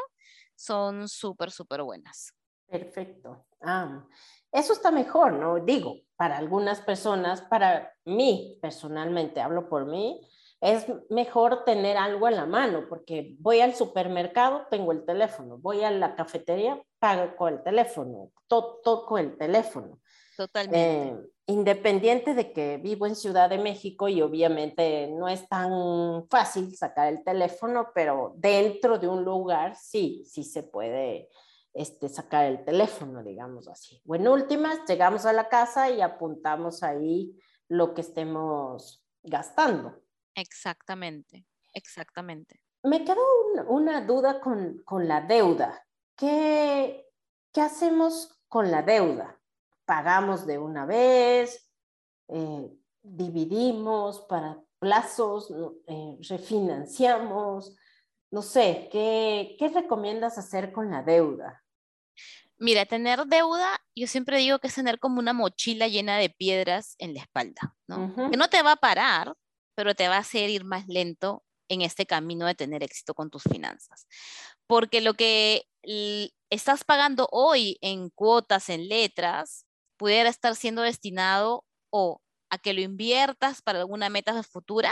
son 0.57 1.07
súper, 1.07 1.51
súper 1.51 1.83
buenas. 1.83 2.33
Perfecto. 2.67 3.45
Ah, 3.61 4.05
eso 4.51 4.73
está 4.73 4.91
mejor, 4.91 5.33
¿no? 5.33 5.59
Digo, 5.59 6.01
para 6.17 6.37
algunas 6.37 6.81
personas, 6.81 7.41
para 7.41 7.93
mí 8.05 8.57
personalmente, 8.61 9.39
hablo 9.39 9.69
por 9.69 9.85
mí, 9.85 10.27
es 10.59 10.87
mejor 11.09 11.63
tener 11.63 11.97
algo 11.97 12.25
a 12.25 12.31
la 12.31 12.45
mano, 12.45 12.85
porque 12.89 13.35
voy 13.39 13.61
al 13.61 13.75
supermercado, 13.75 14.65
tengo 14.71 14.91
el 14.91 15.05
teléfono, 15.05 15.57
voy 15.57 15.83
a 15.83 15.91
la 15.91 16.15
cafetería, 16.15 16.81
pago 16.99 17.35
con 17.35 17.53
el 17.53 17.63
teléfono, 17.63 18.31
toco 18.47 19.17
el 19.17 19.37
teléfono. 19.37 19.99
Totalmente. 20.35 21.09
Eh, 21.09 21.15
independiente 21.47 22.33
de 22.33 22.51
que 22.51 22.77
vivo 22.77 23.07
en 23.07 23.15
Ciudad 23.15 23.49
de 23.49 23.57
México 23.57 24.09
y 24.09 24.21
obviamente 24.21 25.07
no 25.07 25.27
es 25.27 25.47
tan 25.47 26.27
fácil 26.29 26.75
sacar 26.75 27.07
el 27.07 27.23
teléfono, 27.23 27.89
pero 27.95 28.33
dentro 28.35 28.99
de 28.99 29.07
un 29.07 29.23
lugar 29.23 29.75
sí, 29.75 30.23
sí 30.25 30.43
se 30.43 30.63
puede 30.63 31.29
este, 31.73 32.09
sacar 32.09 32.45
el 32.45 32.65
teléfono, 32.65 33.23
digamos 33.23 33.67
así. 33.67 34.01
O 34.05 34.15
en 34.15 34.27
últimas, 34.27 34.79
llegamos 34.87 35.25
a 35.25 35.33
la 35.33 35.47
casa 35.47 35.89
y 35.89 36.01
apuntamos 36.01 36.83
ahí 36.83 37.39
lo 37.69 37.93
que 37.93 38.01
estemos 38.01 39.03
gastando. 39.23 39.95
Exactamente, 40.38 41.45
exactamente. 41.73 42.61
Me 42.83 43.03
quedó 43.03 43.21
una 43.67 44.01
duda 44.01 44.39
con, 44.39 44.83
con 44.85 45.07
la 45.07 45.21
deuda. 45.21 45.83
¿Qué, 46.15 47.05
¿Qué, 47.51 47.61
hacemos 47.61 48.39
con 48.47 48.69
la 48.69 48.83
deuda? 48.83 49.39
¿Pagamos 49.85 50.45
de 50.45 50.59
una 50.59 50.85
vez? 50.85 51.69
Eh, 52.27 52.71
¿Dividimos 53.01 54.21
para 54.21 54.61
plazos? 54.79 55.51
Eh, 55.88 56.17
¿Refinanciamos? 56.21 57.75
no 58.29 58.41
sé, 58.41 58.89
¿qué, 58.91 59.55
¿qué 59.57 59.69
recomiendas 59.69 60.38
hacer 60.38 60.71
con 60.71 60.91
la 60.91 61.01
deuda? 61.01 61.63
Mira, 62.57 62.85
tener 62.85 63.25
deuda, 63.25 63.79
yo 63.95 64.07
siempre 64.07 64.39
digo 64.39 64.59
que 64.59 64.67
es 64.67 64.75
tener 64.75 64.99
como 64.99 65.19
una 65.19 65.33
mochila 65.33 65.88
llena 65.88 66.17
de 66.17 66.29
piedras 66.29 66.95
en 66.97 67.13
la 67.13 67.21
espalda, 67.21 67.75
¿no? 67.88 68.13
Que 68.31 68.38
no 68.38 68.49
te 68.49 68.63
va 68.63 68.73
a 68.73 68.77
parar, 68.77 69.35
pero 69.78 69.93
te 69.93 70.07
va 70.07 70.15
a 70.15 70.21
hacer 70.21 70.49
ir 70.49 70.65
más 70.65 70.88
lento 70.88 71.43
en 71.69 71.82
este 71.82 72.07
camino 72.07 72.47
de 72.47 72.55
tener 72.55 72.82
éxito 72.82 73.13
con 73.13 73.30
tus 73.30 73.43
finanzas. 73.43 74.07
Porque 74.65 75.01
lo 75.01 75.13
que 75.13 75.65
estás 76.49 76.84
pagando 76.84 77.30
hoy 77.32 77.78
en 77.82 78.09
cuotas, 78.09 78.69
en 78.69 78.89
letras, 78.89 79.67
pudiera 79.95 80.30
estar 80.32 80.55
siendo 80.55 80.82
destinado 80.82 81.63
o 81.91 82.21
a 82.49 82.57
que 82.57 82.73
lo 82.73 82.82
inviertas 82.82 83.61
para 83.61 83.80
alguna 83.80 84.09
meta 84.09 84.41
futura 84.41 84.91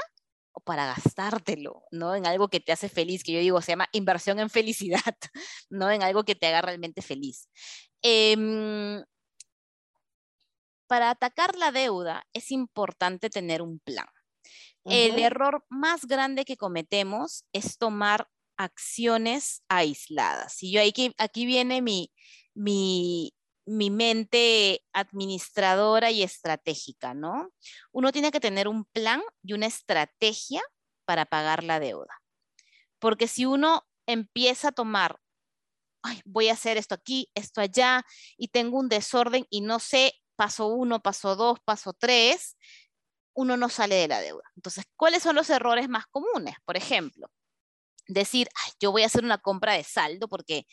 o 0.54 0.60
para 0.60 0.86
gastártelo, 0.86 1.84
¿no? 1.92 2.14
En 2.14 2.28
algo 2.28 2.50
que 2.50 2.60
te 2.60 2.72
hace 2.72 2.88
feliz, 2.88 3.24
que 3.24 3.34
yo 3.34 3.40
digo, 3.40 3.62
se 3.62 3.72
llama 3.72 3.90
inversión 3.92 4.40
en 4.40 4.52
felicidad, 4.52 5.02
¿no? 5.72 5.90
En 5.90 6.04
algo 6.04 6.24
que 6.26 6.36
te 6.36 6.46
haga 6.46 6.62
realmente 6.62 7.02
feliz. 7.02 7.50
Em, 8.04 9.04
para 10.88 11.10
atacar 11.10 11.56
la 11.56 11.72
deuda 11.72 12.28
es 12.34 12.52
importante 12.52 13.32
tener 13.32 13.64
un 13.64 13.80
plan. 13.80 14.06
El 14.86 15.20
error 15.20 15.66
más 15.70 16.06
grande 16.06 16.46
que 16.46 16.58
cometemos 16.58 17.46
es 17.54 17.78
tomar 17.78 18.30
acciones 18.58 19.64
aisladas. 19.68 20.62
Y 20.62 20.72
yo 20.72 20.82
aquí, 20.82 21.14
aquí 21.18 21.46
viene 21.46 21.82
mi, 21.82 22.12
mi, 22.54 23.34
mi 23.66 23.90
mente 23.90 24.86
administradora 24.94 26.12
y 26.12 26.24
estratégica, 26.24 27.14
¿no? 27.14 27.50
Uno 27.92 28.12
tiene 28.12 28.32
que 28.32 28.40
tener 28.40 28.68
un 28.68 28.86
plan 28.86 29.22
y 29.42 29.54
una 29.54 29.66
estrategia 29.66 30.62
para 31.06 31.26
pagar 31.26 31.64
la 31.64 31.80
deuda. 31.80 32.22
Porque 33.00 33.28
si 33.28 33.46
uno 33.46 33.84
empieza 34.06 34.70
a 34.70 34.72
tomar, 34.72 35.20
Ay, 36.08 36.22
voy 36.24 36.50
a 36.50 36.54
hacer 36.54 36.78
esto 36.78 36.94
aquí, 36.94 37.32
esto 37.34 37.62
allá, 37.62 38.06
y 38.38 38.50
tengo 38.50 38.78
un 38.78 38.90
desorden 38.90 39.48
y 39.50 39.62
no 39.62 39.80
sé, 39.80 40.14
paso 40.36 40.68
uno, 40.68 41.02
paso 41.02 41.36
dos, 41.36 41.58
paso 41.66 41.94
tres, 41.94 42.58
uno 43.36 43.58
no 43.58 43.70
sale 43.70 43.96
de 43.96 44.08
la 44.08 44.22
deuda. 44.22 44.44
Entonces, 44.56 44.86
¿cuáles 44.96 45.24
son 45.24 45.36
los 45.36 45.50
errores 45.50 45.90
más 45.90 46.08
comunes? 46.08 46.56
Por 46.66 46.78
ejemplo, 46.78 47.28
decir, 48.08 48.50
yo 48.80 48.92
voy 48.92 49.04
a 49.04 49.08
hacer 49.08 49.24
una 49.24 49.38
compra 49.38 49.74
de 49.74 49.84
saldo 49.84 50.28
porque 50.28 50.66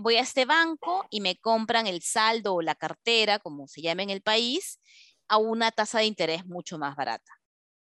voy 0.00 0.16
a 0.16 0.20
este 0.20 0.44
banco 0.44 1.06
y 1.10 1.20
me 1.20 1.36
compran 1.36 1.86
el 1.86 2.02
saldo 2.02 2.54
o 2.54 2.62
la 2.62 2.74
cartera, 2.74 3.38
como 3.38 3.66
se 3.68 3.82
llama 3.82 4.02
en 4.02 4.10
el 4.10 4.22
país, 4.22 4.80
a 5.28 5.38
una 5.38 5.72
tasa 5.72 5.98
de 6.00 6.06
interés 6.06 6.46
mucho 6.46 6.78
más 6.78 6.96
barata. 6.96 7.32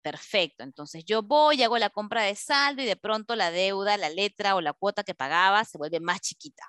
Perfecto, 0.01 0.63
entonces 0.63 1.05
yo 1.05 1.23
voy, 1.23 1.63
hago 1.63 1.77
la 1.77 1.89
compra 1.89 2.23
de 2.23 2.35
saldo 2.35 2.81
y 2.81 2.85
de 2.85 2.97
pronto 2.97 3.35
la 3.35 3.51
deuda, 3.51 3.97
la 3.97 4.09
letra 4.09 4.55
o 4.55 4.61
la 4.61 4.73
cuota 4.73 5.03
que 5.03 5.15
pagaba 5.15 5.65
se 5.65 5.77
vuelve 5.77 5.99
más 6.01 6.21
chiquita. 6.21 6.63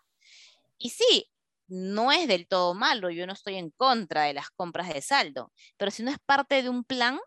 Y 0.78 0.90
sí, 0.90 1.30
no 1.68 2.12
es 2.12 2.28
del 2.28 2.46
todo 2.46 2.74
malo, 2.74 3.10
yo 3.10 3.26
no 3.26 3.32
estoy 3.32 3.56
en 3.56 3.70
contra 3.70 4.24
de 4.24 4.34
las 4.34 4.50
compras 4.50 4.92
de 4.92 5.00
saldo, 5.00 5.52
pero 5.76 5.90
si 5.90 6.02
no 6.02 6.10
es 6.10 6.18
parte 6.24 6.62
de 6.62 6.68
un 6.68 6.84
plan, 6.84 7.18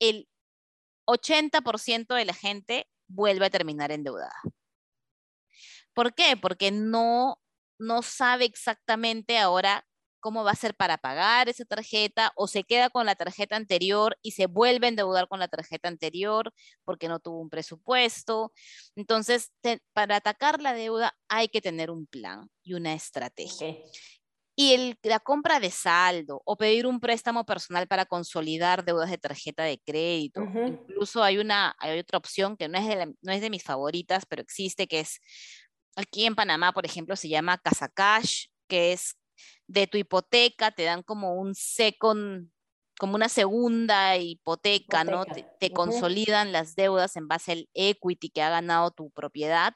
el 0.00 0.28
80% 1.06 2.14
de 2.14 2.24
la 2.24 2.34
gente 2.34 2.88
vuelve 3.08 3.46
a 3.46 3.50
terminar 3.50 3.92
endeudada. 3.92 4.40
¿Por 5.94 6.14
qué? 6.14 6.36
Porque 6.36 6.70
no, 6.70 7.40
no 7.78 8.02
sabe 8.02 8.44
exactamente 8.44 9.38
ahora 9.38 9.86
cómo 10.26 10.42
va 10.42 10.50
a 10.50 10.56
ser 10.56 10.74
para 10.74 10.98
pagar 10.98 11.48
esa 11.48 11.64
tarjeta 11.64 12.32
o 12.34 12.48
se 12.48 12.64
queda 12.64 12.90
con 12.90 13.06
la 13.06 13.14
tarjeta 13.14 13.54
anterior 13.54 14.18
y 14.22 14.32
se 14.32 14.46
vuelve 14.46 14.86
a 14.86 14.88
endeudar 14.88 15.28
con 15.28 15.38
la 15.38 15.46
tarjeta 15.46 15.86
anterior 15.86 16.52
porque 16.84 17.06
no 17.06 17.20
tuvo 17.20 17.38
un 17.38 17.48
presupuesto. 17.48 18.52
Entonces, 18.96 19.52
para 19.92 20.16
atacar 20.16 20.60
la 20.60 20.74
deuda 20.74 21.16
hay 21.28 21.46
que 21.46 21.60
tener 21.60 21.92
un 21.92 22.08
plan 22.08 22.50
y 22.64 22.74
una 22.74 22.92
estrategia. 22.92 23.76
Y 24.56 24.72
el, 24.72 24.98
la 25.04 25.20
compra 25.20 25.60
de 25.60 25.70
saldo 25.70 26.42
o 26.44 26.56
pedir 26.56 26.88
un 26.88 26.98
préstamo 26.98 27.46
personal 27.46 27.86
para 27.86 28.04
consolidar 28.04 28.84
deudas 28.84 29.10
de 29.10 29.18
tarjeta 29.18 29.62
de 29.62 29.78
crédito. 29.78 30.42
Incluso 30.42 31.22
hay, 31.22 31.38
una, 31.38 31.76
hay 31.78 32.00
otra 32.00 32.18
opción 32.18 32.56
que 32.56 32.66
no 32.66 32.78
es, 32.78 32.88
de 32.88 33.14
no 33.22 33.30
es 33.30 33.40
de 33.40 33.50
mis 33.50 33.62
favoritas, 33.62 34.24
pero 34.26 34.42
existe, 34.42 34.88
que 34.88 34.98
es 34.98 35.20
Aquí 35.98 36.26
en 36.26 36.34
Panamá, 36.34 36.72
por 36.72 36.84
ejemplo, 36.84 37.16
se 37.16 37.30
llama 37.30 37.56
Casa 37.56 37.88
Cash, 37.88 38.48
que 38.68 38.92
es 38.92 39.16
de 39.66 39.86
tu 39.86 39.98
hipoteca, 39.98 40.70
te 40.70 40.84
dan 40.84 41.02
como 41.02 41.34
un 41.34 41.54
second, 41.54 42.50
como 42.98 43.14
una 43.14 43.28
segunda 43.28 44.16
hipoteca, 44.16 45.04
¿no? 45.04 45.24
Te, 45.58 45.72
consolidan 45.72 46.52
las 46.52 46.74
deudas 46.74 47.16
en 47.16 47.28
base 47.28 47.52
al 47.52 47.68
equity 47.74 48.30
que 48.30 48.42
ha 48.42 48.50
ganado 48.50 48.90
tu 48.90 49.10
propiedad. 49.10 49.74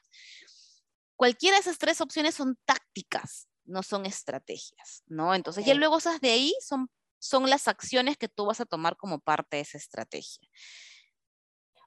Cualquiera 1.15 1.57
de 1.57 1.61
esas 1.61 1.77
tres 1.77 2.01
opciones 2.01 2.35
son 2.35 2.57
tácticas, 2.65 3.47
no 3.65 3.83
son 3.83 4.05
estrategias, 4.05 5.03
¿no? 5.05 5.35
Entonces, 5.35 5.65
ya 5.65 5.75
luego 5.75 5.97
esas 5.97 6.19
de 6.19 6.31
ahí 6.31 6.53
son, 6.61 6.89
son 7.19 7.49
las 7.49 7.67
acciones 7.67 8.17
que 8.17 8.27
tú 8.27 8.45
vas 8.45 8.59
a 8.59 8.65
tomar 8.65 8.97
como 8.97 9.19
parte 9.19 9.57
de 9.57 9.61
esa 9.61 9.77
estrategia. 9.77 10.47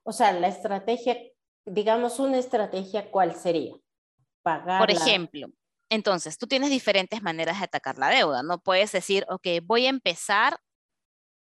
O 0.05 0.13
sea, 0.13 0.33
la 0.33 0.49
estrategia, 0.49 1.19
digamos 1.65 2.19
una 2.21 2.39
estrategia, 2.39 3.11
¿cuál 3.11 3.35
sería? 3.35 3.75
Por 4.43 4.91
ejemplo, 4.91 5.49
entonces 5.91 6.39
tú 6.39 6.47
tienes 6.47 6.71
diferentes 6.71 7.23
maneras 7.23 7.59
de 7.59 7.65
atacar 7.65 7.99
la 7.99 8.09
deuda. 8.09 8.43
No 8.43 8.59
puedes 8.61 8.93
decir, 8.93 9.25
ok, 9.29 9.47
voy 9.63 9.87
a 9.87 9.91
empezar. 9.91 10.59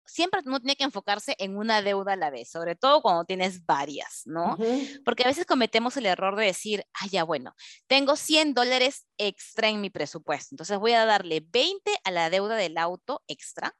Siempre 0.05 0.41
uno 0.45 0.59
tiene 0.59 0.74
que 0.74 0.85
enfocarse 0.85 1.37
en 1.39 1.57
una 1.57 1.80
deuda 1.80 2.14
a 2.14 2.16
la 2.16 2.30
vez, 2.30 2.51
sobre 2.51 2.74
todo 2.74 3.03
cuando 3.03 3.24
tienes 3.24 3.64
varias, 3.64 4.22
¿no? 4.24 4.59
Porque 5.05 5.22
a 5.22 5.28
veces 5.28 5.47
cometemos 5.47 5.97
el 5.97 6.07
error 6.07 6.37
de 6.37 6.47
decir, 6.47 6.85
ah, 6.95 7.07
ya 7.11 7.22
bueno, 7.22 7.55
tengo 7.87 8.16
100 8.16 8.53
dólares 8.53 9.07
extra 9.16 9.68
en 9.68 9.80
mi 9.80 9.91
presupuesto, 9.91 10.55
entonces 10.55 10.76
voy 10.78 10.93
a 10.93 11.07
darle 11.07 11.47
20 11.49 11.93
a 12.03 12.11
la 12.11 12.30
deuda 12.30 12.57
del 12.57 12.78
auto 12.78 13.22
extra, 13.28 13.76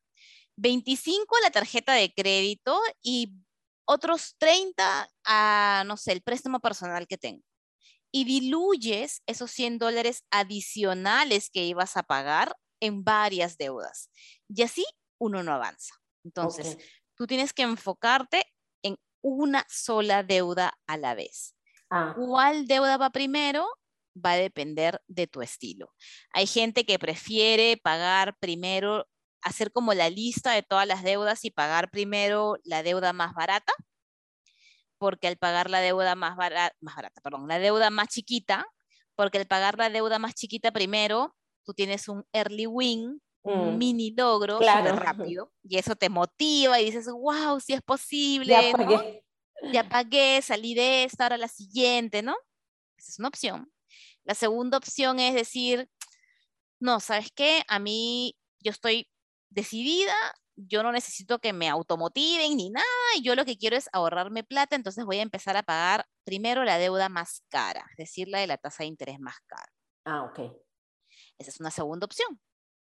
25 0.57 1.37
a 1.39 1.41
la 1.41 1.51
tarjeta 1.51 1.93
de 1.95 2.15
crédito 2.15 2.81
y 3.03 3.33
otros 3.85 4.37
30 4.39 5.11
a, 5.25 5.83
no 5.87 5.97
sé, 5.97 6.13
el 6.13 6.23
préstamo 6.23 6.61
personal 6.61 7.09
que 7.09 7.19
tengo 7.19 7.43
y 8.13 8.25
diluyes 8.25 9.23
esos 9.27 9.51
100 9.51 9.79
dólares 9.79 10.25
adicionales 10.31 11.51
que 11.51 11.65
ibas 11.65 11.97
a 11.97 12.03
pagar 12.03 12.55
en 12.81 13.03
varias 13.05 13.57
deudas. 13.57 14.11
Y 14.49 14.63
así 14.63 14.85
uno 15.19 15.43
no 15.43 15.53
avanza. 15.53 15.95
Entonces, 16.25 16.77
tú 17.17 17.27
tienes 17.27 17.53
que 17.53 17.63
enfocarte 17.63 18.45
en 18.83 18.99
una 19.23 19.67
sola 19.69 20.23
deuda 20.23 20.79
a 20.87 20.97
la 20.99 21.15
vez. 21.15 21.57
Ah. 21.91 22.15
¿Cuál 22.15 22.67
deuda 22.67 22.99
va 22.99 23.11
primero? 23.11 23.67
Va 24.15 24.33
a 24.33 24.37
depender 24.37 25.01
de 25.09 25.27
tu 25.27 25.41
estilo. 25.41 25.93
Hay 26.33 26.47
gente 26.47 26.85
que 26.85 26.99
prefiere 26.99 27.79
pagar 27.79 28.37
primero, 28.39 29.09
hacer 29.41 29.73
como 29.73 29.95
la 29.95 30.11
lista 30.11 30.53
de 30.53 30.63
todas 30.63 30.87
las 30.87 31.03
deudas 31.03 31.45
y 31.45 31.51
pagar 31.51 31.91
primero 31.91 32.59
la 32.65 32.83
deuda 32.83 33.13
más 33.13 33.33
barata 33.33 33.73
porque 35.03 35.27
al 35.27 35.37
pagar 35.37 35.69
la 35.69 35.81
deuda 35.81 36.15
más 36.15 36.37
barata, 36.37 36.77
más 36.81 36.95
barata, 36.95 37.21
perdón, 37.23 37.49
la 37.49 37.59
deuda 37.59 37.91
más 37.91 38.07
chiquita, 38.07 38.65
porque 39.17 39.39
al 39.39 39.49
pagar 39.49 39.77
la 39.77 39.91
deuda 39.91 40.21
más 40.21 40.33
chiquita 40.33 40.71
primero, 40.71 41.35
tú 41.65 41.75
tienes 41.75 42.07
un 42.07 42.25
early 42.33 42.69
win, 42.69 43.21
un 43.43 43.75
mm. 43.75 43.79
mini 43.79 44.15
logro 44.17 44.61
claro. 44.61 44.95
rápido, 44.95 45.53
y 45.65 45.77
eso 45.77 45.97
te 45.97 46.09
motiva 46.09 46.81
y 46.81 46.85
dices, 46.85 47.09
wow, 47.11 47.59
si 47.59 47.73
es 47.73 47.83
posible, 47.83 48.53
ya 48.53 48.77
pagué. 48.77 49.25
ya 49.73 49.89
pagué, 49.89 50.41
salí 50.41 50.75
de 50.75 51.03
esta, 51.03 51.25
ahora 51.25 51.37
la 51.37 51.49
siguiente, 51.49 52.23
¿no? 52.23 52.37
Esa 52.97 53.11
es 53.11 53.19
una 53.19 53.27
opción. 53.27 53.73
La 54.23 54.37
segunda 54.37 54.79
opción 54.79 55.19
es 55.19 55.35
decir, 55.35 55.89
no, 56.79 57.01
¿sabes 57.01 57.33
qué? 57.35 57.65
A 57.67 57.81
mí 57.81 58.37
yo 58.61 58.71
estoy 58.71 59.09
decidida, 59.51 60.15
yo 60.57 60.83
no 60.83 60.93
necesito 60.93 61.39
que 61.39 61.53
me 61.53 61.69
automotiven 61.69 62.57
ni 62.57 62.71
nada, 62.71 62.87
yo 63.23 63.35
lo 63.35 63.45
que 63.45 63.57
quiero 63.57 63.77
es 63.77 63.89
ahorrarme 63.93 64.45
plata, 64.45 64.77
entonces 64.77 65.05
voy 65.05 65.19
a 65.19 65.23
empezar 65.23 65.57
a 65.57 65.63
pagar 65.63 66.07
primero 66.25 66.65
la 66.65 66.79
deuda 66.79 67.09
más 67.09 67.45
cara, 67.49 67.87
es 67.91 67.97
decir, 67.97 68.29
la 68.29 68.41
de 68.41 68.47
la 68.47 68.59
tasa 68.59 68.83
de 68.83 68.89
interés 68.89 69.19
más 69.19 69.37
cara. 69.47 69.73
Ah, 70.05 70.23
ok. 70.25 70.39
Esa 71.39 71.51
es 71.51 71.61
una 71.61 71.71
segunda 71.71 72.05
opción. 72.05 72.41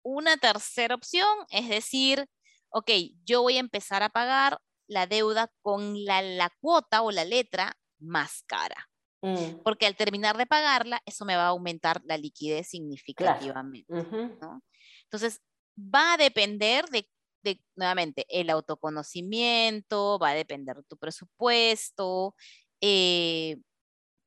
Una 0.03 0.37
tercera 0.37 0.95
opción 0.95 1.27
es 1.49 1.67
decir, 1.67 2.25
ok, 2.69 2.89
yo 3.25 3.41
voy 3.41 3.57
a 3.57 3.61
empezar 3.61 4.03
a 4.03 4.09
pagar 4.09 4.59
la 4.87 5.07
deuda 5.07 5.51
con 5.61 6.05
la, 6.05 6.21
la 6.21 6.49
cuota 6.61 7.01
o 7.01 7.11
la 7.11 7.25
letra 7.25 7.77
más 7.99 8.43
cara. 8.47 8.89
Mm. 9.21 9.63
Porque 9.63 9.85
al 9.85 9.95
terminar 9.95 10.37
de 10.37 10.45
pagarla, 10.45 11.01
eso 11.05 11.25
me 11.25 11.35
va 11.35 11.45
a 11.45 11.49
aumentar 11.49 12.01
la 12.05 12.17
liquidez 12.17 12.69
significativamente. 12.69 13.91
Entonces, 15.03 15.41
va 15.77 16.13
a 16.13 16.17
depender 16.17 16.85
de 16.85 17.09
nuevamente, 17.75 18.25
el 18.29 18.49
autoconocimiento, 18.49 20.19
va 20.19 20.29
a 20.29 20.33
depender 20.35 20.75
de 20.77 20.83
tu 20.83 20.97
presupuesto, 20.97 22.35
eh, 22.81 23.57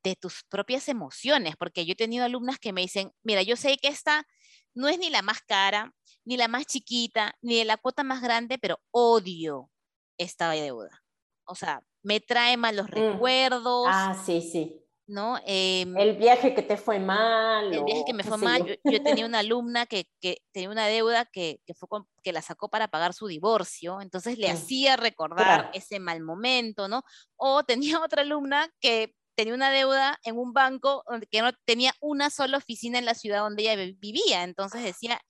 de 0.02 0.16
tus 0.16 0.44
propias 0.48 0.88
emociones, 0.88 1.56
porque 1.58 1.84
yo 1.84 1.92
he 1.92 1.96
tenido 1.96 2.24
alumnas 2.24 2.58
que 2.58 2.72
me 2.72 2.80
dicen, 2.82 3.12
mira, 3.22 3.42
yo 3.42 3.56
sé 3.56 3.76
que 3.76 3.88
esta 3.88 4.26
no 4.74 4.88
es 4.88 4.98
ni 4.98 5.10
la 5.10 5.22
más 5.22 5.40
cara, 5.42 5.94
ni 6.24 6.36
la 6.36 6.48
más 6.48 6.66
chiquita, 6.66 7.34
ni 7.42 7.56
de 7.56 7.64
la 7.64 7.76
cuota 7.76 8.02
más 8.04 8.22
grande, 8.22 8.58
pero 8.58 8.80
odio 8.92 9.70
esta 10.18 10.50
deuda. 10.52 11.02
O 11.44 11.54
sea, 11.54 11.82
me 12.02 12.20
trae 12.20 12.56
malos 12.56 12.86
Mm. 12.88 12.92
recuerdos, 12.92 13.86
Ah, 13.86 14.22
sí, 14.24 14.40
sí. 14.40 14.79
¿No? 15.10 15.38
Em, 15.44 15.96
El 15.96 16.16
viaje 16.16 16.54
que 16.54 16.62
te 16.62 16.76
fue 16.76 16.98
mal. 16.98 17.72
el 17.72 17.84
viaje 17.84 18.04
que 18.06 18.14
me 18.14 18.22
fue 18.24 18.38
mal, 18.38 18.64
yo. 18.64 18.74
yo, 18.84 19.00
tenía 19.02 19.26
una 19.26 19.40
alumna 19.40 19.86
que, 19.86 20.08
que 20.20 20.38
tenía 20.52 20.70
una 20.70 20.86
deuda 20.86 21.24
que, 21.26 21.60
que, 21.66 21.74
fue 21.74 21.88
con- 21.88 22.06
que 22.22 22.32
la 22.32 22.42
sacó 22.42 22.68
para 22.70 22.88
pagar 22.88 23.12
su 23.12 23.26
divorcio, 23.26 24.00
entonces 24.00 24.38
le 24.38 24.48
Mm, 24.48 24.56
hacía 24.56 24.96
recordar 24.96 25.46
claro. 25.46 25.70
ese 25.74 25.98
mal 26.00 26.20
momento, 26.22 26.88
¿no? 26.88 27.02
O 27.36 27.62
tenía 27.64 28.00
otra 28.04 28.22
alumna 28.22 28.72
que 28.80 29.14
tenía 29.36 29.54
una 29.54 29.70
deuda 29.70 30.18
en 30.24 30.36
un 30.38 30.52
banco 30.52 31.02
donde 31.08 31.26
que 31.26 31.42
no 31.42 31.50
tenía 31.64 31.92
una 32.00 32.30
sola 32.30 32.58
oficina 32.58 32.98
en 32.98 33.04
la 33.04 33.14
ciudad 33.14 33.40
donde 33.40 33.62
ella 33.62 33.76
vi- 33.76 33.96
vivía, 33.98 34.44
entonces 34.44 34.82
decía, 34.82 35.20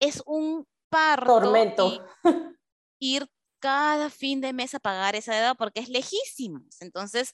es 0.00 0.22
un 0.26 0.66
parto 0.88 1.26
Tormento. 1.40 2.06
ir 2.98 3.26
cada 3.60 4.08
fin 4.10 4.40
de 4.40 4.52
mes 4.52 4.74
a 4.74 4.80
pagar 4.80 5.14
esa 5.16 5.34
deuda 5.34 5.54
porque 5.54 5.80
es 5.80 5.88
lejísimo. 5.90 6.60
Entonces, 6.80 7.32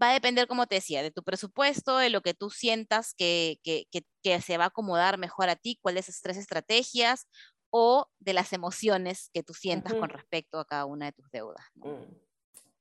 va 0.00 0.10
a 0.10 0.14
depender, 0.14 0.46
como 0.46 0.66
te 0.66 0.76
decía, 0.76 1.02
de 1.02 1.10
tu 1.10 1.22
presupuesto, 1.22 1.96
de 1.98 2.10
lo 2.10 2.20
que 2.20 2.34
tú 2.34 2.50
sientas 2.50 3.14
que, 3.14 3.58
que, 3.62 3.86
que, 3.90 4.02
que 4.22 4.40
se 4.40 4.56
va 4.58 4.64
a 4.64 4.68
acomodar 4.68 5.18
mejor 5.18 5.48
a 5.48 5.56
ti, 5.56 5.78
cuáles 5.82 6.08
esas 6.08 6.22
tres 6.22 6.36
estrategias, 6.36 7.28
o 7.70 8.06
de 8.18 8.32
las 8.32 8.52
emociones 8.52 9.30
que 9.32 9.42
tú 9.42 9.52
sientas 9.54 9.94
con 9.94 10.08
respecto 10.08 10.58
a 10.58 10.64
cada 10.64 10.86
una 10.86 11.06
de 11.06 11.12
tus 11.12 11.30
deudas. 11.30 11.64
¿no? 11.74 11.86
Mm. 11.92 12.06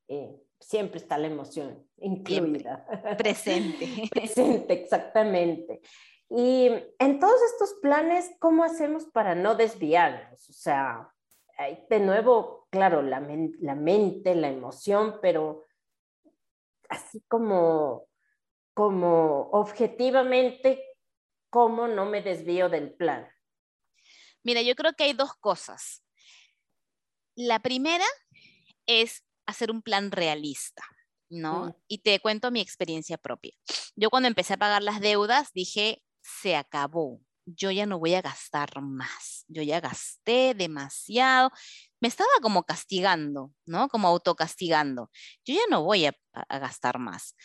Eh, 0.09 0.41
siempre 0.59 0.99
está 0.99 1.17
la 1.17 1.27
emoción 1.27 1.85
incluida. 1.97 2.85
Presente. 3.17 3.87
Presente, 4.11 4.73
exactamente. 4.73 5.81
Y 6.29 6.69
en 6.99 7.19
todos 7.19 7.39
estos 7.53 7.73
planes, 7.81 8.31
¿cómo 8.39 8.63
hacemos 8.63 9.05
para 9.05 9.35
no 9.35 9.55
desviarnos? 9.55 10.49
O 10.49 10.53
sea, 10.53 11.13
de 11.89 11.99
nuevo, 11.99 12.67
claro, 12.69 13.01
la, 13.01 13.19
men- 13.19 13.55
la 13.59 13.75
mente, 13.75 14.35
la 14.35 14.49
emoción, 14.49 15.19
pero 15.21 15.63
así 16.89 17.23
como, 17.27 18.07
como 18.73 19.49
objetivamente, 19.51 20.83
¿cómo 21.49 21.87
no 21.87 22.05
me 22.05 22.21
desvío 22.21 22.69
del 22.69 22.93
plan? 22.93 23.27
Mira, 24.43 24.61
yo 24.61 24.75
creo 24.75 24.93
que 24.93 25.05
hay 25.05 25.13
dos 25.13 25.33
cosas. 25.39 26.03
La 27.35 27.59
primera 27.59 28.05
es 28.85 29.23
hacer 29.45 29.71
un 29.71 29.81
plan 29.81 30.11
realista, 30.11 30.83
¿no? 31.29 31.65
Mm. 31.65 31.73
Y 31.87 31.97
te 31.99 32.19
cuento 32.19 32.51
mi 32.51 32.61
experiencia 32.61 33.17
propia. 33.17 33.53
Yo 33.95 34.09
cuando 34.09 34.27
empecé 34.27 34.53
a 34.53 34.57
pagar 34.57 34.83
las 34.83 34.99
deudas 34.99 35.51
dije, 35.53 36.01
se 36.21 36.55
acabó, 36.55 37.21
yo 37.45 37.71
ya 37.71 37.85
no 37.85 37.99
voy 37.99 38.13
a 38.13 38.21
gastar 38.21 38.81
más, 38.81 39.45
yo 39.47 39.61
ya 39.63 39.79
gasté 39.79 40.53
demasiado, 40.53 41.51
me 41.99 42.07
estaba 42.07 42.29
como 42.41 42.63
castigando, 42.63 43.53
¿no? 43.65 43.87
Como 43.89 44.07
autocastigando, 44.07 45.09
yo 45.45 45.55
ya 45.55 45.61
no 45.69 45.83
voy 45.83 46.05
a, 46.05 46.13
a 46.33 46.59
gastar 46.59 46.99
más. 46.99 47.35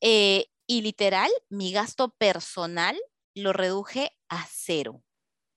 Eh, 0.00 0.46
y 0.66 0.82
literal, 0.82 1.30
mi 1.48 1.72
gasto 1.72 2.10
personal 2.18 2.98
lo 3.34 3.52
reduje 3.52 4.12
a 4.28 4.46
cero. 4.50 5.02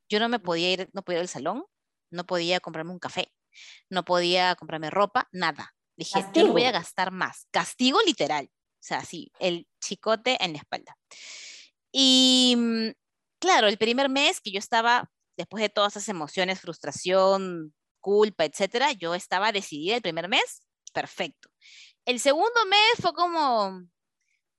Yo 0.10 0.20
no 0.20 0.30
me 0.30 0.40
podía 0.40 0.72
ir, 0.72 0.90
no 0.94 1.04
podía 1.04 1.20
ir 1.20 1.24
al 1.24 1.30
salón, 1.30 1.66
no 2.12 2.26
podía 2.26 2.60
comprarme 2.60 2.92
un 2.92 3.00
café, 3.00 3.32
no 3.90 4.06
podía 4.06 4.56
comprarme 4.56 4.90
ropa, 4.90 5.28
nada. 5.32 5.76
Dije, 5.98 6.24
yo 6.34 6.48
no 6.48 6.54
voy 6.54 6.64
a 6.64 6.72
gastar 6.72 7.12
más. 7.12 7.48
Castigo 7.52 8.00
literal. 8.06 8.46
O 8.46 8.82
sea, 8.82 9.04
sí, 9.04 9.32
el 9.40 9.68
chicote 9.82 10.38
en 10.44 10.54
la 10.54 10.60
espalda. 10.60 10.98
Y 11.92 12.56
mm, 12.58 12.90
claro, 13.40 13.68
el 13.68 13.78
primer 13.78 14.10
mes 14.10 14.40
que 14.40 14.52
yo 14.52 14.60
estaba, 14.60 15.12
después 15.38 15.62
de 15.62 15.70
todas 15.70 15.98
esas 15.98 16.08
emociones, 16.08 16.62
frustración, 16.62 17.74
culpa, 18.00 18.46
etcétera, 18.46 18.92
yo 18.94 19.16
estaba 19.16 19.52
decidida 19.52 19.96
el 19.96 20.02
primer 20.02 20.28
mes, 20.28 20.64
perfecto. 20.94 21.50
El 22.06 22.20
segundo 22.20 22.66
mes 22.70 23.02
fue 23.02 23.14
como, 23.14 23.84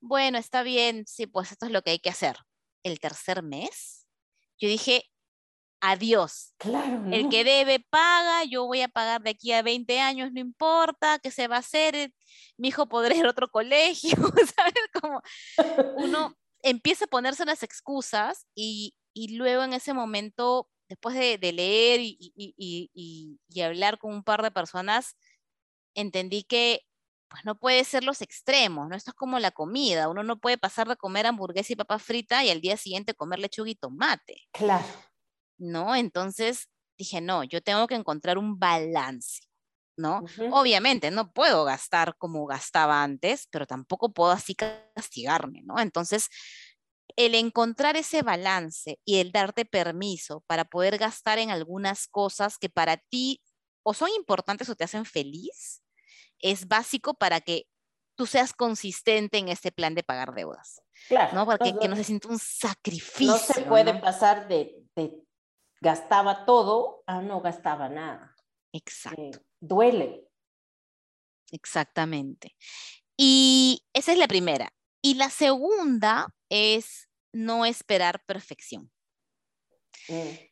bueno, 0.01 0.39
está 0.39 0.63
bien, 0.63 1.05
sí, 1.07 1.27
pues 1.27 1.53
esto 1.53 1.67
es 1.67 1.73
lo 1.73 1.83
que 1.83 1.91
hay 1.91 1.99
que 1.99 2.11
hacer. 2.11 2.37
El 2.83 3.01
tercer 3.01 3.43
mes, 3.43 4.07
yo 4.59 4.69
dije, 4.69 5.05
adiós. 5.81 6.55
Claro, 6.59 7.01
¿no? 7.01 7.15
El 7.15 7.29
que 7.29 7.45
debe 7.45 7.81
paga, 7.81 8.45
yo 8.45 8.67
voy 8.67 8.83
a 8.83 8.89
pagar 8.89 9.23
de 9.23 9.31
aquí 9.31 9.53
a 9.53 9.63
20 9.63 9.99
años, 10.01 10.33
no 10.33 10.41
importa, 10.41 11.19
¿qué 11.19 11.31
se 11.31 11.49
va 11.49 11.57
a 11.57 11.61
hacer? 11.61 11.95
Eh, 11.95 12.15
Mi 12.57 12.69
hijo 12.69 12.89
podrá 12.89 13.15
ir 13.15 13.27
a 13.27 13.31
otro 13.31 13.49
colegio, 13.51 14.11
¿sabes? 14.57 14.75
Como 15.01 15.23
uno 15.97 16.37
empieza 16.63 17.07
a 17.07 17.09
ponerse 17.09 17.45
las 17.45 17.63
excusas 17.63 18.47
y, 18.55 18.95
y 19.15 19.37
luego 19.37 19.63
en 19.63 19.73
ese 19.73 19.95
momento, 19.95 20.69
después 20.91 21.15
de, 21.17 21.39
de 21.39 21.53
leer 21.53 22.01
y, 22.01 22.19
y- 22.21 22.55
y- 22.59 22.91
y- 22.93 23.41
y 23.49 23.61
hablar 23.63 23.99
con 23.99 24.13
un 24.13 24.23
par 24.23 24.43
de 24.43 24.51
personas, 24.51 25.17
entendí 25.95 26.43
que 26.43 26.83
pues 27.29 27.45
no 27.45 27.55
puede 27.57 27.85
ser 27.85 28.03
los 28.05 28.23
extremos, 28.23 28.89
¿no? 28.89 28.97
Esto 28.97 29.13
es 29.13 29.15
como 29.17 29.39
la 29.39 29.53
comida, 29.53 30.09
uno 30.09 30.25
no 30.25 30.41
puede 30.41 30.59
pasar 30.59 30.89
de 30.89 30.97
comer 30.97 31.27
hamburguesa 31.27 31.73
y 31.73 31.77
papa 31.77 32.01
frita 32.01 32.45
y 32.45 32.51
al 32.51 32.61
día 32.61 32.77
siguiente 32.77 33.15
comer 33.15 33.39
lechuga 33.39 33.71
y 33.71 33.77
tomate. 33.77 34.43
Claro. 34.53 34.85
¿no? 35.59 35.95
Entonces 35.95 36.69
dije, 36.99 37.21
no, 37.21 37.45
yo 37.45 37.61
tengo 37.63 37.87
que 37.87 37.95
encontrar 37.95 38.37
un 38.39 38.59
balance, 38.59 39.43
¿no? 39.97 40.23
Ujú. 40.23 40.49
Obviamente 40.55 41.11
no 41.11 41.33
puedo 41.33 41.65
gastar 41.65 42.17
como 42.19 42.47
gastaba 42.47 43.03
antes, 43.03 43.47
pero 43.51 43.67
tampoco 43.67 44.13
puedo 44.13 44.31
así 44.33 44.55
castigarme, 44.55 45.63
¿no? 45.63 45.79
Entonces, 45.79 46.29
el 47.17 47.35
encontrar 47.35 47.97
ese 47.97 48.23
balance 48.23 48.99
y 49.05 49.19
el 49.19 49.33
darte 49.33 49.65
permiso 49.65 50.43
para 50.47 50.65
poder 50.65 50.99
gastar 50.99 51.39
en 51.39 51.51
algunas 51.51 52.07
cosas 52.09 52.59
que 52.59 52.69
para 52.69 52.97
ti 52.97 53.41
o 53.83 53.95
son 53.95 54.11
importantes 54.17 54.69
o 54.69 54.75
te 54.77 54.85
hacen 54.85 55.05
feliz, 55.05 55.83
es 56.39 56.69
básico 56.69 57.15
para 57.15 57.41
que 57.41 57.67
tú 58.17 58.27
seas 58.27 58.53
consistente 58.53 59.39
en 59.39 59.49
este 59.49 59.73
plan 59.73 59.95
de 59.95 60.03
pagar 60.03 60.35
deudas, 60.35 60.83
Claro. 61.09 61.33
¿no? 61.35 61.47
Porque 61.47 61.73
no- 61.73 61.79
que 61.81 61.89
no 61.89 61.97
se 61.97 62.05
sienta 62.05 62.29
un 62.29 62.39
sacrificio. 62.39 63.33
no 63.33 63.39
se 63.39 63.63
puede 63.63 63.95
¿no? 63.95 64.01
pasar 64.01 64.49
de, 64.49 64.85
de 64.95 65.23
gastaba 65.81 66.45
todo 66.45 67.03
a 67.07 67.23
no 67.23 67.41
gastaba 67.41 67.89
nada. 67.89 68.37
Exacto. 68.73 69.21
Eh, 69.23 69.31
duele. 69.61 70.27
Exactamente. 71.51 72.55
Y 73.17 73.85
esa 73.93 74.13
es 74.13 74.19
la 74.19 74.29
primera. 74.29 74.73
Y 75.03 75.15
la 75.15 75.31
segunda 75.31 76.29
es 76.51 77.09
no 77.33 77.65
esperar 77.65 78.23
perfección. 78.27 78.91
Mm, 80.09 80.51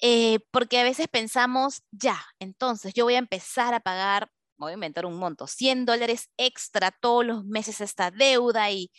Eh, 0.00 0.40
porque 0.50 0.78
a 0.78 0.84
veces 0.84 1.08
pensamos, 1.08 1.82
ya, 1.90 2.20
entonces 2.38 2.92
yo 2.94 3.04
voy 3.04 3.14
a 3.14 3.18
empezar 3.18 3.72
a 3.74 3.80
pagar, 3.80 4.30
voy 4.58 4.72
a 4.72 4.74
inventar 4.74 5.06
un 5.06 5.18
monto, 5.18 5.46
100 5.46 5.86
dólares 5.86 6.30
extra 6.36 6.90
todos 6.90 7.24
los 7.24 7.44
meses 7.46 7.80
esta 7.80 8.10
deuda 8.10 8.70
y 8.70 8.90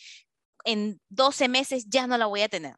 en 0.66 1.00
12 1.10 1.50
meses 1.50 1.86
ya 1.90 2.08
no 2.08 2.18
la 2.18 2.28
voy 2.28 2.42
a 2.42 2.50
tener. 2.50 2.76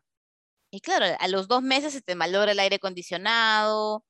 Y 0.72 0.82
claro, 0.82 1.05
a 1.20 1.28
los 1.30 1.47
dos 1.47 1.64
meses 1.64 1.93
se 1.93 2.01
te 2.01 2.16
malogra 2.16 2.51
el 2.53 2.60
aire 2.60 2.78
acondicionado 2.78 4.05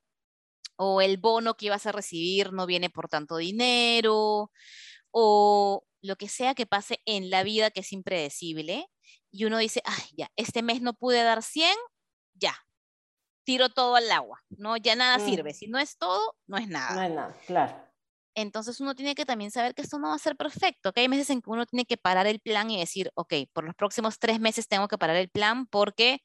o 0.77 1.01
el 1.01 1.17
bono 1.17 1.55
que 1.55 1.67
ibas 1.67 1.85
a 1.87 1.91
recibir 1.93 2.53
no 2.53 2.65
viene 2.67 2.89
por 2.89 3.09
tanto 3.09 3.37
dinero 3.37 4.51
o 5.11 5.83
lo 6.01 6.15
que 6.15 6.27
sea 6.29 6.55
que 6.55 6.65
pase 6.65 7.01
en 7.05 7.29
la 7.29 7.43
vida 7.43 7.71
que 7.71 7.81
es 7.81 7.91
impredecible 7.91 8.87
y 9.31 9.45
uno 9.45 9.57
dice, 9.57 9.81
ay, 9.85 10.03
ya, 10.15 10.31
este 10.35 10.61
mes 10.63 10.81
no 10.81 10.93
pude 10.93 11.21
dar 11.23 11.43
100, 11.43 11.75
ya, 12.33 12.55
tiro 13.43 13.69
todo 13.69 13.95
al 13.95 14.09
agua, 14.11 14.41
¿no? 14.49 14.77
Ya 14.77 14.95
nada 14.95 15.17
Mm. 15.17 15.25
sirve. 15.25 15.53
Si 15.53 15.67
no 15.67 15.79
es 15.79 15.97
todo, 15.97 16.35
no 16.47 16.57
es 16.57 16.67
nada. 16.67 16.93
no 16.95 17.01
hay 17.01 17.09
nada, 17.13 17.35
claro. 17.45 17.75
Entonces 18.35 18.79
uno 18.79 18.95
tiene 18.95 19.15
que 19.15 19.25
también 19.25 19.51
saber 19.51 19.73
que 19.75 19.81
esto 19.81 19.99
no 19.99 20.09
va 20.09 20.13
a 20.15 20.19
ser 20.19 20.37
perfecto, 20.37 20.93
que 20.93 21.01
hay 21.01 21.09
meses 21.09 21.29
en 21.31 21.41
que 21.41 21.49
uno 21.49 21.65
tiene 21.65 21.85
que 21.85 21.97
parar 21.97 22.27
el 22.27 22.39
plan 22.39 22.69
y 22.69 22.79
decir, 22.79 23.11
ok, 23.15 23.33
por 23.51 23.65
los 23.65 23.75
próximos 23.75 24.17
tres 24.19 24.39
meses 24.39 24.67
tengo 24.67 24.87
que 24.87 24.97
parar 24.97 25.17
el 25.17 25.29
plan 25.29 25.65
porque 25.65 26.21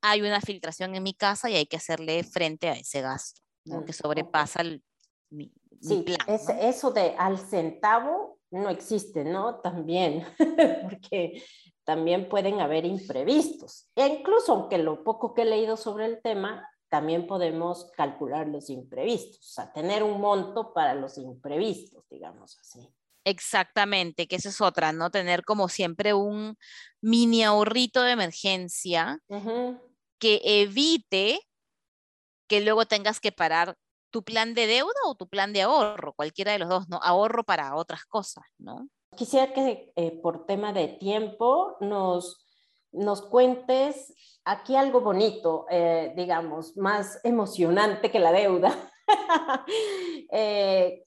hay 0.00 0.22
una 0.22 0.40
filtración 0.40 0.94
en 0.94 1.02
mi 1.02 1.12
casa 1.12 1.50
y 1.50 1.56
hay 1.56 1.66
que 1.66 1.76
hacerle 1.76 2.22
frente 2.24 2.68
a 2.68 2.72
ese 2.74 3.02
gasto, 3.02 3.42
¿no? 3.64 3.80
Mm, 3.80 3.84
que 3.84 3.92
sobrepasa 3.92 4.62
el- 4.62 4.82
mi, 5.30 5.52
mi 5.80 5.96
Sí, 5.96 6.02
plan. 6.04 6.18
es- 6.28 6.48
¿no? 6.48 6.54
eso 6.54 6.90
de 6.92 7.14
al 7.18 7.38
centavo 7.38 8.37
no 8.50 8.70
existe, 8.70 9.24
¿no? 9.24 9.60
También, 9.60 10.24
porque 10.82 11.42
también 11.84 12.28
pueden 12.28 12.60
haber 12.60 12.84
imprevistos. 12.84 13.90
E 13.94 14.06
incluso, 14.06 14.52
aunque 14.52 14.78
lo 14.78 15.04
poco 15.04 15.34
que 15.34 15.42
he 15.42 15.46
leído 15.46 15.76
sobre 15.76 16.06
el 16.06 16.20
tema, 16.22 16.68
también 16.88 17.26
podemos 17.26 17.90
calcular 17.96 18.46
los 18.48 18.70
imprevistos, 18.70 19.40
o 19.40 19.52
sea, 19.52 19.72
tener 19.72 20.02
un 20.02 20.20
monto 20.20 20.72
para 20.72 20.94
los 20.94 21.18
imprevistos, 21.18 22.04
digamos 22.08 22.58
así. 22.58 22.88
Exactamente, 23.24 24.26
que 24.26 24.36
eso 24.36 24.48
es 24.48 24.60
otra, 24.60 24.92
¿no? 24.92 25.10
Tener 25.10 25.44
como 25.44 25.68
siempre 25.68 26.14
un 26.14 26.56
mini 27.02 27.44
ahorrito 27.44 28.02
de 28.02 28.12
emergencia 28.12 29.18
que 30.18 30.40
evite 30.42 31.40
que 32.48 32.62
luego 32.62 32.86
tengas 32.86 33.20
que 33.20 33.32
parar 33.32 33.76
tu 34.10 34.22
plan 34.22 34.54
de 34.54 34.66
deuda 34.66 35.00
o 35.06 35.14
tu 35.14 35.28
plan 35.28 35.52
de 35.52 35.62
ahorro, 35.62 36.12
cualquiera 36.14 36.52
de 36.52 36.58
los 36.58 36.68
dos, 36.68 36.88
¿no? 36.88 36.98
Ahorro 37.02 37.44
para 37.44 37.74
otras 37.74 38.04
cosas, 38.04 38.44
¿no? 38.58 38.88
Quisiera 39.16 39.52
que 39.52 39.92
eh, 39.96 40.20
por 40.22 40.46
tema 40.46 40.72
de 40.72 40.88
tiempo 40.88 41.76
nos, 41.80 42.46
nos 42.92 43.22
cuentes 43.22 44.14
aquí 44.44 44.76
algo 44.76 45.00
bonito, 45.00 45.66
eh, 45.70 46.12
digamos, 46.16 46.76
más 46.76 47.20
emocionante 47.24 48.10
que 48.10 48.18
la 48.18 48.32
deuda. 48.32 48.74
Eh, 50.30 51.06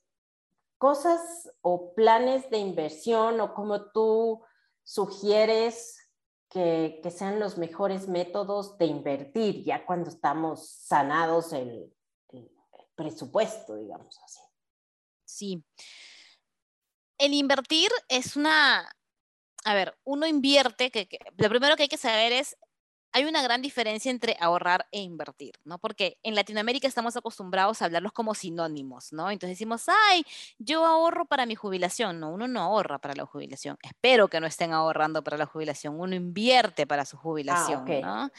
cosas 0.80 1.22
o 1.62 1.94
planes 1.94 2.50
de 2.50 2.58
inversión 2.58 3.40
o 3.40 3.54
cómo 3.54 3.92
tú 3.92 4.42
sugieres 4.84 6.02
que, 6.50 7.00
sean 7.16 7.40
los 7.40 7.60
mejores 7.60 8.08
métodos 8.08 8.80
de 8.80 8.88
invertir 8.88 9.64
ya 9.64 9.86
cuando 9.86 10.10
estamos 10.10 10.68
sanados 10.68 11.54
el, 11.54 11.94
presupuesto, 12.96 13.76
digamos 13.76 14.20
así. 14.24 14.40
Sí. 15.26 15.64
El 17.18 17.34
invertir 17.34 17.90
es 18.10 18.36
una, 18.36 18.96
a 19.64 19.74
ver, 19.74 19.98
uno 20.04 20.26
invierte, 20.26 20.92
que, 20.92 21.08
lo 21.38 21.50
primero 21.50 21.76
que 21.76 21.84
hay 21.84 21.90
que 21.90 21.98
saber 21.98 22.32
es 22.32 22.58
hay 23.14 23.26
una 23.26 23.42
gran 23.42 23.62
diferencia 23.62 24.10
entre 24.10 24.38
ahorrar 24.40 24.88
e 24.92 25.02
invertir, 25.02 25.54
¿no? 25.66 25.80
Porque 25.80 26.18
en 26.24 26.36
Latinoamérica 26.36 26.88
estamos 26.88 27.18
acostumbrados 27.18 27.82
a 27.82 27.86
hablarlos 27.86 28.14
como 28.14 28.34
sinónimos, 28.34 29.12
¿no? 29.12 29.30
Entonces 29.30 29.58
decimos, 29.58 29.84
ay, 30.10 30.26
yo 30.58 30.86
ahorro 30.86 31.26
para 31.26 31.46
mi 31.46 31.56
jubilación. 31.56 32.20
No, 32.20 32.32
uno 32.32 32.48
no 32.48 32.62
ahorra 32.62 33.00
para 33.00 33.16
la 33.16 33.26
jubilación. 33.26 33.78
Espero 33.84 34.30
que 34.30 34.40
no 34.40 34.48
estén 34.48 34.72
ahorrando 34.72 35.24
para 35.24 35.38
la 35.38 35.46
jubilación. 35.46 36.00
Uno 36.00 36.16
invierte 36.16 36.88
para 36.88 37.06
su 37.06 37.18
ah, 37.18 37.20
jubilación, 37.20 37.86
¿no? 38.02 38.30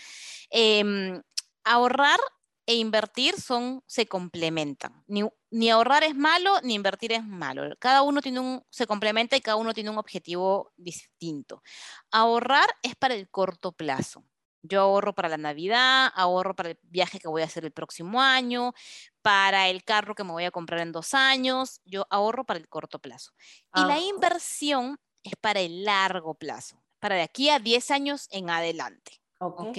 Em, 0.50 1.22
ahorrar 1.64 2.18
e 2.66 2.74
invertir 2.74 3.40
son, 3.40 3.82
se 3.86 4.06
complementan. 4.06 5.04
Ni, 5.06 5.22
ni, 5.50 5.70
ahorrar 5.70 6.04
es 6.04 6.14
malo, 6.14 6.60
ni 6.62 6.74
invertir 6.74 7.12
es 7.12 7.24
malo. 7.24 7.74
Cada 7.78 8.02
uno 8.02 8.20
tiene 8.20 8.40
un, 8.40 8.64
se 8.70 8.86
complementa 8.86 9.36
y 9.36 9.40
cada 9.40 9.56
uno 9.56 9.74
tiene 9.74 9.90
un 9.90 9.98
objetivo 9.98 10.72
distinto. 10.76 11.62
Ahorrar 12.10 12.68
es 12.82 12.94
para 12.94 13.14
el 13.14 13.28
corto 13.28 13.72
plazo. 13.72 14.24
Yo 14.64 14.80
ahorro 14.80 15.12
para 15.12 15.28
la 15.28 15.38
Navidad, 15.38 16.12
ahorro 16.14 16.54
para 16.54 16.70
el 16.70 16.78
viaje 16.82 17.18
que 17.18 17.26
voy 17.26 17.42
a 17.42 17.46
hacer 17.46 17.64
el 17.64 17.72
próximo 17.72 18.22
año, 18.22 18.74
para 19.20 19.68
el 19.68 19.82
carro 19.82 20.14
que 20.14 20.22
me 20.22 20.30
voy 20.30 20.44
a 20.44 20.52
comprar 20.52 20.80
en 20.80 20.92
dos 20.92 21.14
años. 21.14 21.80
Yo 21.84 22.06
ahorro 22.10 22.44
para 22.44 22.60
el 22.60 22.68
corto 22.68 23.00
plazo. 23.00 23.32
Y 23.74 23.80
la 23.80 23.98
inversión 23.98 25.00
es 25.24 25.34
para 25.40 25.60
el 25.60 25.84
largo 25.84 26.34
plazo, 26.34 26.80
para 27.00 27.16
de 27.16 27.22
aquí 27.22 27.50
a 27.50 27.58
10 27.58 27.90
años 27.90 28.28
en 28.30 28.50
adelante. 28.50 29.20
¿Ok? 29.38 29.78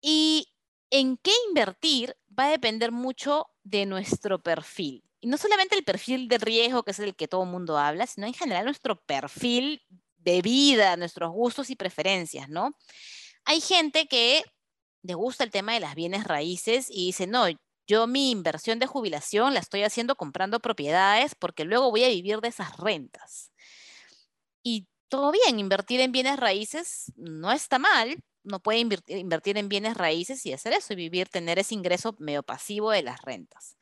Y 0.00 0.53
en 0.94 1.16
qué 1.16 1.32
invertir 1.48 2.16
va 2.38 2.46
a 2.46 2.50
depender 2.50 2.92
mucho 2.92 3.48
de 3.64 3.84
nuestro 3.84 4.40
perfil. 4.40 5.02
Y 5.20 5.26
no 5.26 5.36
solamente 5.38 5.74
el 5.74 5.82
perfil 5.82 6.28
de 6.28 6.38
riesgo, 6.38 6.84
que 6.84 6.92
es 6.92 7.00
el 7.00 7.16
que 7.16 7.26
todo 7.26 7.42
el 7.42 7.50
mundo 7.50 7.76
habla, 7.78 8.06
sino 8.06 8.28
en 8.28 8.32
general 8.32 8.64
nuestro 8.64 9.04
perfil 9.04 9.82
de 10.18 10.40
vida, 10.40 10.96
nuestros 10.96 11.32
gustos 11.32 11.70
y 11.70 11.74
preferencias, 11.74 12.48
¿no? 12.48 12.76
Hay 13.44 13.60
gente 13.60 14.06
que 14.06 14.44
le 15.02 15.14
gusta 15.14 15.42
el 15.42 15.50
tema 15.50 15.74
de 15.74 15.80
las 15.80 15.96
bienes 15.96 16.22
raíces 16.22 16.86
y 16.88 17.06
dice, 17.06 17.26
no, 17.26 17.46
yo 17.88 18.06
mi 18.06 18.30
inversión 18.30 18.78
de 18.78 18.86
jubilación 18.86 19.52
la 19.52 19.58
estoy 19.60 19.82
haciendo 19.82 20.14
comprando 20.14 20.60
propiedades 20.60 21.34
porque 21.34 21.64
luego 21.64 21.90
voy 21.90 22.04
a 22.04 22.08
vivir 22.08 22.40
de 22.40 22.48
esas 22.48 22.76
rentas. 22.76 23.50
Y 24.62 24.86
todo 25.08 25.32
bien, 25.32 25.58
invertir 25.58 26.00
en 26.00 26.12
bienes 26.12 26.38
raíces 26.38 27.12
no 27.16 27.50
está 27.50 27.80
mal, 27.80 28.16
no 28.44 28.60
puede 28.60 28.78
invertir, 28.78 29.58
en 29.58 29.68
bienes 29.68 29.96
raíces 29.96 30.44
y 30.46 30.52
hacer 30.52 30.72
eso 30.72 30.92
y 30.92 30.96
vivir, 30.96 31.28
tener 31.28 31.58
ese 31.58 31.74
ingreso 31.74 32.14
medio 32.18 32.42
pasivo 32.42 32.90
de 32.90 33.02
las 33.02 33.20
rentas. 33.22 33.76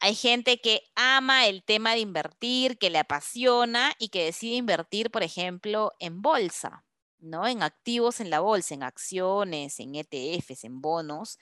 Hay 0.00 0.14
gente 0.14 0.60
que 0.60 0.82
ama 0.96 1.46
el 1.46 1.62
tema 1.62 1.94
de 1.94 2.00
invertir, 2.00 2.78
que 2.78 2.90
le 2.90 2.98
apasiona 2.98 3.94
y 3.98 4.08
que 4.08 4.24
decide 4.24 4.56
invertir, 4.56 5.10
por 5.10 5.22
ejemplo, 5.22 5.92
en 5.98 6.22
bolsa. 6.22 6.84
¿no? 7.22 7.46
En 7.46 7.62
activos 7.62 8.20
en 8.20 8.30
la 8.30 8.40
bolsa, 8.40 8.74
en 8.74 8.82
acciones, 8.82 9.78
en 9.78 9.94
ETFs, 9.94 10.64
en 10.64 10.80
bonos, 10.80 11.38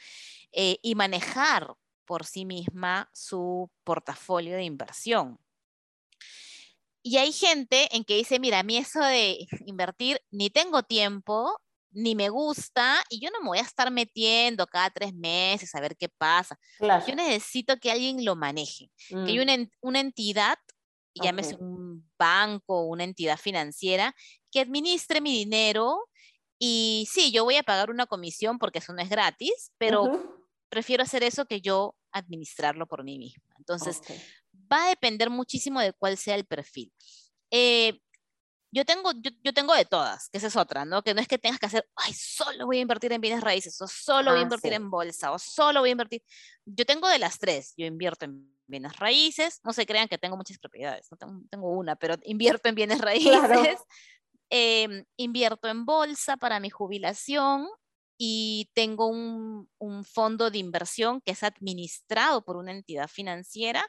eh, 0.52 0.78
y 0.82 0.94
manejar 0.94 1.74
por 2.04 2.26
sí 2.26 2.44
misma 2.44 3.08
su 3.14 3.70
portafolio 3.82 4.56
de 4.56 4.64
inversión. 4.64 5.38
Y 7.02 7.16
hay 7.16 7.32
gente 7.32 7.88
en 7.96 8.04
que 8.04 8.16
dice, 8.16 8.38
mira, 8.38 8.58
a 8.58 8.62
mí 8.62 8.76
eso 8.76 9.00
de 9.00 9.46
invertir 9.64 10.20
ni 10.30 10.50
tengo 10.50 10.82
tiempo, 10.82 11.58
ni 11.92 12.14
me 12.14 12.28
gusta, 12.28 13.02
y 13.08 13.20
yo 13.20 13.30
no 13.30 13.40
me 13.40 13.48
voy 13.48 13.58
a 13.58 13.62
estar 13.62 13.90
metiendo 13.90 14.66
cada 14.66 14.90
tres 14.90 15.14
meses 15.14 15.74
a 15.74 15.80
ver 15.80 15.96
qué 15.96 16.08
pasa. 16.08 16.58
Yo 17.06 17.14
necesito 17.14 17.76
que 17.78 17.90
alguien 17.90 18.24
lo 18.24 18.36
maneje, 18.36 18.90
que 19.08 19.16
hay 19.16 19.38
mm. 19.38 19.42
una, 19.42 19.68
una 19.80 20.00
entidad 20.00 20.56
llámese 21.14 21.56
un 21.56 22.08
banco 22.18 22.86
una 22.86 23.04
entidad 23.04 23.38
financiera, 23.38 24.14
que 24.50 24.60
administre 24.60 25.20
mi 25.20 25.32
dinero 25.32 26.08
y 26.58 27.08
sí, 27.10 27.32
yo 27.32 27.44
voy 27.44 27.56
a 27.56 27.62
pagar 27.62 27.90
una 27.90 28.06
comisión 28.06 28.58
porque 28.58 28.78
eso 28.78 28.92
no 28.92 29.02
es 29.02 29.08
gratis, 29.08 29.72
pero 29.78 30.44
prefiero 30.68 31.02
hacer 31.02 31.22
eso 31.22 31.46
que 31.46 31.60
yo 31.60 31.96
administrarlo 32.12 32.86
por 32.86 33.02
mí 33.02 33.18
misma. 33.18 33.42
Entonces, 33.58 34.00
va 34.70 34.84
a 34.84 34.88
depender 34.88 35.30
muchísimo 35.30 35.80
de 35.80 35.92
cuál 35.94 36.18
sea 36.18 36.34
el 36.34 36.44
perfil. 36.44 36.92
Eh, 37.50 38.00
yo 38.72 38.84
tengo, 38.84 39.10
yo, 39.42 39.52
tengo 39.52 39.74
de 39.74 39.84
todas, 39.84 40.28
que 40.28 40.38
esa 40.38 40.46
es 40.46 40.56
otra, 40.56 40.84
¿no? 40.84 41.02
Que 41.02 41.12
no 41.12 41.20
es 41.20 41.26
que 41.26 41.38
tengas 41.38 41.58
que 41.58 41.66
hacer, 41.66 41.88
ay, 41.96 42.12
solo 42.14 42.66
voy 42.66 42.78
a 42.78 42.80
invertir 42.80 43.12
en 43.12 43.20
bienes 43.20 43.42
raíces, 43.42 43.80
o 43.80 43.88
solo 43.88 44.30
voy 44.30 44.38
a 44.38 44.42
ah, 44.42 44.44
invertir 44.44 44.72
en 44.72 44.90
bolsa, 44.90 45.32
o 45.32 45.38
solo 45.38 45.80
voy 45.80 45.90
a 45.90 45.92
invertir. 45.92 46.22
Yo 46.64 46.86
tengo 46.86 47.08
de 47.08 47.18
las 47.18 47.38
tres. 47.38 47.74
Yo 47.76 47.86
invierto 47.86 48.26
en 48.26 48.48
bienes 48.70 48.96
raíces, 48.96 49.60
no 49.64 49.72
se 49.72 49.84
crean 49.84 50.08
que 50.08 50.18
tengo 50.18 50.36
muchas 50.36 50.58
propiedades, 50.58 51.08
no 51.10 51.16
tengo, 51.50 51.70
una, 51.70 51.96
pero 51.96 52.14
invierto 52.24 52.68
en 52.68 52.74
bienes 52.76 53.00
raíces, 53.00 53.80
em, 54.48 55.04
invierto 55.16 55.68
en 55.68 55.84
bolsa 55.84 56.36
para 56.36 56.60
mi 56.60 56.70
jubilación 56.70 57.68
y 58.16 58.70
tengo 58.74 59.06
un, 59.06 59.68
fondo 60.04 60.50
de 60.50 60.58
inversión 60.58 61.20
que 61.20 61.32
es 61.32 61.42
administrado 61.42 62.44
por 62.44 62.56
una 62.56 62.70
entidad 62.70 63.08
financiera 63.08 63.84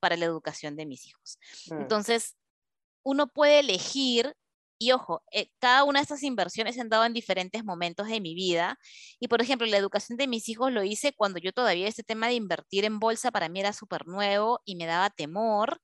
para 0.00 0.16
la 0.16 0.24
educación 0.24 0.76
de 0.76 0.86
mis 0.86 1.06
hijos. 1.06 1.38
Mm. 1.70 1.82
Entonces, 1.82 2.36
uno 3.06 3.28
puede 3.28 3.60
elegir 3.60 4.34
y 4.78 4.92
ojo, 4.92 5.22
eh, 5.32 5.48
cada 5.58 5.84
una 5.84 6.00
de 6.00 6.02
estas 6.02 6.22
inversiones 6.24 6.74
se 6.74 6.80
han 6.80 6.88
dado 6.90 7.04
en 7.06 7.14
diferentes 7.14 7.64
momentos 7.64 8.08
de 8.08 8.20
mi 8.20 8.34
vida. 8.34 8.78
Y 9.20 9.28
por 9.28 9.40
ejemplo, 9.40 9.66
la 9.66 9.78
educación 9.78 10.18
de 10.18 10.26
mis 10.26 10.48
hijos 10.48 10.72
lo 10.72 10.82
hice 10.82 11.14
cuando 11.14 11.38
yo 11.38 11.52
todavía 11.52 11.88
este 11.88 12.02
tema 12.02 12.26
de 12.26 12.34
invertir 12.34 12.84
en 12.84 12.98
bolsa 12.98 13.30
para 13.30 13.48
mí 13.48 13.60
era 13.60 13.72
súper 13.72 14.06
nuevo 14.06 14.60
y 14.66 14.74
me 14.74 14.86
daba 14.86 15.08
temor. 15.08 15.80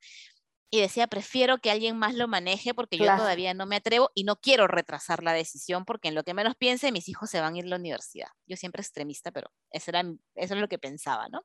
Y 0.69 0.81
decía, 0.81 1.07
prefiero 1.07 1.59
que 1.59 1.71
alguien 1.71 1.97
más 1.97 2.15
lo 2.15 2.29
maneje 2.29 2.75
porque 2.75 2.99
yo 2.99 3.05
todavía 3.05 3.55
no 3.55 3.67
me 3.67 3.77
atrevo 3.77 4.11
y 4.15 4.25
no 4.25 4.37
quiero 4.37 4.67
retrasar 4.67 5.23
la 5.23 5.33
decisión 5.33 5.85
porque 5.85 6.09
en 6.09 6.15
lo 6.15 6.25
que 6.25 6.35
menos 6.35 6.57
piense, 6.57 6.93
mis 6.93 7.09
hijos 7.09 7.31
se 7.31 7.41
van 7.41 7.55
a 7.55 7.59
ir 7.59 7.67
a 7.67 7.69
la 7.69 7.77
universidad. 7.77 8.29
Yo 8.47 8.57
siempre 8.57 8.83
extremista, 8.83 9.31
pero 9.31 9.51
eso 9.71 9.91
era, 9.91 10.01
eso 10.35 10.55
es 10.55 10.61
lo 10.61 10.69
que 10.69 10.79
pensaba, 10.79 11.29
¿no? 11.29 11.43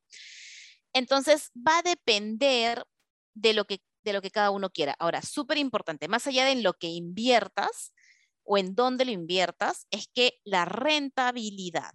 Entonces, 0.93 1.51
va 1.55 1.79
a 1.79 1.83
depender 1.83 2.83
de 3.35 3.53
lo 3.53 3.65
que 3.65 3.81
de 4.09 4.13
lo 4.13 4.21
que 4.21 4.31
cada 4.31 4.51
uno 4.51 4.69
quiera. 4.69 4.95
Ahora, 4.99 5.21
súper 5.21 5.57
importante, 5.57 6.07
más 6.07 6.27
allá 6.27 6.45
de 6.45 6.51
en 6.51 6.63
lo 6.63 6.73
que 6.73 6.87
inviertas 6.87 7.93
o 8.43 8.57
en 8.57 8.75
dónde 8.75 9.05
lo 9.05 9.11
inviertas, 9.11 9.87
es 9.91 10.07
que 10.13 10.39
la 10.43 10.65
rentabilidad 10.65 11.91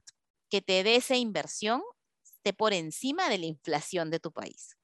que 0.51 0.61
te 0.61 0.85
dé 0.85 0.97
esa 0.97 1.17
inversión 1.17 1.83
esté 2.25 2.53
por 2.53 2.73
encima 2.73 3.29
de 3.29 3.39
la 3.39 3.47
inflación 3.47 4.11
de 4.11 4.21
tu 4.21 4.33
país. 4.33 4.77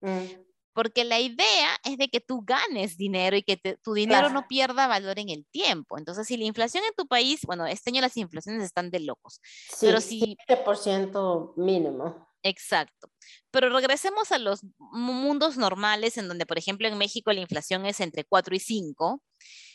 Mm. 0.00 0.42
Porque 0.74 1.04
la 1.04 1.20
idea 1.20 1.76
es 1.84 1.98
de 1.98 2.08
que 2.08 2.20
tú 2.20 2.42
ganes 2.44 2.96
dinero 2.96 3.36
y 3.36 3.42
que 3.42 3.58
tu 3.82 3.92
dinero 3.92 4.30
no 4.30 4.48
pierda 4.48 4.86
valor 4.86 5.18
en 5.18 5.28
el 5.28 5.46
tiempo. 5.46 5.98
Entonces, 5.98 6.26
si 6.26 6.38
la 6.38 6.44
inflación 6.44 6.82
en 6.84 6.94
tu 6.96 7.06
país, 7.06 7.40
bueno, 7.44 7.66
este 7.66 7.90
año 7.90 8.00
las 8.00 8.16
inflaciones 8.16 8.64
están 8.64 8.90
de 8.90 9.00
locos. 9.00 9.40
Sí, 9.42 9.86
pero 9.86 10.00
si... 10.00 10.36
7% 10.48 11.52
mínimo. 11.56 12.26
Exacto. 12.42 13.10
Pero 13.50 13.70
regresemos 13.70 14.32
a 14.32 14.38
los 14.38 14.62
mundos 14.78 15.56
normales, 15.56 16.18
en 16.18 16.28
donde, 16.28 16.46
por 16.46 16.58
ejemplo, 16.58 16.88
en 16.88 16.98
México 16.98 17.32
la 17.32 17.40
inflación 17.40 17.86
es 17.86 18.00
entre 18.00 18.24
4 18.24 18.54
y 18.54 18.58
5. 18.58 19.22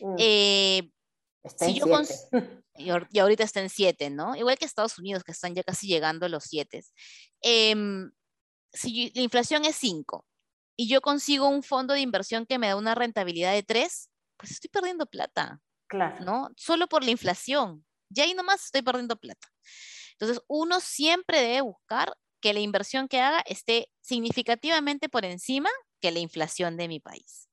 Mm. 0.02 0.16
Eh, 0.18 0.90
está 1.44 1.66
en 1.68 2.06
7. 2.06 2.64
Y, 2.76 3.20
ahorita 3.20 3.44
está 3.44 3.62
en 3.62 3.70
7, 3.70 4.10
¿no? 4.10 4.36
Igual 4.36 4.58
que 4.58 4.66
Estados 4.66 5.00
Unidos, 5.00 5.24
que 5.24 5.32
están 5.32 5.56
ya 5.56 5.64
casi 5.64 5.88
llegando 5.88 6.26
a 6.26 6.30
los 6.30 6.44
7. 6.44 6.84
Em, 7.42 8.12
si 8.74 9.12
la 9.16 9.22
inflación 9.22 9.66
es 9.66 9.76
5 9.78 10.26
y 10.76 10.88
yo 10.88 11.02
consigo 11.02 11.48
un 11.48 11.64
fondo 11.64 11.94
de 11.94 12.02
inversión 12.02 12.46
que 12.46 12.60
me 12.60 12.68
da 12.68 12.76
una 12.76 12.96
rentabilidad 12.96 13.54
de 13.54 13.64
3, 13.64 14.10
pues 14.38 14.52
estoy 14.52 14.70
perdiendo 14.70 15.06
plata. 15.06 15.62
Claro. 15.88 16.24
¿No? 16.24 16.50
Solo 16.58 16.88
por 16.88 17.04
la 17.04 17.12
inflación. 17.12 17.86
Ya 18.10 18.24
ahí 18.24 18.34
nomás 18.34 18.66
estoy 18.66 18.82
perdiendo 18.82 19.16
plata. 19.16 19.48
Entonces, 20.20 20.44
uno 20.48 20.80
siempre 20.80 21.42
debe 21.42 21.62
buscar 21.62 22.16
que 22.48 22.54
la 22.54 22.62
inversión 22.62 23.10
que 23.10 23.20
haga 23.20 23.44
esté 23.46 23.90
significativamente 24.00 25.10
por 25.10 25.26
encima 25.26 25.70
que 26.00 26.12
la 26.12 26.20
inflación 26.20 26.78
de 26.78 26.88
mi 26.88 27.02
país. 27.02 27.50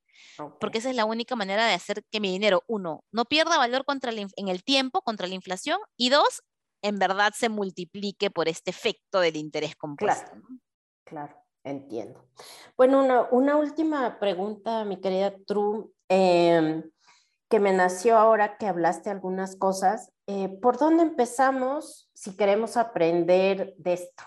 Porque 0.61 0.79
esa 0.79 0.89
es 0.89 0.95
la 0.95 1.05
única 1.05 1.35
manera 1.35 1.67
de 1.67 1.75
hacer 1.75 2.05
que 2.13 2.21
mi 2.21 2.31
dinero, 2.31 2.63
uno, 2.69 3.03
no 3.11 3.25
pierda 3.25 3.59
valor 3.59 3.85
contra 3.85 4.13
en 4.13 4.49
el 4.49 4.63
tiempo 4.63 5.03
contra 5.03 5.27
la 5.27 5.35
inflación 5.35 5.81
y 5.97 6.11
dos, 6.11 6.45
en 6.81 7.01
verdad 7.01 7.33
se 7.37 7.49
multiplique 7.49 8.31
por 8.31 8.47
este 8.47 8.71
efecto 8.71 9.19
del 9.19 9.35
interés 9.35 9.75
compuesto. 9.75 10.31
Claro, 11.03 11.35
entiendo. 11.65 12.29
Bueno, 12.77 13.27
una, 13.33 13.57
última 13.57 14.21
pregunta, 14.21 14.85
mi 14.85 15.01
querida 15.01 15.35
True, 15.45 15.87
em, 16.09 16.89
que 17.51 17.59
me 17.59 17.73
nació 17.73 18.17
ahora 18.17 18.59
que 18.59 18.69
hablaste 18.69 19.11
algunas 19.11 19.57
cosas. 19.57 20.13
Eh, 20.29 20.51
¿Por 20.63 20.79
dónde 20.79 21.03
empezamos 21.03 22.09
si 22.15 22.37
queremos 22.37 22.77
aprender 22.77 23.75
de 23.77 23.95
esto? 23.95 24.23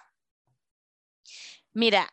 Mira, 1.78 2.10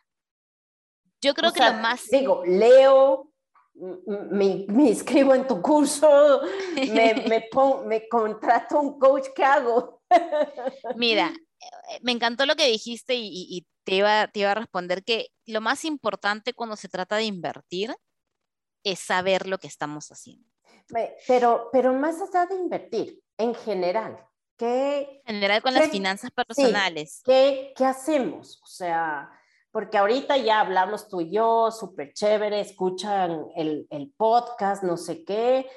Yo 1.21 1.33
creo 1.33 1.51
que 1.51 1.59
lo 1.59 1.73
más... 1.73 2.05
Digo, 2.11 2.43
leo, 2.45 3.31
me, 3.73 4.63
me, 4.67 4.89
inscribo 4.89 5.33
en 5.33 5.47
tu 5.47 5.59
curso, 5.59 6.41
me, 6.75 7.15
me, 7.27 7.49
me 7.87 8.07
contrato 8.07 8.79
un 8.79 8.99
coach, 8.99 9.29
¿qué 9.35 9.43
hago? 9.43 10.03
Mira, 10.95 11.33
eh, 11.59 11.99
me 12.03 12.11
encantó 12.11 12.45
lo 12.45 12.55
que 12.55 12.67
dijiste 12.67 13.15
y, 13.15 13.27
y, 13.27 13.65
te, 13.83 13.95
iba, 13.95 14.27
te 14.27 14.41
iba 14.41 14.51
a 14.51 14.55
responder 14.55 15.03
que 15.03 15.29
lo 15.47 15.61
más 15.61 15.83
importante 15.83 16.53
cuando 16.53 16.75
se 16.75 16.87
trata 16.87 17.15
de 17.15 17.23
invertir 17.23 17.95
es 18.83 18.99
saber 18.99 19.47
lo 19.47 19.57
que 19.57 19.67
estamos 19.67 20.09
haciendo. 20.09 20.47
Pero, 21.25 21.69
pero 21.71 21.91
más 21.91 22.17
allá 22.21 22.45
de 22.45 22.53
invertir, 22.53 23.19
en 23.39 23.55
general, 23.55 24.23
¿qué... 24.57 25.23
En 25.25 25.35
general 25.37 25.63
con 25.63 25.73
las 25.73 25.89
finanzas 25.89 26.29
personales. 26.29 27.23
¿qué, 27.25 27.73
¿Qué 27.75 27.83
hacemos? 27.83 28.61
O 28.61 28.67
sea, 28.67 29.31
porque 29.75 29.97
ahorita 29.97 30.37
ya 30.37 30.61
hablamos 30.61 31.09
tú 31.09 31.19
y 31.19 31.31
yo, 31.31 31.69
súper 31.69 32.13
chévere, 32.13 32.61
escuchan 32.61 33.45
el, 33.57 33.85
el, 33.89 34.09
podcast, 34.15 34.83
no 34.83 34.95
sé 34.95 35.25
qué, 35.25 35.69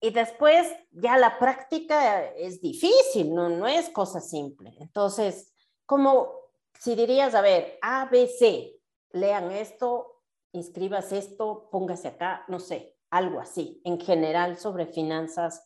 y 0.00 0.10
después 0.10 0.66
ya 0.90 1.16
la 1.16 1.38
práctica 1.38 2.24
es 2.24 2.60
difícil, 2.60 3.32
no, 3.32 3.48
no 3.48 3.68
es 3.68 3.88
cosa 3.90 4.20
simple. 4.20 4.74
Entonces, 4.80 5.54
como 5.86 6.32
si 6.76 6.96
dirías, 6.96 7.36
a 7.36 7.40
ver, 7.40 7.78
A, 7.82 8.06
B, 8.06 8.26
C, 8.26 8.74
lean 9.12 9.52
esto, 9.52 10.24
inscribas 10.50 11.12
esto, 11.12 11.68
póngase 11.70 12.08
acá, 12.08 12.44
no 12.48 12.58
sé, 12.58 12.96
algo 13.10 13.38
así, 13.38 13.80
en 13.84 14.00
general 14.00 14.56
sobre 14.56 14.86
finanzas 14.86 15.64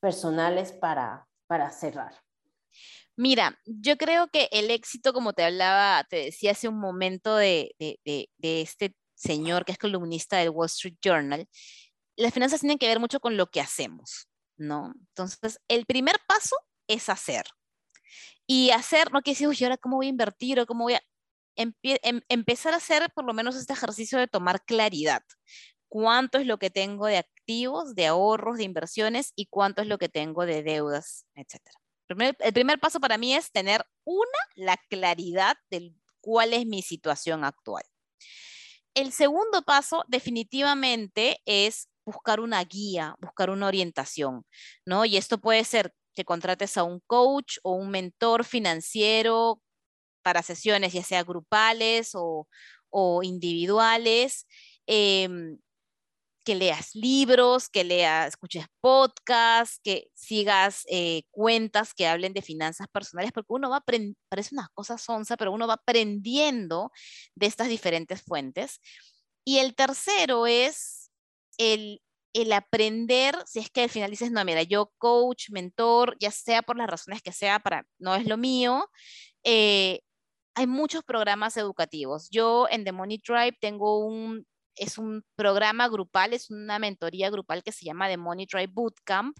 personales 0.00 0.72
para, 0.72 1.28
para 1.46 1.70
cerrar. 1.70 2.12
Mira, 3.16 3.60
yo 3.64 3.96
creo 3.96 4.28
que 4.28 4.48
el 4.50 4.70
éxito, 4.70 5.12
como 5.12 5.32
te 5.34 5.44
hablaba, 5.44 6.02
te 6.04 6.16
decía 6.16 6.50
hace 6.50 6.68
un 6.68 6.80
momento 6.80 7.36
de, 7.36 7.74
este 8.42 8.96
señor 9.14 9.64
que 9.64 9.72
es 9.72 9.78
columnista 9.78 10.38
del 10.38 10.50
Wall 10.50 10.66
Street 10.66 10.96
Journal, 11.00 11.48
las 12.16 12.34
finanzas 12.34 12.60
tienen 12.60 12.78
que 12.78 12.88
ver 12.88 13.00
mucho 13.00 13.20
con 13.20 13.36
lo 13.36 13.46
que 13.50 13.60
hacemos, 13.60 14.28
¿no? 14.56 14.92
Entonces, 15.10 15.60
el 15.68 15.86
primer 15.86 16.16
paso 16.26 16.56
es 16.88 17.08
hacer. 17.08 17.44
Y 18.46 18.70
hacer, 18.70 19.12
no 19.12 19.22
quiere 19.22 19.34
decir, 19.34 19.48
uy, 19.48 19.58
ahora 19.62 19.78
cómo 19.78 19.96
voy 19.96 20.06
a 20.06 20.10
invertir 20.10 20.60
o 20.60 20.66
cómo 20.66 20.84
voy 20.84 20.94
a... 20.94 21.02
Em, 21.56 21.72
empezar 22.28 22.74
a 22.74 22.78
hacer 22.78 23.10
por 23.14 23.24
lo 23.24 23.32
menos 23.34 23.56
este 23.56 23.72
ejercicio 23.74 24.18
de 24.18 24.26
tomar 24.26 24.64
claridad. 24.64 25.22
¿Cuánto 25.88 26.38
es 26.38 26.46
lo 26.46 26.58
que 26.58 26.70
tengo 26.70 27.06
de 27.06 27.18
activos, 27.18 27.94
de 27.94 28.06
ahorros, 28.08 28.58
de 28.58 28.64
inversiones 28.64 29.32
y 29.36 29.46
cuánto 29.46 29.82
es 29.82 29.88
lo 29.88 29.98
que 29.98 30.08
tengo 30.08 30.46
de 30.46 30.64
deudas, 30.64 31.26
etcétera? 31.34 31.83
El 32.08 32.52
primer 32.52 32.78
paso 32.80 33.00
para 33.00 33.18
mí 33.18 33.34
es 33.34 33.50
tener 33.50 33.84
una, 34.04 34.38
la 34.54 34.76
claridad 34.88 35.56
de 35.70 35.94
cuál 36.20 36.52
es 36.52 36.66
mi 36.66 36.82
situación 36.82 37.44
actual. 37.44 37.84
El 38.94 39.12
segundo 39.12 39.62
paso 39.62 40.04
definitivamente 40.08 41.40
es 41.46 41.88
buscar 42.06 42.40
una 42.40 42.62
guía, 42.64 43.16
buscar 43.20 43.50
una 43.50 43.66
orientación, 43.66 44.44
¿no? 44.86 45.04
Y 45.04 45.16
esto 45.16 45.38
puede 45.38 45.64
ser 45.64 45.92
que 46.14 46.24
contrates 46.24 46.76
a 46.76 46.84
un 46.84 47.00
coach 47.06 47.58
o 47.62 47.72
un 47.72 47.90
mentor 47.90 48.44
financiero 48.44 49.60
para 50.22 50.42
sesiones, 50.42 50.92
ya 50.92 51.02
sea 51.02 51.24
grupales 51.24 52.12
o, 52.14 52.46
individuales. 53.22 54.46
Em, 54.86 55.58
que 56.44 56.54
leas 56.54 56.94
libros, 56.94 57.68
que 57.68 57.84
leas, 57.84 58.28
escuches 58.28 58.66
podcasts, 58.80 59.80
que 59.82 60.08
sigas 60.14 60.84
eh, 60.88 61.22
cuentas 61.30 61.94
que 61.94 62.06
hablen 62.06 62.34
de 62.34 62.42
finanzas 62.42 62.86
personales, 62.88 63.32
porque 63.32 63.52
uno 63.52 63.70
va 63.70 63.78
aprendiendo, 63.78 64.18
parece 64.28 64.54
una 64.54 64.68
cosa 64.74 64.98
sonsa, 64.98 65.36
pero 65.36 65.52
uno 65.52 65.66
va 65.66 65.74
aprendiendo 65.74 66.92
de 67.34 67.46
estas 67.46 67.68
diferentes 67.68 68.22
fuentes. 68.22 68.80
Y 69.44 69.58
el 69.58 69.74
tercero 69.74 70.46
es 70.46 71.10
el, 71.58 72.00
el 72.34 72.52
aprender, 72.52 73.36
si 73.46 73.60
es 73.60 73.70
que 73.70 73.84
al 73.84 73.90
final 73.90 74.10
dices, 74.10 74.30
no, 74.30 74.44
mira, 74.44 74.62
yo 74.62 74.92
coach, 74.98 75.50
mentor, 75.50 76.16
ya 76.20 76.30
sea 76.30 76.62
por 76.62 76.76
las 76.76 76.88
razones 76.88 77.22
que 77.22 77.32
sea, 77.32 77.60
para, 77.60 77.86
no 77.98 78.14
es 78.14 78.26
lo 78.26 78.36
mío, 78.36 78.88
eh, 79.44 80.00
hay 80.54 80.66
muchos 80.66 81.02
programas 81.04 81.56
educativos. 81.56 82.28
Yo 82.30 82.68
en 82.70 82.84
The 82.84 82.92
Money 82.92 83.18
Tribe 83.18 83.56
tengo 83.60 83.98
un 84.06 84.46
es 84.76 84.98
un 84.98 85.24
programa 85.36 85.88
grupal, 85.88 86.32
es 86.32 86.50
una 86.50 86.78
mentoría 86.78 87.30
grupal 87.30 87.62
que 87.62 87.72
se 87.72 87.84
llama 87.84 88.08
The 88.08 88.16
Money 88.16 88.46
Drive 88.46 88.72
Bootcamp, 88.72 89.36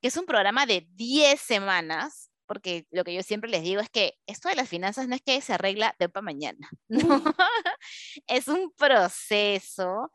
que 0.00 0.08
es 0.08 0.16
un 0.16 0.26
programa 0.26 0.66
de 0.66 0.86
10 0.94 1.40
semanas, 1.40 2.30
porque 2.46 2.86
lo 2.90 3.04
que 3.04 3.14
yo 3.14 3.22
siempre 3.22 3.50
les 3.50 3.62
digo 3.62 3.80
es 3.80 3.88
que 3.88 4.18
esto 4.26 4.48
de 4.48 4.56
las 4.56 4.68
finanzas 4.68 5.08
no 5.08 5.14
es 5.14 5.22
que 5.22 5.40
se 5.40 5.54
arregla 5.54 5.94
de 5.98 6.08
para 6.08 6.22
mañana, 6.22 6.68
¿no? 6.88 7.22
es 8.26 8.48
un 8.48 8.72
proceso 8.72 10.10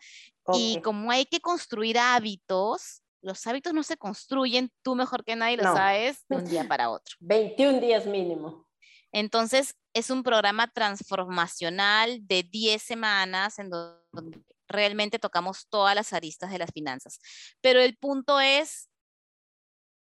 y 0.53 0.80
como 0.82 1.11
hay 1.11 1.26
que 1.26 1.39
construir 1.39 1.97
hábitos, 1.97 3.01
los 3.22 3.45
hábitos 3.47 3.74
no 3.74 3.84
se 3.84 3.97
construyen, 3.97 4.72
tú 4.82 4.95
mejor 4.95 5.24
que 5.24 5.36
nadie 5.36 5.57
lo 5.57 5.63
sabes, 5.63 6.26
de 6.30 6.38
un 6.38 6.45
día 6.49 6.68
para 6.68 6.89
otro. 6.89 7.15
21 7.20 7.80
días 7.80 8.05
mínimo. 8.05 8.66
Entonces, 9.12 9.76
es 9.93 10.10
un 10.10 10.24
programa 10.24 10.68
transformacional 10.72 12.26
de 12.28 12.43
10 12.43 12.82
semanas 12.82 13.60
en 13.60 13.70
donde 13.70 14.43
realmente 14.68 15.20
tocamos 15.20 15.68
todas 15.70 15.95
las 15.95 16.14
aristas 16.14 16.51
de 16.51 16.60
las 16.60 16.72
finanzas. 16.72 17.20
Pero 17.62 17.80
el 17.80 17.97
punto 17.97 18.39
es 18.39 18.89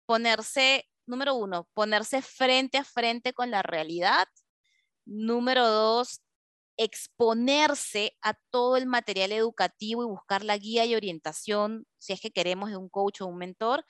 ponerse, 0.05 0.87
número 1.05 1.35
uno, 1.35 1.67
ponerse 1.73 2.21
frente 2.21 2.77
a 2.77 2.83
frente 2.83 3.33
con 3.33 3.51
la 3.51 3.63
realidad. 3.63 4.27
Número 5.05 5.67
dos, 5.67 6.21
exponerse 6.77 8.17
a 8.21 8.33
todo 8.49 8.77
el 8.77 8.85
material 8.85 9.31
educativo 9.31 10.03
y 10.03 10.07
buscar 10.07 10.43
la 10.43 10.57
guía 10.57 10.85
y 10.85 10.95
orientación, 10.95 11.85
si 11.97 12.13
es 12.13 12.21
que 12.21 12.31
queremos 12.31 12.69
de 12.69 12.77
un 12.77 12.89
coach 12.89 13.21
o 13.21 13.27
un 13.27 13.37
mentor. 13.37 13.85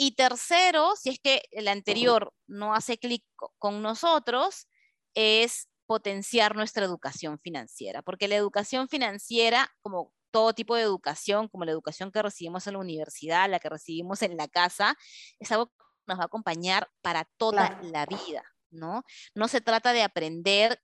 Y 0.00 0.12
tercero, 0.12 0.94
si 0.94 1.10
es 1.10 1.18
que 1.18 1.42
el 1.50 1.66
anterior 1.66 2.32
no 2.46 2.72
hace 2.72 2.98
clic 2.98 3.24
con 3.58 3.82
nosotros, 3.82 4.68
es 5.14 5.68
potenciar 5.86 6.54
nuestra 6.54 6.84
educación 6.84 7.40
financiera, 7.40 8.00
porque 8.02 8.28
la 8.28 8.36
educación 8.36 8.88
financiera, 8.88 9.68
como 9.80 10.14
todo 10.30 10.52
tipo 10.52 10.76
de 10.76 10.82
educación, 10.82 11.48
como 11.48 11.64
la 11.64 11.72
educación 11.72 12.12
que 12.12 12.22
recibimos 12.22 12.66
en 12.68 12.74
la 12.74 12.78
universidad, 12.78 13.50
la 13.50 13.58
que 13.58 13.68
recibimos 13.68 14.22
en 14.22 14.36
la 14.36 14.46
casa, 14.46 14.96
es 15.40 15.50
algo 15.50 15.66
que 15.66 15.74
nos 16.06 16.18
va 16.18 16.22
a 16.22 16.26
acompañar 16.26 16.88
para 17.00 17.24
toda 17.36 17.80
la 17.82 18.06
vida, 18.06 18.44
¿no? 18.70 19.02
No 19.34 19.48
se 19.48 19.60
trata 19.60 19.92
de 19.92 20.04
aprender 20.04 20.80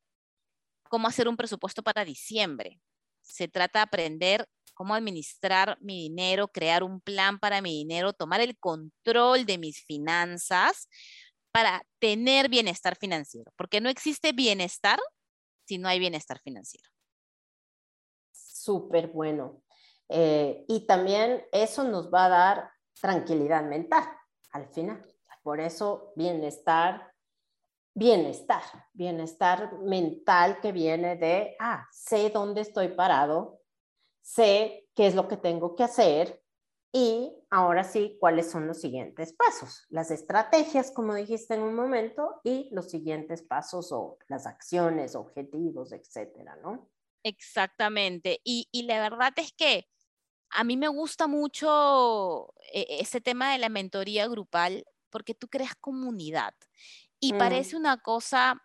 cómo 0.89 1.07
hacer 1.07 1.29
un 1.29 1.37
presupuesto 1.37 1.85
para 1.85 2.05
diciembre, 2.05 2.81
se 3.25 3.49
trata 3.49 3.81
de 3.81 3.85
aprender 3.85 4.47
cómo 4.75 4.95
administrar 4.95 5.79
mi 5.81 6.03
dinero, 6.03 6.49
crear 6.49 6.83
un 6.83 7.01
plan 7.01 7.39
para 7.39 7.63
mi 7.63 7.71
dinero, 7.71 8.13
tomar 8.13 8.41
el 8.41 8.59
control 8.59 9.47
de 9.47 9.59
mis 9.59 9.85
finanzas 9.85 10.89
para 11.53 11.83
tener 12.01 12.49
bienestar 12.49 12.97
financiero, 12.97 13.53
porque 13.57 13.81
no 13.81 13.89
existe 13.89 14.33
bienestar 14.33 14.99
si 15.67 15.79
no 15.79 15.89
hay 15.89 15.99
bienestar 15.99 16.41
financiero. 16.41 16.89
Súper 18.33 19.09
bueno. 19.09 19.63
Eh, 20.09 20.65
y 20.69 20.87
también 20.87 21.45
eso 21.53 21.85
nos 21.85 22.13
va 22.13 22.27
a 22.27 22.29
dar 22.29 22.71
tranquilidad 23.01 23.63
mental 23.65 24.05
al 24.51 24.69
final. 24.69 25.05
Por 25.43 25.61
eso 25.61 26.13
bienestar, 26.17 27.14
bienestar, 27.95 28.63
bienestar 28.93 29.79
mental 29.79 30.61
que 30.61 30.73
viene 30.73 31.17
de, 31.17 31.57
ah, 31.61 31.87
sé 31.93 32.31
dónde 32.31 32.61
estoy 32.61 32.89
parado, 32.89 33.61
sé 34.21 34.89
qué 34.95 35.07
es 35.07 35.15
lo 35.15 35.29
que 35.29 35.37
tengo 35.37 35.75
que 35.75 35.85
hacer, 35.85 36.45
y 36.97 37.33
ahora 37.51 37.83
sí, 37.83 38.17
¿cuáles 38.21 38.49
son 38.49 38.69
los 38.69 38.81
siguientes 38.81 39.33
pasos? 39.33 39.85
Las 39.89 40.13
estrategias, 40.13 40.93
como 40.93 41.13
dijiste 41.17 41.55
en 41.55 41.63
un 41.63 41.75
momento, 41.75 42.41
y 42.45 42.69
los 42.71 42.89
siguientes 42.89 43.43
pasos 43.43 43.91
o 43.91 44.19
las 44.29 44.47
acciones, 44.47 45.17
objetivos, 45.17 45.91
etcétera, 45.91 46.55
¿no? 46.63 46.89
Exactamente. 47.25 48.41
Y, 48.45 48.69
la 48.87 49.01
verdad 49.01 49.33
es 49.39 49.53
que 49.53 49.89
a 50.51 50.63
mí 50.63 50.77
me 50.77 50.87
gusta 50.87 51.27
mucho 51.27 52.55
eh, 52.73 52.87
ese 53.01 53.21
tema 53.21 53.51
de 53.53 53.59
la 53.59 53.71
mentoría 53.71 54.29
grupal 54.29 54.85
porque 55.11 55.35
tú 55.35 55.49
creas 55.49 55.75
comunidad 55.75 56.55
y 57.25 57.33
mm. 57.33 57.39
parece 57.39 57.77
una 57.77 57.97
cosa 57.97 58.63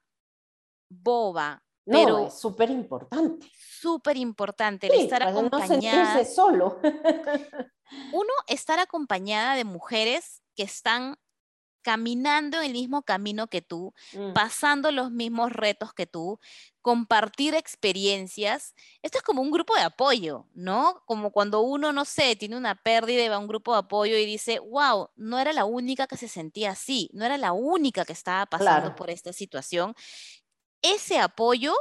boba, 0.90 1.64
pero 1.86 2.28
es 2.28 2.38
súper 2.38 2.70
importante. 2.70 3.50
Súper 3.58 4.18
importante 4.18 4.88
el 4.88 5.04
estar 5.04 5.24
acompañada. 5.24 6.16
No 6.16 6.26
solo. 6.26 6.80
Uno, 8.12 8.34
estar 8.48 8.80
acompañada 8.80 9.56
de 9.56 9.64
mujeres 9.64 10.44
que 10.56 10.64
están 10.64 11.18
caminando 11.82 12.58
en 12.58 12.66
el 12.66 12.74
mismo 12.74 13.04
camino 13.04 13.48
que 13.48 13.62
tú, 13.62 13.94
mm. 14.14 14.34
pasando 14.34 14.92
los 14.92 15.12
mismos 15.12 15.52
retos 15.52 15.94
que 15.94 16.08
tú, 16.08 16.40
compartir 16.82 17.56
experiencias. 17.56 18.74
Esto 19.02 19.20
es 19.20 19.24
como 19.24 19.42
un 19.42 19.52
grupo 19.52 19.76
de 19.76 19.82
apoyo, 19.82 20.48
¿no? 20.54 21.04
Como 21.06 21.32
cuando 21.32 21.62
uno, 21.62 21.92
no 21.94 22.06
sé, 22.06 22.36
tiene 22.36 22.58
una 22.58 22.76
pérdida 22.76 23.24
y 23.24 23.30
va 23.30 23.36
a 23.36 23.40
un 23.40 23.48
grupo 23.48 23.74
de 23.74 23.80
apoyo 23.80 24.18
y 24.18 24.26
dice, 24.26 24.60
wow, 24.60 25.10
no 25.16 25.40
era 25.40 25.54
la 25.54 25.66
única 25.66 26.08
que 26.08 26.18
se 26.18 26.28
sentía 26.28 26.72
así, 26.72 27.10
no 27.14 27.26
era 27.26 27.38
la 27.38 27.52
única 27.52 28.06
que 28.06 28.14
estaba 28.14 28.46
pasando 28.46 28.96
por 28.96 29.10
esta 29.10 29.34
situación. 29.34 29.94
Ese 30.82 31.20
apoyo 31.20 31.76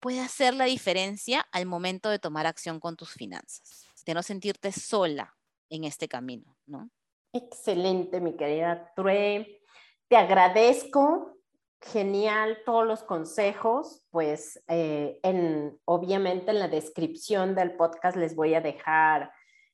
puede 0.00 0.20
hacer 0.20 0.54
la 0.54 0.66
diferencia 0.66 1.46
al 1.52 1.66
momento 1.66 2.10
de 2.10 2.18
tomar 2.18 2.46
acción 2.46 2.80
con 2.80 2.96
tus 2.96 3.10
finanzas, 3.10 3.86
de 4.04 4.14
no 4.14 4.22
sentirte 4.22 4.72
sola 4.72 5.36
en 5.70 5.84
este 5.84 6.08
camino, 6.08 6.56
¿no? 6.66 6.90
Excelente, 7.36 8.20
mi 8.20 8.34
querida 8.34 8.92
True. 8.96 9.60
Te 10.08 10.16
agradezco. 10.16 11.34
Genial 11.82 12.58
todos 12.64 12.86
los 12.86 13.02
consejos. 13.02 14.06
Pues 14.10 14.64
eh, 14.68 15.20
en, 15.22 15.78
obviamente 15.84 16.50
en 16.50 16.60
la 16.60 16.68
descripción 16.68 17.54
del 17.54 17.76
podcast 17.76 18.16
les 18.16 18.34
voy 18.34 18.54
a 18.54 18.62
dejar 18.62 19.30